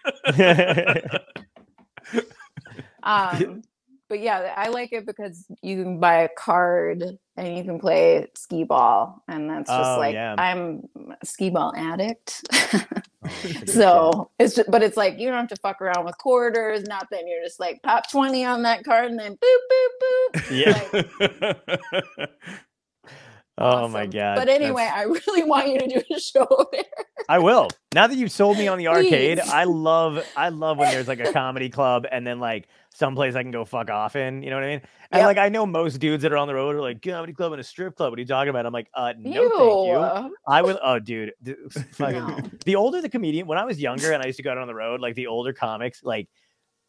[3.03, 3.62] Um,
[4.10, 7.03] but yeah, I like it because you can buy a card
[7.38, 10.36] and you can play skee ball, and that's just Oh, like yeah.
[10.38, 10.84] I'm
[11.22, 12.43] a skee ball addict.
[13.24, 14.22] Oh, that's a good shit.
[14.22, 16.84] so it's just, but it's like you don't have to fuck around with quarters.
[16.84, 17.28] Nothing.
[17.28, 20.51] You're just like pop twenty on that card, and then boop boop boop.
[20.51, 20.82] Yeah.
[20.93, 22.30] Like,
[23.60, 24.36] Oh my god.
[24.36, 26.84] But anyway, that's- I really want you to do a show there.
[27.30, 27.70] I will.
[27.93, 29.49] Now that you've sold me on the arcade, Please.
[29.49, 33.41] I love I love when there's like a comedy club and then like someplace I
[33.43, 34.41] can go fuck off in.
[34.43, 34.82] You know what I mean?
[35.12, 35.26] And Yep.
[35.26, 37.60] like I know most dudes that are on the road are like comedy club and
[37.62, 38.12] a strip club.
[38.12, 38.66] What are you talking about?
[38.66, 39.53] I'm like, uh no, thank
[40.30, 40.36] you.
[40.47, 41.34] I would oh dude.
[41.93, 42.39] fucking No.
[42.66, 44.68] the older the comedian when I was younger and I used to go out on
[44.68, 46.28] the road, like the older comics, like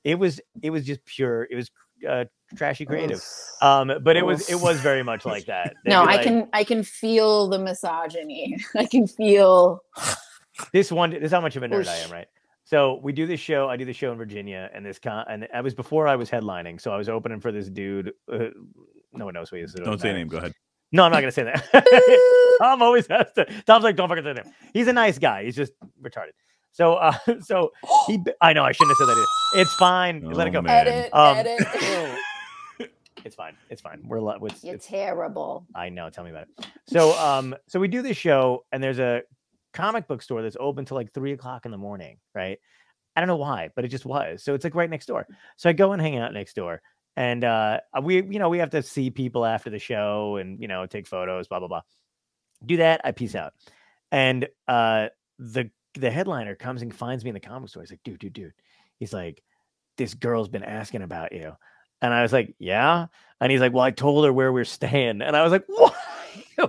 [0.05, 1.71] it was it was just pure, it was
[2.09, 2.25] uh
[2.57, 3.23] trashy creative.
[3.63, 5.75] Um, but it was it was very much like that.
[5.85, 8.57] They'd No, be I can I can feel the misogyny.
[8.77, 9.81] I can feel
[10.73, 12.27] this one this is how much of a nerd I am, right?
[12.65, 13.69] So we do this show.
[13.69, 16.29] I do the show in Virginia, and this con, and I was before I was
[16.29, 18.13] headlining, so I was opening for this dude.
[18.31, 18.49] Uh,
[19.15, 19.73] no one knows who he is.
[19.73, 20.19] so Don't say a matter.
[20.19, 20.29] name.
[20.29, 20.53] Go ahead.
[20.93, 22.59] No, I'm not gonna say that.
[22.61, 23.47] Tom always has to.
[23.67, 24.47] Tom's like, don't fucking say that.
[24.75, 25.45] He's a nice guy.
[25.45, 25.73] He's just
[26.03, 26.33] retarded.
[26.73, 27.71] So, uh, so
[28.07, 28.23] he.
[28.41, 29.19] I know I shouldn't have said that.
[29.19, 29.63] either.
[29.63, 30.21] It's fine.
[30.23, 30.63] Let it Oh, go.
[30.63, 30.87] man.
[30.89, 32.19] edit, Um, edit.
[33.25, 33.55] It's fine.
[33.69, 34.01] It's fine.
[34.07, 34.21] We're.
[34.21, 35.67] li- It's, You're it's terrible.
[35.75, 36.09] I know.
[36.09, 36.67] Tell me about it.
[36.87, 39.23] So, um, so we do this show, and there's a
[39.75, 42.59] comic book store that's open till like three o'clock in the morning, right?
[43.17, 44.45] I don't know why, but it just was.
[44.45, 45.27] So it's like right next door.
[45.57, 46.81] So I go and hang out next door,
[47.17, 50.69] and uh, we, you know, we have to see people after the show, and you
[50.69, 51.83] know, take photos, blah blah blah.
[52.65, 53.01] Do that.
[53.05, 53.53] I peace out,
[54.13, 55.09] and uh,
[55.41, 57.83] the the headliner comes and finds me in the comic store.
[57.83, 58.53] He's like, dude, dude, dude.
[58.99, 59.43] He's like,
[59.97, 61.53] this girl's been asking about you.
[62.01, 63.07] And I was like, yeah.
[63.41, 65.23] And he's like, well, I told her where we're staying.
[65.23, 65.93] And I was like, why?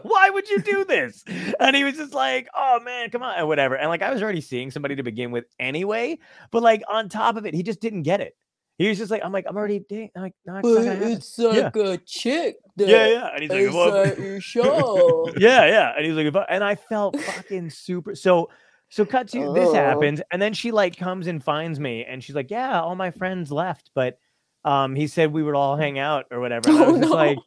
[0.04, 1.24] Why would you do this?
[1.60, 3.76] And he was just like, oh man, come on, and whatever.
[3.76, 6.20] And like, I was already seeing somebody to begin with anyway.
[6.52, 8.36] But like, on top of it, he just didn't get it.
[8.78, 10.12] He was just like, I'm like, I'm already dating.
[10.16, 13.30] I'm like, no, it's not gonna happen." like a chick Yeah, yeah.
[13.34, 15.30] And he's like, "Well, show.
[15.38, 15.94] yeah, yeah.
[15.98, 18.16] And he's like, if I-" and I felt fucking super.
[18.16, 18.50] So,
[18.90, 19.74] so cut to this Oh.
[19.74, 23.12] happens, and then she like comes and finds me, and she's like, yeah, all my
[23.12, 24.18] friends left, but
[24.66, 26.70] um, he said we would all hang out or whatever.
[26.70, 27.16] And I Oh, was just no.
[27.16, 27.38] like,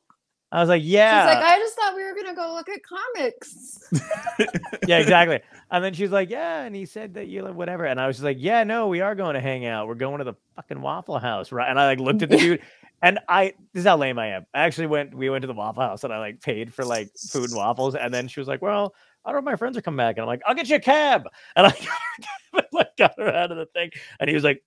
[0.51, 2.81] I was like, yeah, She's like, I just thought we were gonna go look at
[2.83, 3.79] comics.
[4.87, 5.41] yeah, exactly.
[5.71, 8.17] And then she's like, yeah, and he said that you like whatever, and I was
[8.17, 9.89] just like, yeah, no, we are going to hang out.
[9.89, 11.69] We're going to the fucking Waffle House, right?
[11.69, 12.61] And I like looked at the dude.
[13.05, 14.47] And I, this is how lame I am.
[14.55, 17.11] I actually went, we went to the Waffle House and I like paid for like
[17.31, 17.97] food and waffles.
[17.97, 18.95] And then she was like, well,
[19.25, 20.17] I don't know if my friends are coming back.
[20.17, 21.29] And I'm like, I'll get you a cab.
[21.57, 21.71] And I
[22.53, 23.91] got her, like, got her out of the thing.
[24.21, 24.63] And he was like,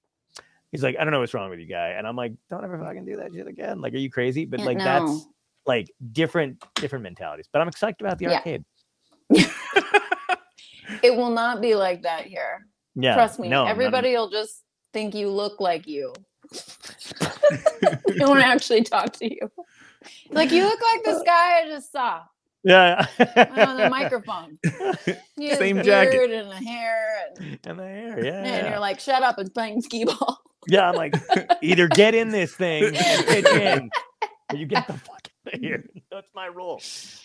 [0.72, 1.90] he's like, I don't know what's wrong with you, guy.
[1.90, 3.82] And I'm like, don't ever fucking do that shit again.
[3.82, 4.46] Like, are you crazy?
[4.46, 4.84] But Yeah, like, no.
[4.84, 5.28] that's
[5.66, 7.48] like different, different mentalities.
[7.52, 8.36] But I'm excited about the Yeah.
[8.38, 8.66] arcade.
[11.02, 12.66] It will not be like that here.
[12.96, 13.16] Yeah.
[13.16, 13.50] Trust me.
[13.50, 16.14] no, Everybody will just think you look like you.
[18.08, 19.52] they won't actually talk to you.
[20.32, 21.24] Like you look like this uh.
[21.24, 22.22] guy I just saw
[22.66, 23.06] Yeah.
[23.20, 24.58] on oh, the microphone.
[25.38, 26.12] He has Same a jacket.
[26.12, 28.38] beard and a hair, and, And the hair, yeah.
[28.38, 28.70] and yeah.
[28.70, 31.14] you're like, "Shut up and playing skee ball." Yeah, I'm like,
[31.62, 33.90] either get in this thing and pitch in,
[34.52, 35.84] or you get the fuck out of here.
[36.12, 36.82] That's my rule.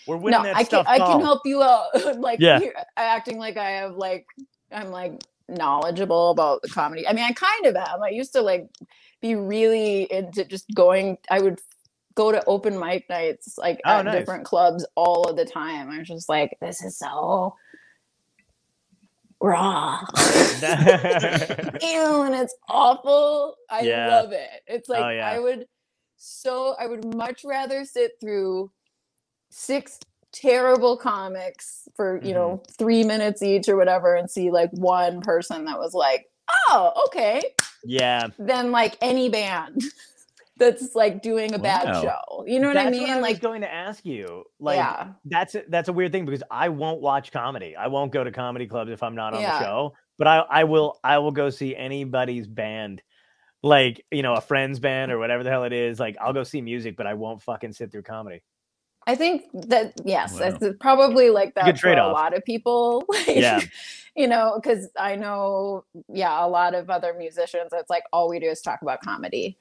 [0.07, 0.85] We're winning no, that I can stuff.
[0.87, 2.19] I can help you out.
[2.19, 2.59] like, Yeah.
[2.59, 4.25] you're acting like I have like
[4.71, 7.07] I'm like knowledgeable about the comedy.
[7.07, 8.03] I mean, I kind of am.
[8.03, 8.67] I used to like
[9.21, 11.17] be really into just going.
[11.29, 11.59] I would
[12.15, 14.19] go to open mic nights like Oh, at nice.
[14.19, 15.89] different clubs all of the time.
[15.89, 17.55] I was just like, this is so
[19.39, 19.99] raw.
[20.61, 23.55] Ew, and it's awful.
[23.69, 24.07] I Yeah.
[24.07, 24.49] love it.
[24.67, 25.27] It's like Oh, yeah.
[25.29, 25.65] I would
[26.17, 28.71] so I would much rather sit through
[29.49, 29.99] six
[30.31, 32.73] terrible comics for, you know, Mm-hmm.
[32.77, 36.27] 3 minutes each or whatever and see like one person that was like,
[36.69, 37.41] oh, okay.
[37.83, 39.81] Yeah, Than like any band
[40.61, 42.01] that's like doing a bad Wow.
[42.01, 42.45] show.
[42.47, 43.09] You know what I That's mean?
[43.09, 44.43] I was like, going to ask you.
[44.59, 47.75] Like, yeah, that's a, that's a weird thing because I won't watch comedy.
[47.75, 49.59] I won't go to comedy clubs if I'm not on Yeah.
[49.59, 49.93] the show.
[50.17, 53.01] But I I will I will go see anybody's band,
[53.63, 55.99] like you know a friend's band or whatever the hell it is.
[55.99, 58.41] Like I'll go see music, but I won't fucking sit through comedy.
[59.07, 60.57] I think that yes, Wow.
[60.61, 63.03] it's probably like that for a lot of people.
[63.09, 63.61] Like, Yeah.
[64.15, 67.71] you know, because I know, yeah, a lot of other musicians.
[67.73, 69.57] It's like all we do is talk about comedy,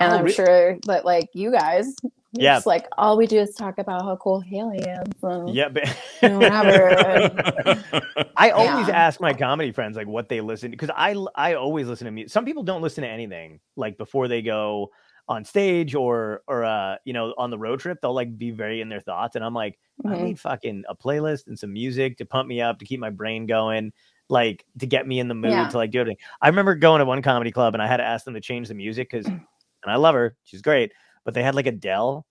[0.00, 1.94] and Oh, I'm re- sure that like you guys,
[2.32, 2.56] Yeah.
[2.56, 5.08] it's like all we do is talk about how cool Haley is.
[5.22, 5.86] And, Yeah, but
[6.22, 7.82] whatever.
[8.36, 8.96] I always Yeah.
[8.96, 12.32] ask my comedy friends like what they listen because I I always listen to music.
[12.32, 14.90] Some people don't listen to anything like before they go
[15.28, 18.80] on stage or or uh you know on the road trip they'll like be very
[18.80, 20.22] in their thoughts and I'm like I Mhm.
[20.24, 23.46] need fucking a playlist and some music to pump me up to keep my brain
[23.46, 23.92] going
[24.28, 25.68] like to get me in the mood Yeah.
[25.68, 26.18] to like do everything.
[26.40, 28.68] I remember going to one comedy club and I had to ask them to change
[28.68, 29.26] the music because
[29.82, 30.92] and I love her she's great
[31.24, 32.24] but they had like Adele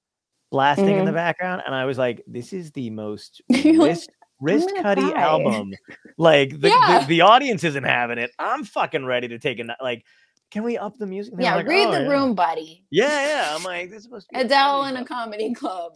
[0.52, 4.10] blasting in the background and I was like this is the most wrist,
[4.42, 5.74] wrist cutty album
[6.18, 7.00] like the, Yeah.
[7.02, 10.04] the the audience isn't having it I'm fucking ready to take a like
[10.52, 12.34] can we up the music And they were yeah, like, read "Oh, the yeah." room,
[12.34, 12.84] buddy.
[12.90, 15.96] yeah yeah I'm like this is supposed to be a Adele in a comedy club.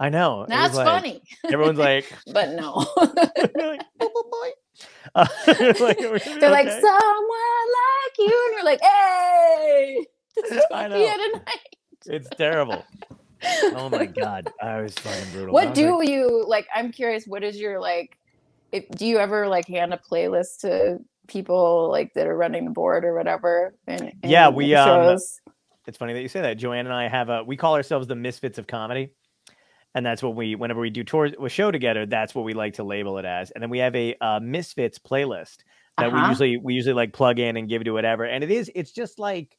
[0.00, 2.84] I know That's like- funny, everyone's like but no.
[2.96, 4.50] Like, "Boop, boop.
[5.14, 5.26] Uh,
[5.80, 10.06] like, "Are we gonna be They're like okay?" someone like you, and you're like, hey,
[10.42, 11.16] this is I Sophia know.
[11.16, 11.76] tonight.
[12.06, 12.84] it's terrible.
[13.74, 15.52] Oh my god, I was fucking brutal.
[15.54, 16.66] What do like, you like?
[16.74, 17.24] I'm curious.
[17.26, 18.16] What is your like?
[18.70, 22.70] If, do you ever like hand a playlist to people like that are running the
[22.70, 23.74] board or whatever?
[23.86, 25.18] And, Yeah, we, um,
[25.86, 26.54] it's funny that you say that.
[26.56, 29.10] Joanne and I have a we call ourselves the Misfits of Comedy.
[29.94, 32.74] And that's what we whenever we do tours a show together, that's what we like
[32.74, 33.50] to label it as.
[33.50, 35.58] And then we have a uh, Misfits playlist
[35.98, 36.28] that we Uh-huh.
[36.30, 38.24] usually we usually like plug in and give to whatever.
[38.24, 39.54] And it is it's just like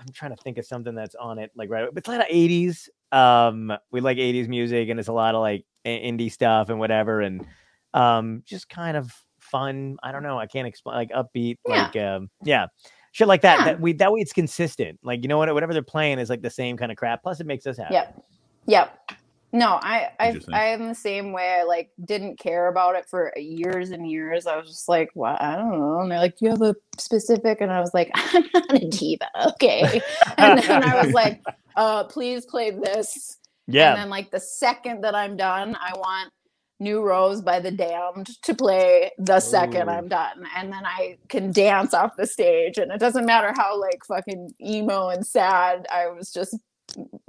[0.00, 1.86] I'm trying to think of something that's on it like right.
[1.92, 2.88] But it's a lot of 80s.
[3.12, 7.20] Um, we like 80s music and it's a lot of like indie stuff and whatever,
[7.20, 7.46] and
[7.94, 9.96] um, just kind of fun.
[10.02, 10.38] I don't know.
[10.38, 11.82] I can't explain like upbeat, Yeah.
[11.84, 12.66] like um, yeah,
[13.12, 13.58] shit like that.
[13.60, 13.64] Yeah.
[13.66, 14.98] That we that way it's consistent.
[15.02, 17.22] Like you know what, whatever they're playing is like the same kind of crap.
[17.22, 17.94] Plus, it makes us happy.
[17.94, 18.24] Yep.
[18.66, 19.10] Yep.
[19.54, 21.60] No, I I I am the same way.
[21.60, 24.48] I like didn't care about it for years and years.
[24.48, 25.40] I was just like, what?
[25.40, 26.00] I don't know.
[26.00, 27.60] And they're like, do you have a specific?
[27.60, 29.28] And I was like, I'm not a diva.
[29.50, 30.02] Okay.
[30.38, 31.40] and then I was like,
[31.76, 33.38] uh, please play this.
[33.68, 33.92] Yeah.
[33.92, 36.32] And then like the second that I'm done, I want
[36.80, 39.92] New Rose by the Damned to play the second Ooh.
[39.92, 40.48] I'm done.
[40.56, 42.76] And then I can dance off the stage.
[42.76, 46.58] And it doesn't matter how like fucking emo and sad I was just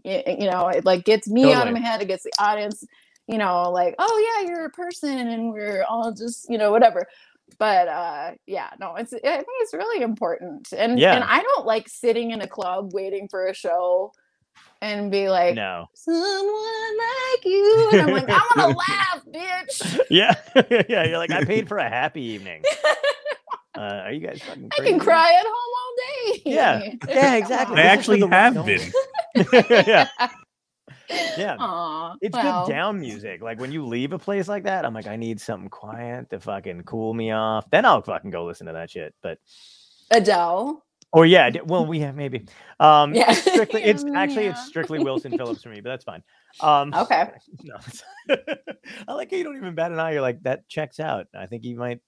[0.04, 2.84] you know, it like gets me out of my head, it gets the audience,
[3.28, 7.08] you know, like, oh yeah, you're a person and we're all just, you know, whatever.
[7.58, 10.74] But uh yeah, no, it's I think it's really important.
[10.76, 11.16] And Yeah.
[11.16, 14.12] and I don't like sitting in a club waiting for a show
[14.82, 15.88] and be like, no.
[15.94, 17.90] someone like you.
[17.94, 19.26] And I'm like, I want to laugh,
[19.68, 20.00] bitch.
[20.10, 20.36] Yeah.
[20.90, 21.06] yeah.
[21.08, 22.64] You're like, I paid for a happy evening.
[23.78, 26.42] Uh, are you guys fucking I can cry at home all day.
[26.46, 26.92] Yeah.
[27.10, 27.78] Yeah, exactly.
[27.78, 28.80] I actually have been.
[29.36, 30.08] Yeah.
[31.38, 31.56] Yeah.
[31.60, 33.42] Aw, It's well, good down music.
[33.42, 36.40] Like when you leave a place like that, I'm like, I need something quiet to
[36.40, 37.70] fucking cool me off.
[37.70, 39.14] Then I'll fucking go listen to that shit.
[39.22, 39.38] But
[40.12, 40.84] Adele.
[41.12, 42.46] or yeah, well, we have maybe.
[42.80, 43.32] Um, Yeah.
[43.32, 43.84] it's strictly.
[43.84, 46.24] It's actually it's strictly Wilson Phillips for me, but that's fine.
[46.62, 47.30] Um, Okay.
[47.64, 47.78] no,
[49.08, 50.14] I like how you don't even bat an eye.
[50.14, 51.28] You're like that checks out.
[51.38, 52.00] I think he might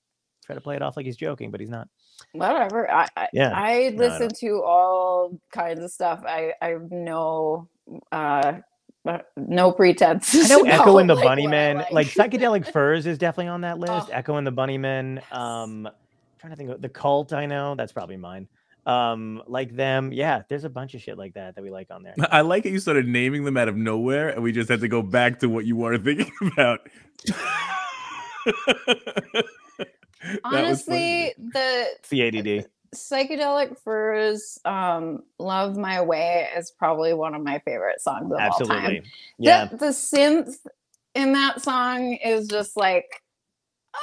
[0.46, 1.88] try to play it off like he's joking, but he's not.
[2.32, 2.90] Whatever.
[2.90, 3.52] I I, Yeah.
[3.54, 5.07] I No, I listen to all
[5.52, 6.24] kinds of stuff.
[6.26, 7.68] I I have no
[8.12, 8.60] uh
[9.06, 10.36] uh, no pretense.
[10.36, 12.08] I know Echo and the like, Bunny what Men, like like.
[12.08, 14.08] psychedelic furs is definitely on that list.
[14.10, 15.16] Oh, Echo and the Bunnymen.
[15.16, 15.24] yes.
[15.32, 15.88] Um,
[16.40, 17.32] trying to think of the cult.
[17.32, 18.48] I know that's probably mine.
[18.86, 20.12] Um, like them.
[20.14, 22.16] Yeah, there's a bunch of shit like that that we like on there.
[22.32, 24.88] I like how you started naming them out of nowhere, and we just had to
[24.88, 26.82] go back to what you were thinking about.
[30.52, 31.26] That was funny.
[31.30, 32.66] honestly, the It's the ADD.
[32.96, 38.60] Psychedelic furs um love my way is probably one of my favorite songs of all
[38.68, 39.02] time
[39.40, 39.66] Yeah.
[39.66, 40.56] the, the synth
[41.16, 43.06] in that song is just like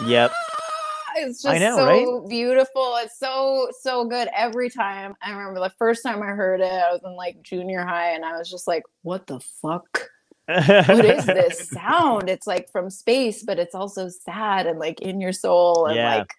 [0.06, 0.32] Yep.
[0.32, 2.28] ah, it's just know, so right?
[2.28, 6.64] beautiful it's so so good every time i remember the first time i heard it
[6.70, 10.10] i was in like junior high and i was just like what the fuck
[10.46, 15.20] what is this sound it's like from space but it's also sad and like in
[15.20, 16.16] your soul and Yeah.
[16.16, 16.30] like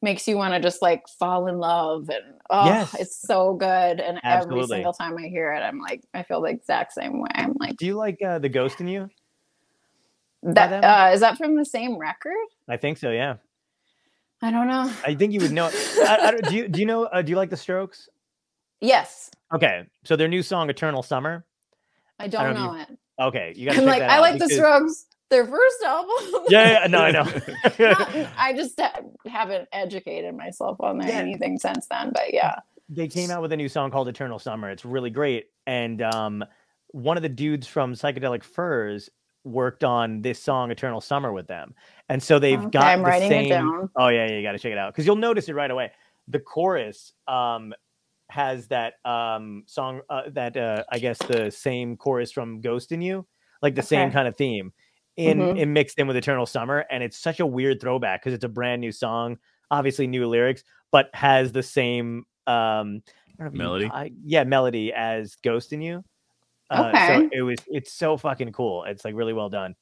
[0.00, 2.94] makes you want to just like fall in love and oh Yes.
[2.98, 6.50] it's so good and every single time i hear it i'm like i feel the
[6.50, 9.10] exact same way i'm like Do you like uh, the Ghost in You?
[10.42, 12.36] that uh is that from the same record
[12.68, 13.10] I think so.
[13.10, 13.36] Yeah.
[14.40, 14.92] I don't know.
[15.04, 15.68] I think you would know.
[15.72, 17.04] I, I don't- do you do you know?
[17.04, 18.08] Uh, do you like the Strokes?
[18.80, 21.44] Yes, Okay, so their new song "Eternal Summer."
[22.20, 22.98] I don't, don't know know if it.
[23.20, 23.78] Okay, you got.
[23.78, 25.06] I'm like, I like the Strokes.
[25.30, 26.14] Their first album.
[26.48, 27.24] Yeah, yeah, no, I know.
[27.78, 31.08] Not- I just ha- haven't educated myself on Yeah.
[31.18, 32.10] anything since then.
[32.14, 32.54] But yeah,
[32.88, 34.70] they came out with a new song called Eternal Summer.
[34.70, 35.46] It's really great.
[35.66, 36.44] And um,
[36.88, 39.10] one of the dudes from Psychedelic Furs
[39.44, 41.74] worked on this song Eternal Summer with them.
[42.08, 43.90] And so they've Okay, got I'm the writing it same down.
[43.96, 45.92] Oh yeah, yeah, you got to check it out cuz you'll notice it right away.
[46.28, 47.74] The chorus um
[48.30, 53.00] has that um song uh, that uh I guess the same chorus from Ghost in
[53.02, 53.26] You,
[53.62, 54.72] like the same kind of theme
[55.18, 55.58] in, Mhm.
[55.58, 58.48] in mixed in with Eternal Summer and it's such a weird throwback cuz it's a
[58.48, 59.38] brand new song,
[59.70, 60.62] obviously new lyrics,
[60.92, 63.02] but has the same um
[63.40, 63.90] I don't know if you- Melody?
[63.92, 66.04] I- yeah, melody as Ghost in You.
[66.70, 67.06] Uh, Okay.
[67.08, 68.84] So it was it's so fucking cool.
[68.84, 69.74] It's like really well done.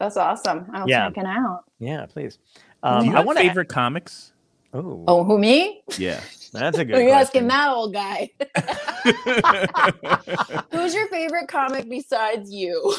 [0.00, 0.68] that's awesome.
[0.74, 1.08] I'll Yeah.
[1.10, 1.60] check it out.
[1.78, 2.36] Yeah, please.
[2.36, 2.42] Do
[2.82, 3.44] Um, you I have want to.
[3.44, 4.32] favorite comics?
[4.74, 5.82] Oh, Oh, who me?
[5.98, 6.20] Yeah.
[6.52, 6.96] that's a good.
[6.96, 8.30] You're you asking that old guy?
[10.72, 12.94] Who's your favorite comic besides you?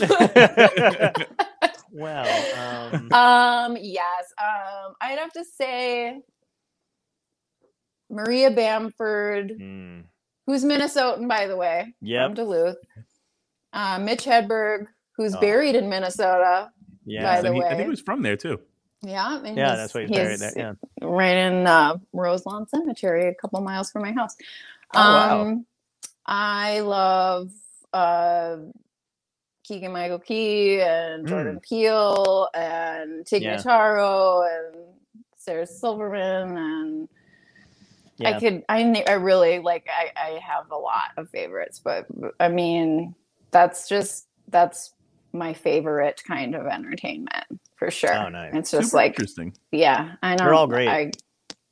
[1.94, 4.34] Well, um, um, yes.
[4.42, 6.20] Um, I'd have to say
[8.10, 10.04] Maria Bamford, mm,
[10.46, 12.26] who's Minnesotan, by the way, Yep.
[12.28, 12.78] from Duluth.
[13.72, 14.86] Uh, Mitch Hedberg,
[15.18, 15.40] who's Oh.
[15.40, 16.70] buried in Minnesota.
[17.06, 18.62] yeah, By the he- I think he was from there too.
[19.02, 20.54] Yeah, yeah, he's- that's why he's buried there.
[20.56, 20.74] Yeah.
[21.02, 24.36] right in uh, Roselawn Cemetery, a couple miles from my house.
[24.96, 25.42] Oh, wow.
[25.42, 25.66] um,
[26.26, 27.52] I love
[27.92, 28.58] uh,
[29.64, 31.64] Keegan Michael Key and Jordan mm.
[31.64, 33.44] Peele and Tig.
[33.44, 33.58] Yeah.
[33.58, 34.76] Notaro and
[35.38, 37.10] Sarah Silverman and
[38.26, 42.06] I could I I really like I I have a lot of favorites, but
[42.40, 43.16] I mean
[43.52, 44.94] that's just that's
[45.34, 47.46] my favorite kind of entertainment
[47.76, 48.14] for sure.
[48.14, 48.54] Oh, nice.
[48.54, 49.54] It's just Super like interesting.
[49.72, 50.46] yeah, I know.
[50.46, 50.88] They're all great.
[50.88, 51.12] I,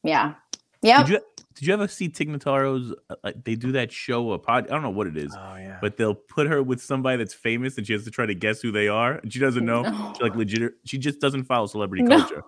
[0.04, 0.34] yeah.
[0.82, 1.06] Yep.
[1.06, 1.22] Did you
[1.62, 2.92] did you ever see Tig Notaro's?
[3.10, 4.66] uh, Like they do that show, a pod.
[4.66, 5.78] I don't know what it is, Oh yeah.
[5.80, 8.62] but they'll put her with somebody that's famous, and she has to try to guess
[8.62, 9.84] who they are, and she doesn't know.
[9.84, 10.14] No.
[10.18, 10.74] She like legit.
[10.86, 12.18] She just doesn't follow celebrity No.
[12.20, 12.44] culture.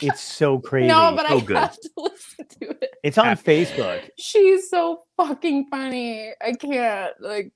[0.00, 0.88] it's so crazy.
[0.96, 1.56] No, but I so good.
[1.58, 2.90] have to listen to it.
[3.04, 4.08] it's on Facebook.
[4.18, 6.32] She's so fucking funny.
[6.40, 7.52] I can't like.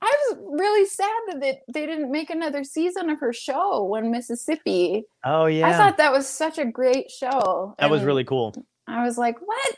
[0.00, 4.10] I was really sad that they, they didn't make another season of her show One
[4.12, 5.04] Mississippi.
[5.24, 5.68] Oh yeah.
[5.68, 7.74] I thought that was such a great show.
[7.78, 8.54] that was really cool.
[8.86, 9.76] I was like, what?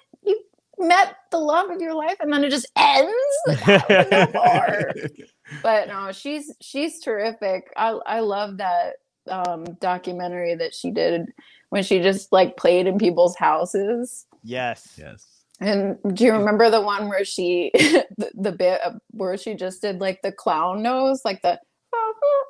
[0.78, 3.12] You met the love of your life and then it just ends?
[3.46, 4.92] Like, I don't know more.
[5.62, 7.70] but no, she's she's terrific.
[7.76, 8.94] I I love that
[9.30, 11.26] um documentary that she did
[11.70, 14.26] when she just like played in people's houses.
[14.42, 14.94] yes.
[14.96, 15.26] yes.
[15.60, 19.82] And do you remember the one where she the, the bit of- where she just
[19.82, 21.58] did like the clown nose, like the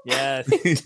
[0.05, 0.47] Yes.
[0.65, 0.85] just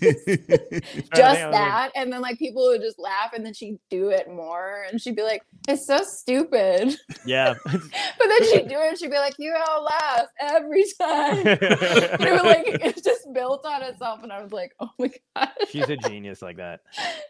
[1.15, 4.99] that, and then like people would just laugh, and then she'd do it more, and
[5.01, 6.95] she'd be like, "It's so stupid,"
[7.25, 7.53] Yeah.
[7.65, 7.81] but
[8.27, 12.31] then she'd do it, and she'd be like, "You all laugh every time." but it
[12.33, 15.89] was like it just built on itself, and I was like, "Oh my god!" She's
[15.89, 16.81] a genius like that.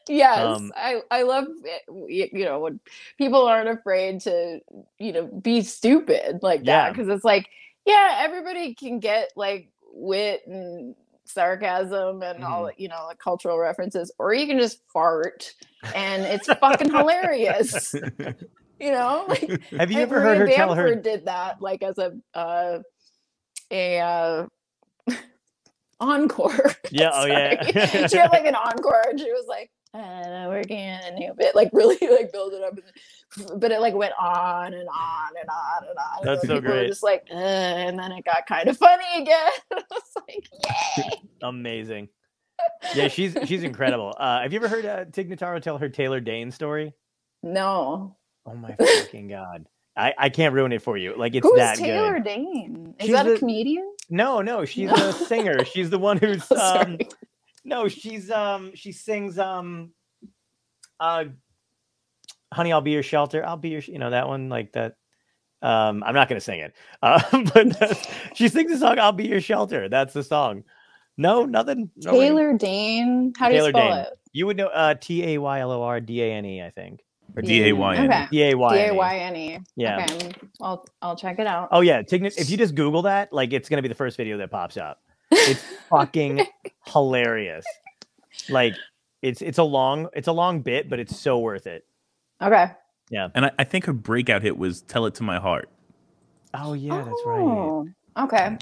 [0.09, 2.79] yes, um, I I love it, you know when
[3.17, 4.59] people aren't afraid to
[4.99, 6.85] you know be stupid like Yeah.
[6.85, 7.49] that because it's like
[7.85, 10.95] yeah everybody can get like wit and
[11.33, 12.81] sarcasm and all Mm-hmm.
[12.81, 15.53] you know like cultural references or you can just fart
[15.95, 17.93] and it's fucking hilarious
[18.79, 20.95] you know like Have you ever heard her tell her?
[20.95, 22.79] Did that like as a uh
[23.71, 24.45] a uh
[25.99, 28.07] encore Yeah, oh, yeah.
[28.07, 31.53] She had like an encore and she was like uh, working on a new bit
[31.55, 32.83] like really like build it up and,
[33.57, 36.87] but it like went on and on and on and on That's then so great.
[36.87, 40.47] just like and then it got kind of funny again I was like
[40.97, 42.09] yay Amazing.
[42.95, 44.13] Yeah, she's she's incredible.
[44.19, 46.93] Uh, have you ever heard uh, Tig Notaro tell her Taylor Dayne story?
[47.41, 48.15] no
[48.45, 49.65] Oh my fucking god!
[49.97, 51.15] I, I can't ruin it for you.
[51.17, 52.23] Like it's who's that Taylor good.
[52.25, 55.65] Dane is She's that a the- comedian No, no, she's a singer.
[55.65, 56.99] She's the one who's Oh, um,
[57.65, 59.91] no, she's um she sings um
[60.99, 61.25] uh
[62.53, 63.45] Honey, I'll be your shelter.
[63.45, 64.95] I'll be your sh-" you know that one like that.
[65.61, 66.73] Um, I'm not gonna sing it.
[67.01, 67.19] Uh,
[67.53, 70.63] but she sings the song "I'll Be Your Shelter." That's the song.
[71.17, 71.89] No, nothing.
[72.01, 73.97] Taylor Dayne how do Taylor you spell Dane.
[74.05, 76.61] it You would know uh, T A Y L O R D A N E.
[76.61, 77.01] I think.
[77.35, 78.05] Or D A Y N.
[78.05, 78.73] okay D A Y.
[78.73, 78.97] D N A E.
[78.97, 79.59] Y N E.
[79.75, 80.05] Yeah.
[80.09, 80.31] Okay.
[80.61, 81.69] I'll I'll check it out.
[81.71, 84.49] Oh yeah, if you just Google that, like it's gonna be the first video that
[84.51, 85.01] pops up.
[85.31, 86.45] It's fucking
[86.85, 87.65] hilarious.
[88.49, 88.75] Like
[89.21, 91.85] it's it's a long it's a long bit, but it's so worth it.
[92.41, 92.71] Okay.
[93.09, 93.29] Yeah.
[93.35, 95.69] And I, I think her breakout hit was "Tell It to My Heart."
[96.53, 97.41] Oh yeah, that's right.
[97.41, 98.57] Oh, Okay.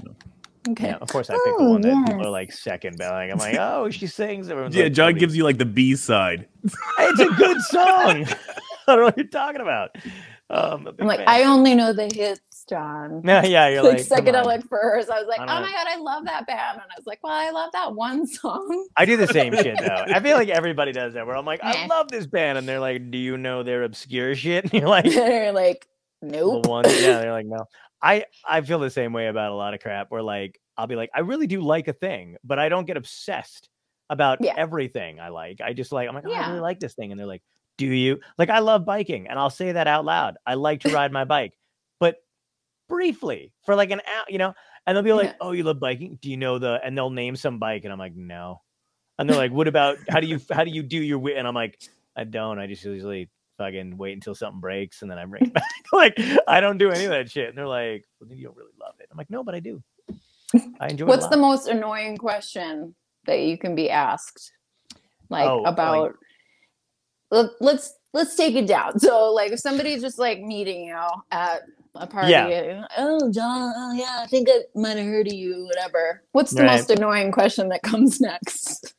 [0.70, 0.90] Okay.
[0.90, 3.32] Yeah, of course I picked the Oh, one that people are like second belling.
[3.32, 4.50] I'm like, oh, she sings.
[4.50, 6.48] Everyone's Yeah, like, John gives you like the B side.
[6.64, 8.26] It's a good song.
[8.88, 9.96] I don't know what you're talking about.
[10.52, 11.30] Um, I'm like, fan.
[11.30, 12.42] I only know the hits,
[12.72, 13.22] John.
[13.26, 15.10] yeah, yeah, you're like, like, psychedelic furs.
[15.10, 16.80] I was like, I oh my god, I love that band.
[16.82, 18.88] And I was like, well, I love that one song.
[18.98, 20.06] I do the same shit though.
[20.08, 21.28] I feel like everybody does that.
[21.28, 24.34] Where I'm like, I love this band, and they're like, Do you know their obscure
[24.34, 24.64] shit?
[24.64, 25.86] And you're like, They're like,
[26.22, 26.66] the nope.
[26.66, 27.20] one, yeah.
[27.20, 27.66] They're like, no.
[28.02, 30.10] I I feel the same way about a lot of crap.
[30.10, 32.98] Where like, I'll be like, I really do like a thing, but I don't get
[32.98, 33.70] obsessed
[34.10, 34.54] about Yeah.
[34.58, 35.62] everything I like.
[35.62, 37.44] I just like, I'm like, oh, I really like this thing, and they're like,
[37.78, 38.20] Do you?
[38.38, 40.38] Like, I love biking, and I'll say that out loud.
[40.46, 41.54] I like to ride my bike,
[42.92, 44.54] briefly for like an hour, you know.
[44.86, 45.36] And they'll be like, Yeah.
[45.42, 46.20] "Oh, you love biking?
[46.22, 48.62] Do you know the?" And they'll name some bike, and I'm like, "No."
[49.18, 51.48] And they're like, "What about how do you how do you do your?" wi-" And
[51.48, 51.80] I'm like,
[52.16, 52.60] "I don't.
[52.60, 55.64] I just usually fucking wait until something breaks, and then I bring it back.
[55.94, 58.74] like I don't do any of that shit." And they're like, well, "You don't really
[58.80, 59.82] love it." I'm like, "No, but I do.
[60.80, 64.52] I enjoy." What's the most annoying question that you can be asked?
[65.30, 66.16] Like Oh, like- about
[67.30, 69.00] let, let's let's take it down.
[69.00, 70.98] So like if somebody's just like meeting you
[71.32, 71.62] at
[71.96, 72.86] a party, Yeah.
[72.98, 76.24] oh John, oh yeah, I think I might have heard of you, whatever.
[76.32, 76.78] What's the Right.
[76.78, 78.94] most annoying question that comes next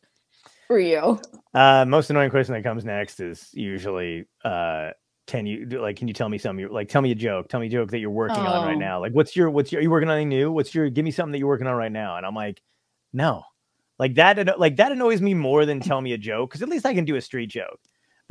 [0.67, 1.21] for you?
[1.55, 4.91] Uh, most annoying question that comes next is usually, uh,
[5.27, 5.97] "Can you like?
[5.97, 6.69] Can you tell me something?
[6.69, 7.49] Like, tell me a joke.
[7.49, 8.79] Tell me a joke that you're working on right Oh.
[8.79, 9.01] now.
[9.01, 9.81] Like, what's your what's your?
[9.81, 10.53] Are you working on anything new?
[10.53, 10.89] What's your?
[10.91, 12.63] Give me something that you're working on right now." And I'm like,
[13.13, 13.43] "No,
[13.99, 14.59] like that.
[14.59, 17.05] Like that annoys me more than tell me a joke because at least I can
[17.05, 17.81] do a street joke."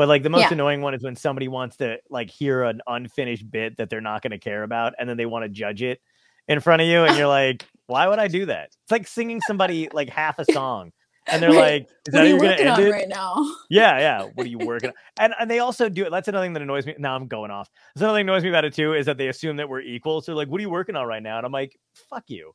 [0.02, 0.54] But like the most Yeah.
[0.54, 4.24] annoying one is when somebody wants to like hear an unfinished bit that they're not
[4.24, 6.02] going to care about, and then they want to judge it
[6.48, 9.42] in front of you, and you're like, "Why would I do that?" It's like singing
[9.42, 10.92] somebody like half a song.
[11.28, 13.46] And they're like, "Is that you working end on it?" right now?
[13.70, 14.24] Yeah, yeah.
[14.34, 14.96] What are you working on?
[15.20, 16.10] And and they also do it.
[16.10, 16.96] That's another thing that annoys me.
[16.98, 17.70] Now I'm going off.
[17.94, 19.82] That's another thing that annoys me about it too is that they assume that we're
[19.82, 20.22] equal.
[20.22, 21.38] So like, what are you working on right now?
[21.38, 21.78] And I'm like,
[22.10, 22.54] fuck you.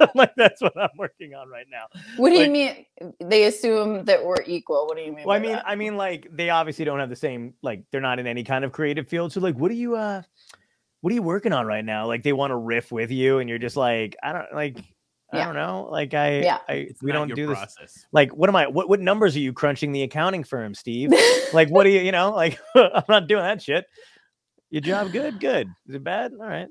[0.00, 1.86] I'm like, that's what I'm working on right now.
[2.16, 2.86] What do Like- you mean?
[3.20, 4.86] They assume that we're equal.
[4.86, 5.24] What do you mean?
[5.26, 5.64] Well, I mean, that?
[5.68, 7.54] I mean, like they obviously don't have the same.
[7.62, 9.32] Like they're not in any kind of creative field.
[9.32, 9.96] So like, what are you?
[9.96, 10.22] uh
[11.00, 12.06] What are you working on right now?
[12.06, 14.78] Like they want to riff with you, and you're just like, I don't like.
[15.32, 15.46] I Yeah.
[15.46, 15.88] don't know.
[15.90, 16.58] Like I, Yeah.
[16.68, 18.06] I we don't your do this.
[18.12, 18.66] Like, what am I?
[18.68, 21.12] What what numbers are you crunching the accounting firm, Steve?
[21.52, 23.84] like what do you you know like i'm not doing that shit
[24.70, 26.66] your job good good is it bad all right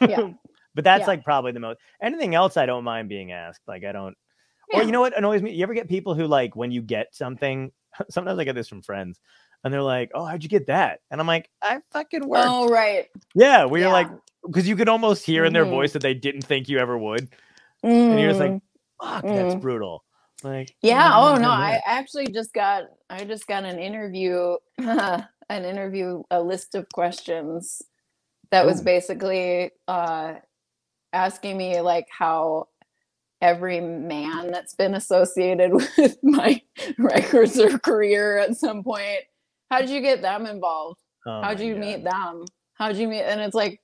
[0.00, 0.30] Yeah.
[0.76, 1.08] But that's Yeah.
[1.08, 4.16] like probably the most anything else i don't mind being asked like i don't
[4.72, 7.14] or you know what annoys me you ever get people who like when you get
[7.14, 7.72] something
[8.10, 9.18] sometimes i get this from friends
[9.64, 12.68] and they're like oh how'd you get that and i'm like i fucking worked Oh
[12.68, 13.06] right.
[13.34, 14.08] yeah where you're like
[14.46, 17.28] because you could almost hear in their voice that they didn't think you ever would
[17.82, 18.60] and you're just like Mm.
[19.02, 19.60] fuck that's Mm.
[19.60, 20.04] brutal
[20.44, 21.12] like Yeah.
[21.14, 26.42] oh, Oh no, I actually just got I just got an interview an interview a
[26.42, 27.82] list of questions
[28.50, 30.34] that was basically uh
[31.16, 32.68] asking me like how
[33.42, 36.62] every man that's been associated with my
[36.98, 39.20] records or career at some point
[39.70, 41.80] how did you get them involved Oh how'd you God.
[41.80, 42.44] meet them
[42.74, 43.80] how'd you meet and it's like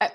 [0.00, 0.10] I,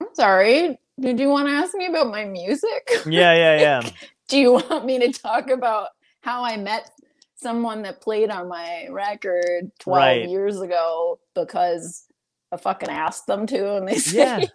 [0.00, 3.90] i'm sorry did you want to ask me about my music yeah yeah yeah
[4.28, 5.88] do you want me to talk about
[6.22, 6.90] how I met
[7.36, 10.28] someone that played on my record 12 Right.
[10.28, 12.04] years ago because
[12.52, 14.46] I fucking asked them to and they said Yeah.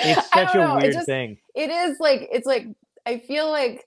[0.00, 0.18] yes.
[0.20, 2.66] it's such a know, it weird just- thing It is like it's like
[3.06, 3.84] I feel like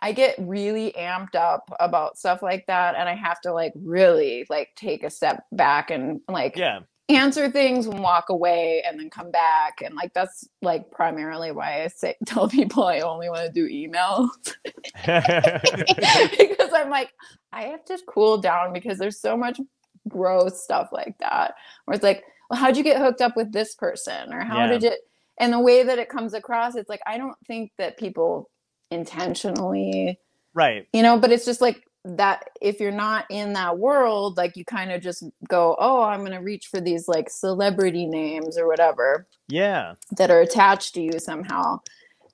[0.00, 4.46] I get really amped up about stuff like that and I have to like really
[4.48, 9.08] like take a step back and like yeah answer things and walk away and then
[9.08, 13.46] come back and like that's like primarily why I say tell people I only want
[13.46, 14.28] to do emails.
[15.06, 17.12] because I'm like,
[17.52, 19.58] I have to cool down because there's so much
[20.08, 21.54] gross stuff like that.
[21.84, 24.32] Where it's like, well, how'd you get hooked up with this person?
[24.32, 24.68] Or how Yeah.
[24.68, 25.00] did it
[25.40, 28.50] and the way that it comes across, it's like I don't think that people
[28.90, 30.18] intentionally,
[30.54, 34.56] right you know, but it's just like that if you're not in that world, like
[34.56, 38.66] you kind of just go, Oh, I'm gonna reach for these like celebrity names or
[38.66, 41.80] whatever yeah that are attached to you somehow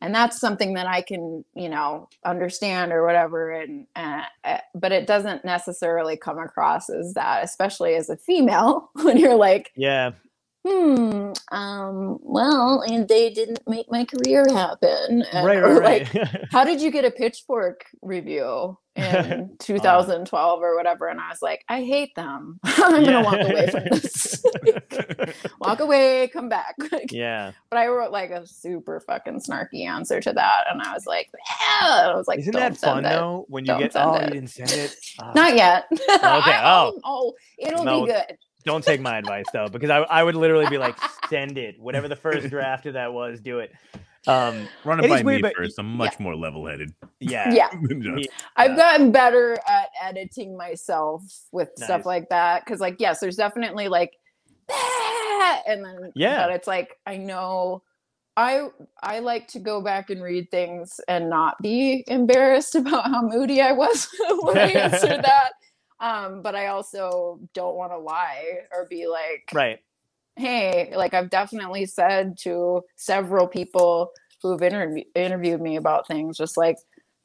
[0.04, 3.50] and that's something that i can you know understand or whatever.
[3.50, 8.90] And uh, uh, but it doesn't necessarily come across as that especially as a female
[9.02, 10.12] when you're like yeah.
[10.66, 15.24] Hmm um well and they didn't make my career happen.
[15.32, 16.44] Right right like right.
[16.50, 21.64] How did you get a pitchfork review in 2012 or whatever and i was like
[21.68, 24.42] i hate them i'm gonna walk away from this
[25.60, 30.20] walk away come back Like, yeah but I wrote like a super fucking snarky answer
[30.20, 33.08] to that, and I was like, "Yeah." I was like, isn't that fun it.
[33.08, 34.26] though when you Don't get oh it.
[34.26, 35.86] you didn't send it Ah, Not yet.
[35.90, 37.00] Okay, I- oh.
[37.04, 38.04] oh, it'll No.
[38.06, 38.38] be good.
[38.64, 40.96] don't take my advice though because I, I would literally be like
[41.28, 43.72] send it whatever the first draft of that was do it
[44.26, 45.78] Um, Run It it by weird, me but- first.
[45.78, 46.92] I'm much more level-headed.
[47.20, 47.52] yeah.
[47.52, 47.68] Yeah.
[47.90, 48.24] Yeah.
[48.56, 51.22] I've gotten better at editing myself
[51.52, 51.86] with Nice.
[51.86, 52.64] stuff like that.
[52.66, 54.12] Cause like, yes, there's definitely like
[54.70, 56.46] "Ah," and then Yeah.
[56.46, 57.82] but it's like I know
[58.36, 58.68] I
[59.02, 63.60] I like to go back and read things and not be embarrassed about how moody
[63.60, 64.08] I was
[64.40, 65.50] when I answered that.
[66.00, 69.80] Um, but I also don't want to lie or be like, Right.
[70.36, 74.10] Hey, like I've definitely said to several people
[74.42, 76.76] who've interview- interviewed me about things, just like,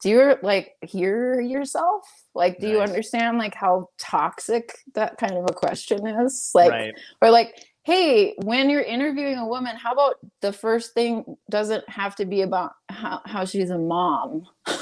[0.02, 2.02] do you like hear yourself?
[2.34, 6.50] Like, do you understand like how toxic that kind of a question is?
[6.54, 6.94] Like, right.
[7.20, 12.16] or like, hey, when you're interviewing a woman, how about the first thing doesn't have
[12.16, 14.46] to be about how, how she's a mom?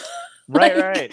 [0.51, 0.75] Right.
[0.77, 1.13] like- Right.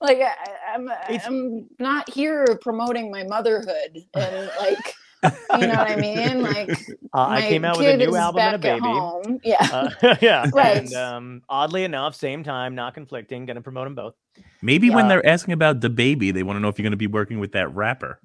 [0.00, 0.34] Like, I,
[0.74, 0.88] I'm
[1.26, 4.94] I'm not here promoting my motherhood and like.
[5.60, 6.42] You know what I mean?
[6.50, 6.70] Like
[7.12, 8.80] Uh, I my came out with a kid new is album and a back at
[8.82, 8.92] baby.
[8.92, 9.40] home.
[9.44, 9.68] Yeah.
[10.02, 10.46] Uh, yeah.
[10.52, 10.76] Right.
[10.78, 13.46] And um, oddly enough, same time, not conflicting.
[13.46, 14.14] Going to promote them both.
[14.62, 16.96] Maybe when they're asking about the baby, they want to know if you're going to
[16.96, 18.20] be working with that rapper.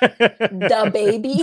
[0.00, 1.42] the baby.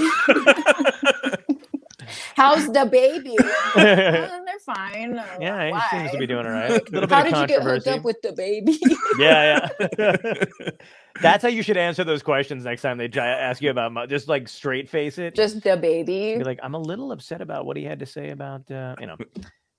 [2.39, 3.35] How's the baby?
[3.75, 5.15] They're fine.
[5.41, 5.87] Yeah, why?
[5.91, 6.69] he seems to be doing all right.
[6.69, 8.79] A little bit How of did you get hooked up with the baby?
[9.19, 9.67] yeah,
[9.97, 10.45] yeah.
[11.21, 14.29] That's how you should answer those questions next time they ask you about mo- just
[14.29, 15.35] like straight face it.
[15.35, 16.37] Just the baby.
[16.37, 19.07] be like, I'm a little upset about what he had to say about uh, you
[19.07, 19.17] know.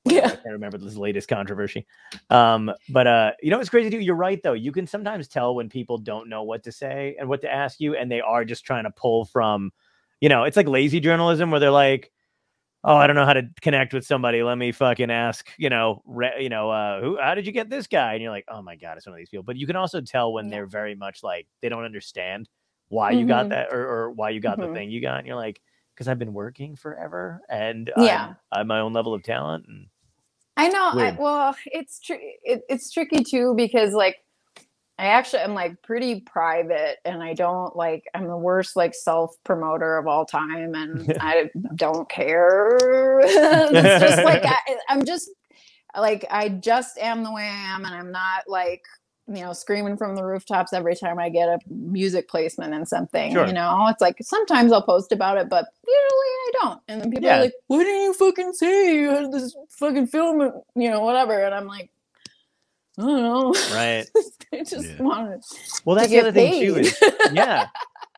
[0.04, 0.26] Yeah.
[0.26, 1.86] I can't remember this latest controversy.
[2.28, 4.00] Um, but uh, you know what's crazy too?
[4.00, 4.52] You're right though.
[4.52, 7.80] You can sometimes tell when people don't know what to say and what to ask
[7.80, 9.72] you, and they are just trying to pull from,
[10.20, 12.12] you know, it's like lazy journalism where they're like,
[12.84, 14.42] "Oh, I don't know how to connect with somebody.
[14.42, 17.18] Let me fucking ask." You know, re- you know, uh, who?
[17.20, 18.14] How did you get this guy?
[18.14, 20.00] And you're like, "Oh my god, it's one of these people." But you can also
[20.00, 20.50] tell when Yeah.
[20.50, 22.48] they're very much like they don't understand
[22.88, 23.50] why you got Mhm.
[23.50, 24.74] that or, or why you got the Mhm.
[24.74, 25.60] thing you got, and you're like
[25.94, 28.28] because I've been working forever and Yeah.
[28.28, 29.66] I'm, I have my own level of talent.
[29.68, 29.86] And
[30.56, 30.88] I know.
[30.98, 34.16] I, well, it's tr- it, it's tricky too because like
[35.00, 39.34] I actually am like pretty private and I don't like I'm the worst like self
[39.44, 43.20] promoter of all time and I don't care.
[43.22, 44.58] it's just like I,
[44.90, 45.30] I'm just
[45.96, 48.82] like I just am the way I am and I'm not like
[49.26, 53.32] you know screaming from the rooftops every time I get a music placement and something.
[53.32, 53.46] Sure.
[53.46, 56.80] You know, it's like sometimes I'll post about it, but usually I don't.
[56.88, 57.38] And then people Yeah.
[57.38, 60.40] are like, "Why didn't you fucking say you had this fucking film?"
[60.74, 61.42] You know, whatever.
[61.42, 61.90] And I'm like,
[63.00, 63.54] I don't know.
[63.74, 64.06] right.
[64.52, 65.02] I just Yeah.
[65.02, 65.40] wanted
[65.84, 66.76] Well, to that's the get other thing too.
[66.76, 67.68] Is, yeah.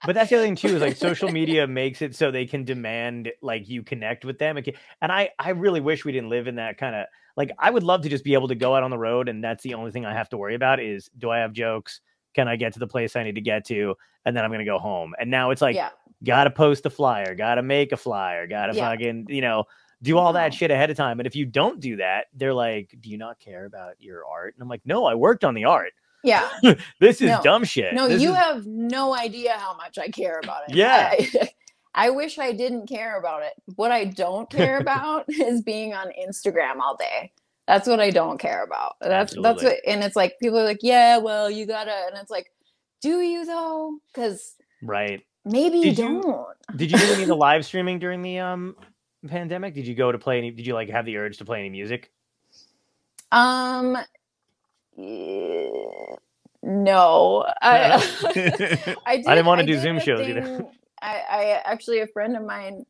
[0.05, 2.64] But that's the other thing too is like social media makes it so they can
[2.64, 4.57] demand like you connect with them.
[5.01, 7.07] And I, I really wish we didn't live in that kind of
[7.37, 9.45] like I would love to just be able to go out on the road and
[9.45, 12.01] that's the only thing I have to worry about is do I have jokes?
[12.35, 13.95] Can I get to the place I need to get to?
[14.24, 15.14] And then I'm gonna go home.
[15.20, 15.91] And now it's like yeah,
[16.24, 18.91] gotta post a flyer, gotta make a flyer, gotta Yeah.
[18.91, 19.64] fucking, you know,
[20.03, 21.20] do all that shit ahead of time.
[21.20, 24.55] And if you don't do that, they're like, Do you not care about your art?
[24.55, 25.92] And I'm like, No, I worked on the art.
[26.24, 26.48] yeah.
[27.00, 27.40] This is No.
[27.42, 27.94] dumb shit.
[27.94, 30.74] No, This you is- have no idea how much I care about it.
[30.74, 31.14] Yeah.
[31.18, 31.48] I,
[31.94, 33.53] I wish I didn't care about it.
[33.76, 37.32] What I don't care about is being on Instagram all day.
[37.68, 38.96] That's what I don't care about.
[39.00, 42.16] That's that's what and it's like people are like, "Yeah, well, you got to." And
[42.16, 42.50] it's like,
[43.03, 45.22] "Do you though?" Cuz right.
[45.44, 46.57] maybe you Did you- don't.
[46.76, 48.74] Did you do any of the live streaming during the um
[49.28, 49.74] pandemic?
[49.74, 51.70] Did you go to play any did you like have the urge to play any
[51.70, 52.12] music?
[53.32, 53.98] Um
[56.62, 57.46] no.
[57.62, 58.02] I
[59.06, 60.44] I, did, didn't wanna do did Zoom a shows either.
[61.02, 62.86] I, I actually a friend of mine,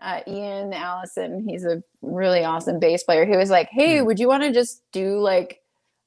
[0.00, 3.26] uh, Ian Allison, he's a really awesome bass player.
[3.26, 4.02] He was like, "Hey, Hmm.
[4.02, 5.60] would you want to just do like,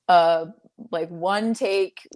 [0.09, 0.47] uh,
[0.91, 2.07] like one take,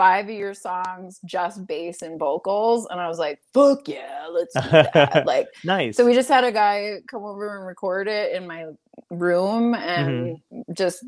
[0.00, 4.54] five of your songs, just bass and vocals?" And I was like, "Fuck yeah, let's
[4.54, 5.96] do that!" like, Nice.
[5.96, 8.66] so we just had a guy come over and record it in my
[9.10, 10.72] room and Mm-hmm.
[10.72, 11.04] just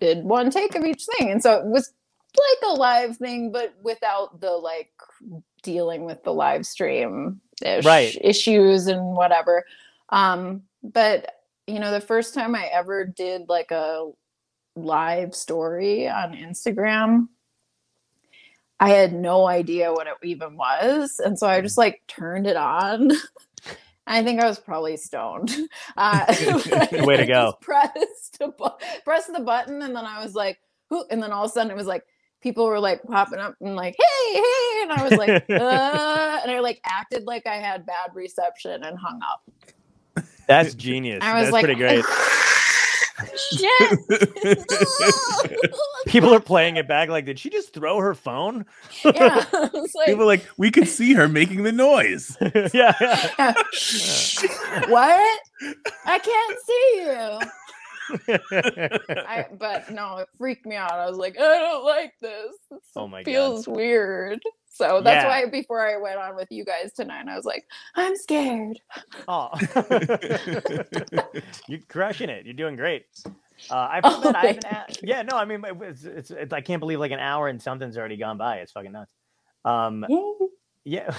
[0.00, 1.30] did one take of each thing.
[1.30, 1.92] And so it was
[2.36, 4.90] like a live thing, but without the like
[5.62, 7.40] dealing with the live stream
[7.84, 8.16] Right.
[8.20, 9.64] issues and whatever.
[10.08, 11.30] Um, but
[11.68, 14.10] you know, the first time I ever did like a
[14.74, 17.28] live story on Instagram,
[18.82, 21.20] I had no idea what it even was.
[21.24, 23.12] And so I just like turned it on.
[24.08, 25.54] I think I was probably stoned.
[25.96, 26.24] Uh,
[27.04, 27.52] Way to go.
[27.60, 28.68] Pressed, bu-
[29.04, 31.70] pressed the button, and then I was like, "Who?" And then all of a sudden,
[31.70, 32.04] it was like
[32.40, 36.50] people were like popping up and like, "Hey, hey!" And I was like, uh, and
[36.50, 40.26] I like acted like I had bad reception and hung up.
[40.48, 41.20] That's genius.
[41.22, 42.04] I was That's like, pretty great.
[43.50, 43.98] Shit.
[46.06, 48.64] People are playing it back like, did she just throw her phone?
[49.04, 52.36] yeah, like, People are like, we could see her making the noise.
[52.74, 52.94] yeah,
[53.38, 53.54] yeah.
[54.88, 55.40] what?
[56.06, 57.38] I can't see you.
[58.50, 60.92] I, but no, it freaked me out.
[60.92, 62.52] I was like, I don't like this.
[62.70, 63.24] This Oh my God.
[63.30, 64.40] feels weird.
[64.74, 65.28] So that's Yeah.
[65.28, 67.64] why before I went on with you guys tonight, I was like,
[67.94, 68.78] I'm scared.
[69.28, 69.50] oh,
[71.68, 72.44] you're crushing it.
[72.46, 73.04] You're doing great.
[73.70, 74.32] Uh, I Oh.
[74.34, 74.62] I haven't.
[74.62, 77.48] thank a- yeah, no, I mean, it's, it's, it's, I can't believe like an hour
[77.48, 78.56] and something's already gone by.
[78.58, 79.12] It's fucking nuts.
[79.64, 80.06] Um,
[80.84, 81.14] Yeah.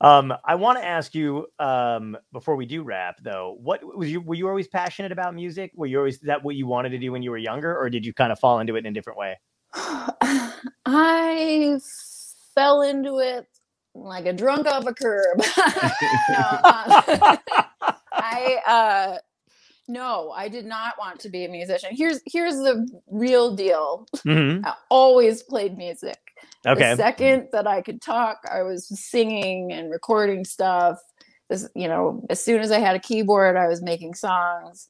[0.00, 3.56] Um, I want to ask you um, before we do wrap, though.
[3.60, 4.20] What was you?
[4.20, 5.72] Were you always passionate about music?
[5.74, 8.06] Were you always that what you wanted to do when you were younger, or did
[8.06, 9.38] you kind of fall into it in a different way?
[10.86, 11.78] I
[12.54, 13.46] fell into it
[13.94, 15.38] like a drunk off a curb.
[15.38, 15.44] no,
[18.12, 19.18] I uh
[19.88, 21.90] no, I did not want to be a musician.
[21.92, 24.06] Here's here's the real deal.
[24.18, 24.64] Mhm.
[24.64, 26.18] I always played music.
[26.66, 26.90] Okay.
[26.90, 30.98] The second that I could talk, I was singing and recording stuff.
[31.48, 34.88] This, you know, as soon as I had a keyboard, I was making songs.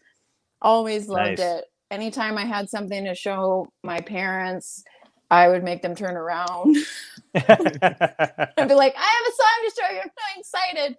[0.60, 1.58] Always loved Nice.
[1.58, 1.64] it.
[1.90, 4.82] Anytime I had something to show my parents,
[5.30, 6.76] I would make them turn around.
[7.34, 10.00] I'd be like, I have a song to show you.
[10.00, 10.96] I'm so excited.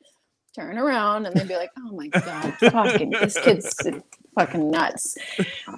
[0.56, 3.76] Turn around, and they'd be like, Oh my god, fucking this kid's
[4.36, 5.18] fucking nuts.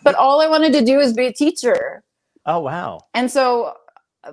[0.04, 2.04] But all I wanted to do was be a teacher
[2.46, 3.00] oh wow.
[3.14, 3.74] and so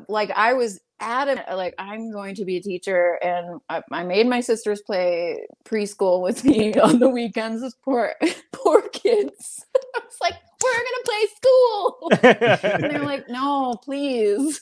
[0.08, 4.26] like i was adamant like i'm going to be a teacher and i, I made
[4.26, 8.14] my sisters play preschool with me on the weekends Those poor
[8.52, 9.64] poor kids.
[9.96, 12.10] I was like we're gonna play school!
[12.82, 14.60] And they're like no please.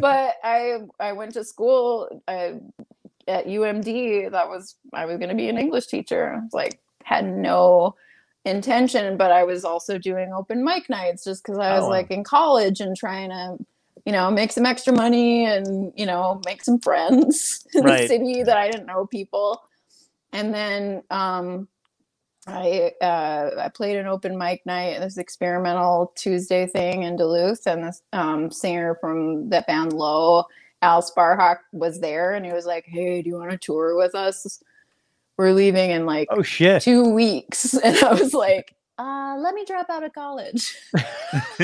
[0.00, 2.52] But i i went to school uh,
[3.28, 6.34] at umd that was i was going to be an english teacher.
[6.34, 7.94] I was like had no
[8.44, 12.10] intention but i was also doing open mic nights just because i was Oh, like
[12.12, 13.58] in college and trying to
[14.06, 18.02] you know make some extra money and you know make some friends in Right.
[18.02, 19.62] the city that i didn't know people
[20.32, 21.68] and then um
[22.46, 27.84] I uh, I played an open mic night, this experimental Tuesday thing in Duluth, and
[27.84, 30.44] this um, singer from that band Low,
[30.82, 34.14] Al Sparhawk, was there, and he was like, "Hey, do you want to tour with
[34.14, 34.62] us?
[35.38, 36.82] We're leaving in like oh shit.
[36.82, 40.76] two weeks," and I was like, uh, "Let me drop out of college,"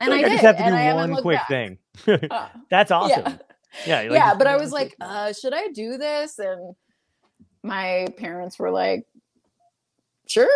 [0.00, 1.48] and I, Like, did, just have to and do I one quick back.
[1.48, 1.78] thing.
[2.06, 3.24] Uh, That's awesome.
[3.24, 3.36] Yeah.
[3.86, 3.96] Yeah.
[4.02, 6.38] like, yeah, but I was like, uh, should I do this?
[6.38, 6.76] And
[7.62, 9.04] my parents were like,
[10.28, 10.48] sure,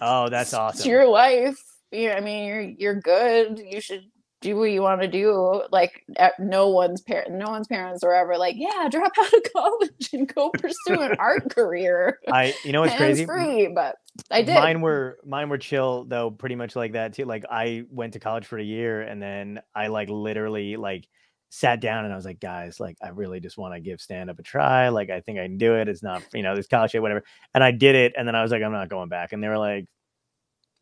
[0.00, 0.90] oh, that's it's awesome.
[0.90, 1.62] your life.
[1.92, 3.60] Yeah, I mean, you're you're good.
[3.60, 4.04] You should
[4.40, 5.62] do what you want to do.
[5.70, 6.04] Like,
[6.38, 10.32] no one's parent, no one's parents are ever like, yeah, drop out of college and
[10.32, 12.18] go pursue an art career.
[12.30, 13.24] I, you know what's crazy?
[13.24, 13.96] free, but
[14.30, 14.54] I did.
[14.54, 17.24] Mine were mine were chill though, pretty much like that too.
[17.24, 21.06] Like I went to college for a year and then I like literally like
[21.50, 24.30] sat down and I was like, guys, like I really just want to give stand
[24.30, 24.88] up a try.
[24.88, 25.88] Like I think I can do it.
[25.88, 27.24] It's not, you know, this college shit, whatever.
[27.54, 29.32] And I did it, and then I was like, I'm not going back.
[29.32, 29.86] And they were like,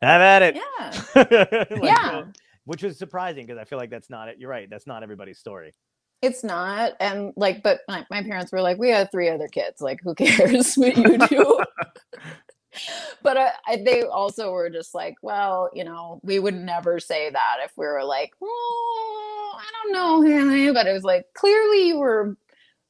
[0.01, 0.55] have at it.
[0.55, 2.11] yeah, Like, yeah.
[2.13, 2.25] uh,
[2.65, 4.37] which was surprising because I feel like that's not it.
[4.39, 4.69] You're right.
[4.69, 5.73] That's not everybody's story.
[6.21, 6.93] It's not.
[6.99, 9.81] And like, but my, my parents were like, we have three other kids.
[9.81, 11.59] Like, who cares what you do?
[13.21, 17.29] but I, I, they also were just like, well, you know, we would never say
[17.29, 20.73] that if we were like, oh, I don't know, Hannah.
[20.73, 22.35] But it was like, clearly you were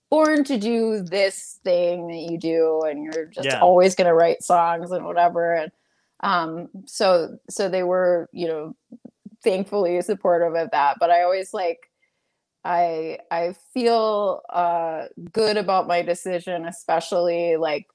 [0.09, 3.59] born to do this thing that you do, and you're just Yeah.
[3.59, 5.53] always going to write songs and whatever.
[5.55, 5.71] And
[6.21, 8.75] um, so, so they were, you know,
[9.45, 10.97] thankfully supportive of that.
[10.99, 11.79] But I always like,
[12.65, 17.85] I I feel uh good about my decision, especially like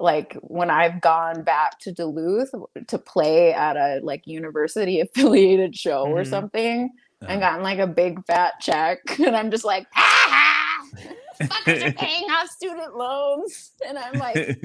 [0.00, 2.50] like when I've gone back to Duluth
[2.88, 6.26] to play at a like university affiliated show or Mhm.
[6.30, 6.90] something
[7.22, 7.32] Uh-huh.
[7.32, 10.80] and gotten like a big fat check and I'm just like ah,
[11.40, 14.58] fuckers are paying off student loans and I'm like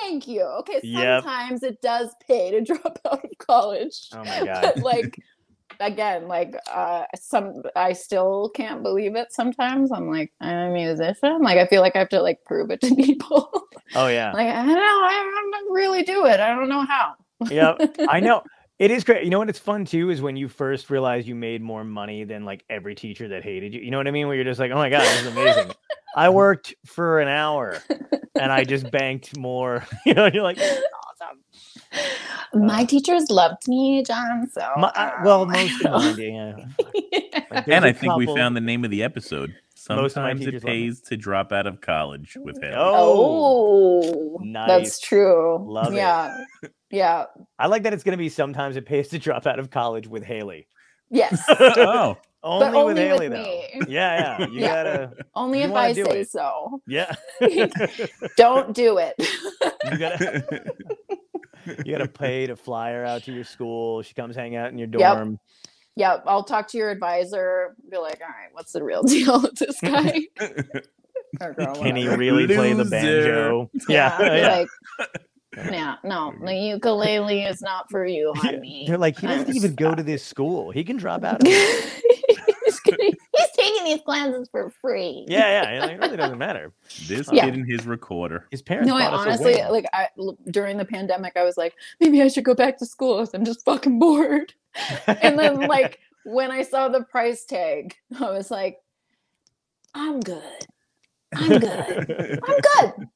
[0.00, 1.22] thank you okay Yep.
[1.24, 4.62] sometimes it does pay to drop out of college Oh my god.
[4.62, 5.18] but like
[5.80, 9.90] again like uh some i still can't believe it sometimes.
[9.92, 11.42] I'm like i'm a musician.
[11.42, 13.50] Like i feel like i have to like prove it to people.
[13.94, 14.32] Oh yeah.
[14.32, 16.40] like i don't know, i don't really do it.
[16.40, 17.14] I don't know how.
[17.50, 17.74] Yeah
[18.08, 18.42] i know.
[18.78, 19.24] It is great.
[19.24, 19.50] You know what?
[19.50, 22.94] It's fun too is when you first realize you made more money than like every
[22.94, 23.80] teacher that hated you.
[23.82, 24.26] You know what i mean?
[24.26, 25.72] Where you're just like oh my god this is amazing.
[26.16, 27.82] I worked for an hour
[28.40, 29.84] and i just banked more.
[30.06, 30.84] You know you're like "This is
[31.22, 31.42] awesome
[32.54, 36.54] my teachers loved me john so My, uh, well most of mine yeah.
[37.50, 39.54] Like, and I think we found the name of the episode.
[39.88, 40.82] Most Sometimes it teachers love me.
[40.88, 42.74] pays to drop out of college with him.
[42.76, 44.68] oh, oh nice.
[44.68, 45.96] that's true Love it.
[45.96, 46.44] yeah
[46.90, 47.24] yeah
[47.58, 50.06] i like that it's going to be sometimes it pays to drop out of college
[50.06, 50.66] with haley
[51.08, 54.66] yes oh, only, with only haley with though yeah yeah you Yeah.
[54.68, 56.30] gotta only You if i say it.
[56.30, 57.14] so yeah
[58.36, 59.14] don't do it
[59.90, 60.64] you gotta
[61.84, 64.02] you gotta pay to fly her out to your school.
[64.02, 65.38] She comes hang out in your dorm.
[65.96, 67.74] Yep, I'll talk to your advisor.
[67.90, 70.20] Be like, all right, what's the real deal with this guy?
[71.38, 72.16] girl, Can he whatever.
[72.18, 73.70] really play the banjo?
[73.88, 74.56] Yeah, be yeah.
[74.58, 74.68] Like,
[75.56, 78.84] yeah, no, the ukulele is not for you, honey.
[78.86, 80.70] They're like, he doesn't I'm even go to this school.
[80.70, 81.42] He can drop out.
[81.42, 82.02] Of it.
[82.64, 85.24] he's, getting- he's taking these classes for free.
[85.28, 85.80] Yeah, yeah.
[85.80, 86.72] Like, it really doesn't matter.
[87.08, 87.44] This Yeah.
[87.46, 88.46] kid and his recorder.
[88.50, 88.88] His parents.
[88.88, 89.70] No, I bought us a honestly wing.
[89.72, 92.86] like I l- during the pandemic, I was like, maybe I should go back to
[92.86, 93.18] school.
[93.18, 94.52] 'cause I'm just fucking bored.
[95.06, 98.78] And then like when I saw the price tag, I was like,
[99.94, 100.42] I'm good.
[101.34, 102.40] I'm good.
[102.42, 102.60] I'm
[102.96, 103.08] good.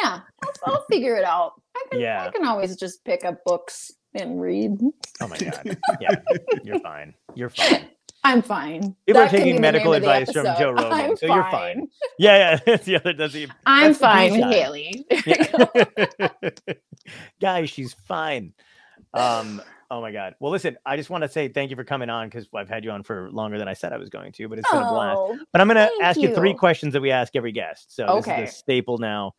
[0.00, 1.60] Yeah, I'll, I'll figure it out.
[1.76, 2.00] I can.
[2.00, 2.24] Yeah.
[2.24, 4.78] I can always just pick up books and read.
[5.20, 5.76] oh my god.
[6.00, 6.10] Yeah,
[6.64, 7.14] you're fine.
[7.34, 7.86] You're fine.
[8.22, 8.94] I'm fine.
[9.06, 10.44] People are That can taking medical the advice from.
[10.58, 11.88] Joe Rogan, I'm so you're fine.
[12.18, 12.58] Yeah, yeah.
[12.66, 13.12] That's the other.
[13.14, 13.48] That's the.
[13.64, 14.52] I'm That's fine, B-side.
[14.52, 15.06] Haley.
[15.26, 15.34] You
[16.50, 16.50] go.
[17.40, 18.52] Guys, she's fine.
[19.14, 19.62] Um.
[19.90, 20.34] Oh my god.
[20.38, 20.76] Well, listen.
[20.86, 23.02] I just want to say thank you for coming on because I've had you on
[23.02, 25.16] for longer than I said I was going to, but it's been a blast.
[25.18, 26.34] Oh, But I'm gonna ask you.
[26.34, 27.94] three questions that we ask every guest.
[27.96, 28.44] So this Okay.
[28.44, 29.32] is a staple now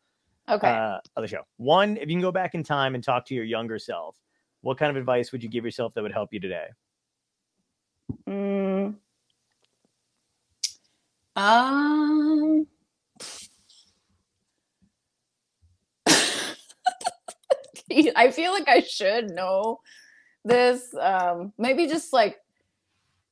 [0.50, 0.68] okay.
[0.70, 1.44] uh, of the show.
[1.58, 4.18] One, if you can go back in time and talk to your younger self,
[4.62, 6.66] what kind of advice would you give yourself that would help you today?
[8.28, 8.96] Mm.
[11.36, 12.68] Um.
[18.16, 19.80] I feel like I should know
[20.44, 20.94] this.
[21.00, 22.38] Um, maybe just like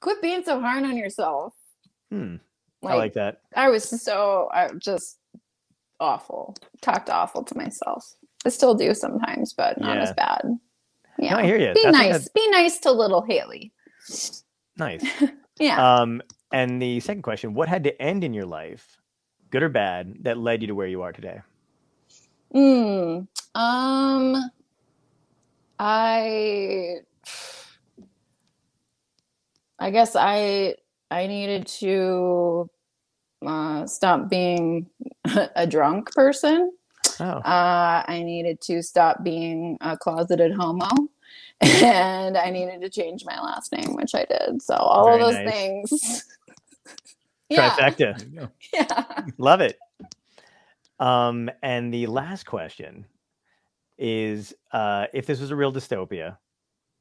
[0.02, 1.54] quit being so hard on yourself.
[2.10, 2.36] Hmm.
[2.82, 3.42] Like, I like that.
[3.56, 5.18] I was so I just
[6.00, 6.56] awful.
[6.82, 8.14] Talked awful to myself.
[8.46, 10.04] I still do sometimes, but not Yeah.
[10.04, 10.42] as bad.
[11.18, 11.38] Yeah.
[11.38, 11.74] I hear you.
[11.74, 12.30] Be That's nice.
[12.30, 13.74] Be nice to little Haley.
[14.80, 15.04] Nice.
[15.60, 15.84] Yeah.
[16.02, 16.22] Um,
[16.54, 18.98] and the second question: What had to end in your life,
[19.52, 21.42] good or bad, that led you to where you are today?
[22.56, 24.52] Mm, um,
[25.80, 26.96] I,
[29.80, 30.76] I guess I,
[31.12, 32.70] I needed to
[33.46, 34.90] uh, stop being
[35.56, 36.72] a drunk person.
[37.20, 40.88] Oh, Uh, I needed to stop being a closeted homo.
[41.82, 44.62] And I needed to change my last name, which I did.
[44.62, 45.54] So all Very of those nice.
[45.54, 46.26] things.
[47.50, 48.18] yeah, trifecta.
[48.18, 48.50] There you go.
[48.74, 49.26] yeah.
[49.38, 49.78] Love it.
[51.00, 53.06] Um, and the last question
[53.98, 56.38] is: uh, If this was a real dystopia,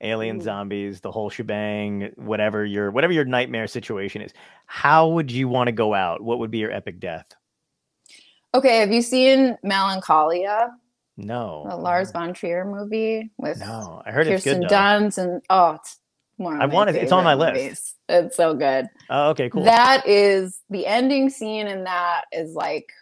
[0.01, 0.43] alien Ooh.
[0.43, 4.33] zombies, the whole shebang, whatever your whatever your nightmare situation is,
[4.67, 6.21] how would you want to go out?
[6.21, 7.27] What would be your epic death?
[8.55, 10.71] Okay, have you seen Melancholia?
[11.21, 14.75] No, the Lars von Trier movie with No, I heard it's Kirsten good though.
[14.75, 15.99] Dunst and oh, it's
[16.37, 17.65] one of I wanna- it's on my favorite list.
[17.65, 17.95] movies.
[18.09, 18.89] It's so good.
[19.11, 19.65] Oh, okay, cool.
[19.65, 22.93] That is the ending scene in that is like,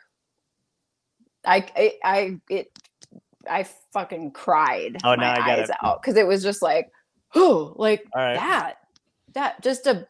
[1.45, 2.73] I I, I it
[3.49, 4.97] I fucking cried.
[5.05, 6.91] Oh, my now I eyes out because it was just like,
[7.35, 8.35] oh, like right.
[8.35, 8.79] that,
[9.35, 10.09] that just a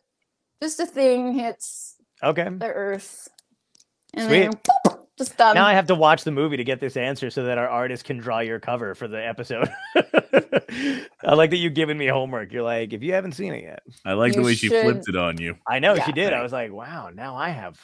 [0.62, 2.48] just a thing hits okay.
[2.48, 3.28] the earth,
[4.14, 4.40] and Sweet.
[4.40, 5.54] then boop, just done.
[5.54, 8.04] Now I have to watch the movie to get this answer so that our artist
[8.04, 9.68] can draw your cover for the episode.
[11.24, 12.52] I like that you've given me homework.
[12.52, 15.08] You're like, if you haven't seen it yet, I like the You way she flipped
[15.08, 15.56] it on you.
[15.66, 16.04] I know Yeah.
[16.04, 16.32] she did.
[16.32, 17.78] I was like, wow, now I have.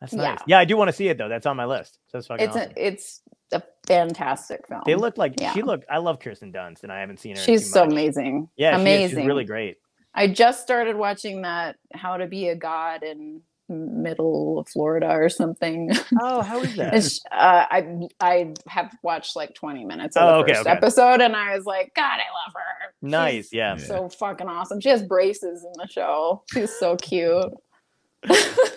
[0.00, 0.38] That's nice.
[0.46, 1.28] Yeah, I do want to see it though.
[1.28, 1.98] That's on my list.
[2.08, 2.72] So that's fucking it's awesome.
[2.76, 3.22] a it's
[3.52, 4.82] a fantastic film.
[4.84, 5.52] they look like yeah.
[5.54, 5.86] she looked.
[5.90, 7.42] I love Kirsten Dunst, and I haven't seen her.
[7.42, 7.92] She's so much.
[7.92, 8.48] amazing.
[8.56, 8.80] Yeah, she is.
[8.82, 9.18] amazing.
[9.20, 9.76] She's really great.
[10.14, 15.28] I just started watching that How to Be a God in Middle of Florida or
[15.28, 15.90] something.
[16.20, 16.94] Oh, how is that?
[17.32, 20.76] Uh, I I have watched like 20 minutes of Oh, the okay, first okay.
[20.76, 22.16] episode, and I was like, God, I
[22.46, 22.94] love her.
[23.02, 23.44] nice.
[23.46, 23.76] She's Yeah.
[23.76, 24.80] so fucking awesome.
[24.80, 26.42] She has braces in the show.
[26.52, 27.52] She's so cute.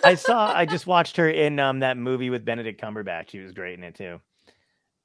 [0.04, 0.52] I saw.
[0.56, 3.30] I just watched her in um that movie with Benedict Cumberbatch.
[3.30, 4.20] She was great in it too.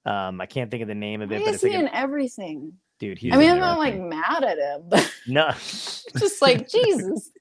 [0.06, 1.80] Um, I can't think of the name of Why it, but is it's he like
[1.80, 2.74] in a, everything?
[3.00, 3.18] dude.
[3.18, 5.50] He's I mean, I'm not like mad at him, but no.
[5.58, 7.32] just like Jesus.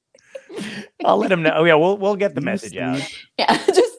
[1.05, 1.52] I'll let him know.
[1.56, 3.01] Oh yeah, we'll we'll get the message out.
[3.39, 3.93] Yeah, just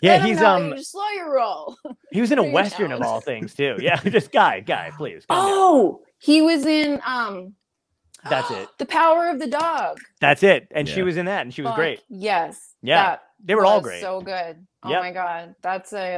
[0.00, 1.76] Yeah, let him he's know, um you just slow your roll.
[2.12, 3.76] he was in a western of all things too.
[3.80, 5.24] Yeah, just guy, guy, please.
[5.26, 5.54] calm down.
[5.56, 7.54] Oh, he was in um
[8.28, 8.68] That's it.
[8.78, 9.98] The Power of the Dog.
[10.20, 10.68] That's it.
[10.70, 12.00] And she was in that, and she was Fuck, great.
[12.08, 12.74] Yes.
[12.82, 14.00] Yeah, that They were all was great.
[14.00, 14.66] So good.
[14.82, 15.00] Oh Yep.
[15.00, 16.16] my god, that's a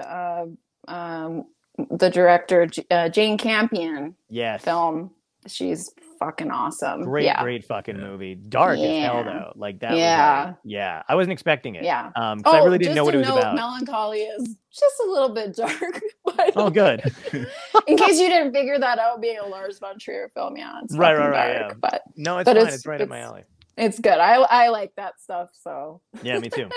[0.88, 1.44] uh, um
[1.90, 4.62] the director uh, Jane Campion yes.
[4.62, 5.10] film.
[5.46, 7.02] She's fucking awesome.
[7.02, 7.43] Great, yeah.
[7.43, 8.34] great fucking movie.
[8.34, 9.52] Dark as hell though.
[9.56, 9.97] Like that.
[9.97, 10.44] Yeah.
[10.48, 11.02] like, yeah.
[11.09, 11.84] I wasn't expecting it.
[11.84, 12.10] Yeah.
[12.16, 13.55] Um, 'cause I really didn't know what it was about.
[13.55, 16.01] Melancholy is just a little bit dark.
[16.36, 17.01] But Oh, good.
[17.86, 20.94] in case you didn't figure that out, being a Lars von Trier film, yeah, it's
[20.97, 21.78] Right, right, right, dark, yeah.
[21.80, 22.62] but No, it's But fine.
[22.62, 23.44] it's- It's, right up my alley.
[23.78, 24.18] it's good.
[24.18, 25.51] I I like that stuff.
[25.55, 26.68] So, Yeah, me too.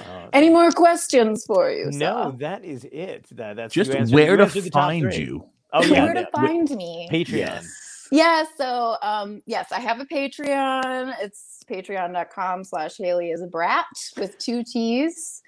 [0.00, 1.86] Uh, any more questions for you?
[1.86, 2.32] no, Sal?
[2.40, 3.26] that is it.
[3.32, 5.44] That that's Just where you to answered the top find you.
[5.72, 7.08] Oh yeah, Where to find me?
[7.10, 7.36] Patreon.
[7.38, 7.68] Yes.
[8.10, 11.14] Yeah, so um yes, I have a Patreon.
[11.20, 15.42] It's patreon.com slash Haley is a brat with two T's.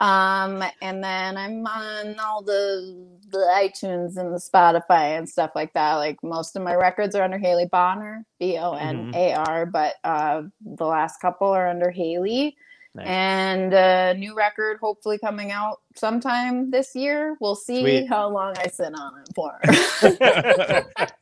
[0.00, 5.72] Um and then I'm on all the the iTunes and the Spotify and stuff like
[5.74, 5.94] that.
[5.96, 9.94] Like most of my records are under Haley Bonar, B O N A R, but
[10.04, 12.56] uh the last couple are under Haley.
[12.94, 13.06] Nice.
[13.08, 17.36] And a new record hopefully coming out sometime this year.
[17.40, 18.06] We'll see Sweet.
[18.06, 19.58] how long I sit on it for.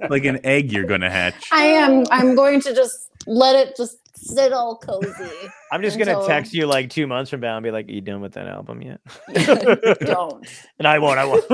[0.10, 1.48] like an egg you're gonna hatch.
[1.50, 2.04] I am.
[2.10, 5.48] I'm going to just let it just sit all cozy.
[5.70, 8.20] I'm just gonna text you like two months from now and be like, "You done
[8.20, 9.00] with that album yet?"
[10.00, 10.46] Don't.
[10.78, 11.18] And I won't.
[11.18, 11.44] I won't.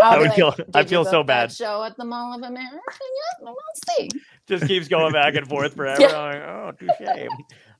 [0.00, 0.54] I would like, feel.
[0.72, 1.50] I feel so bad.
[1.50, 2.80] Show at the Mall of America.
[2.88, 3.56] Yeah, we'll
[3.88, 4.08] see.
[4.46, 6.00] Just keeps going back and forth forever.
[6.00, 6.16] Yeah.
[6.16, 7.28] I'm like, oh, touche.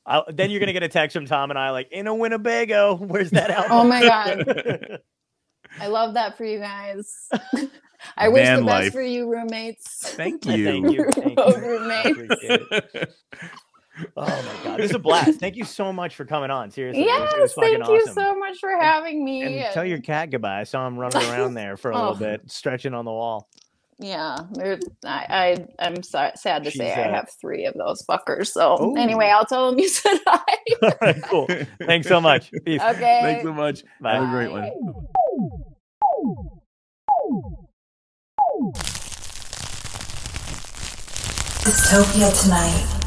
[0.07, 2.95] I'll, then you're gonna get a text from Tom and I like in a Winnebago.
[3.01, 3.73] Where's that oh album?
[3.73, 5.01] Oh my god,
[5.81, 7.29] I love that for you guys.
[8.17, 8.93] I wish Van the best life.
[8.93, 10.11] for you, roommates.
[10.15, 10.91] Thank Thank you.
[10.93, 11.11] you.
[11.11, 11.43] Thank you.
[11.43, 13.15] I roommates.
[14.15, 15.41] Oh my god, this is a blast.
[15.41, 16.71] Thank you so much for coming on.
[16.71, 18.13] Seriously, it was- Yes, it was thank you awesome.
[18.15, 19.43] so much for having me.
[19.43, 20.61] And tell your cat goodbye.
[20.61, 22.01] I saw him running around there for a Oh.
[22.11, 23.49] little bit, stretching on the wall.
[23.99, 24.37] Yeah,
[25.07, 28.49] I, I I'm sorry, sad to say She's, I uh, have three of those fuckers.
[28.49, 28.95] So Oh.
[28.97, 30.57] anyway, I'll tell them you said hi.
[30.83, 31.49] All right, cool.
[31.87, 32.51] Thanks so much.
[32.67, 32.83] Peace.
[32.83, 33.21] Okay.
[33.23, 33.85] Thanks so much.
[34.01, 34.15] Bye.
[34.17, 34.71] Have a great one.
[41.65, 43.06] Dystopia tonight.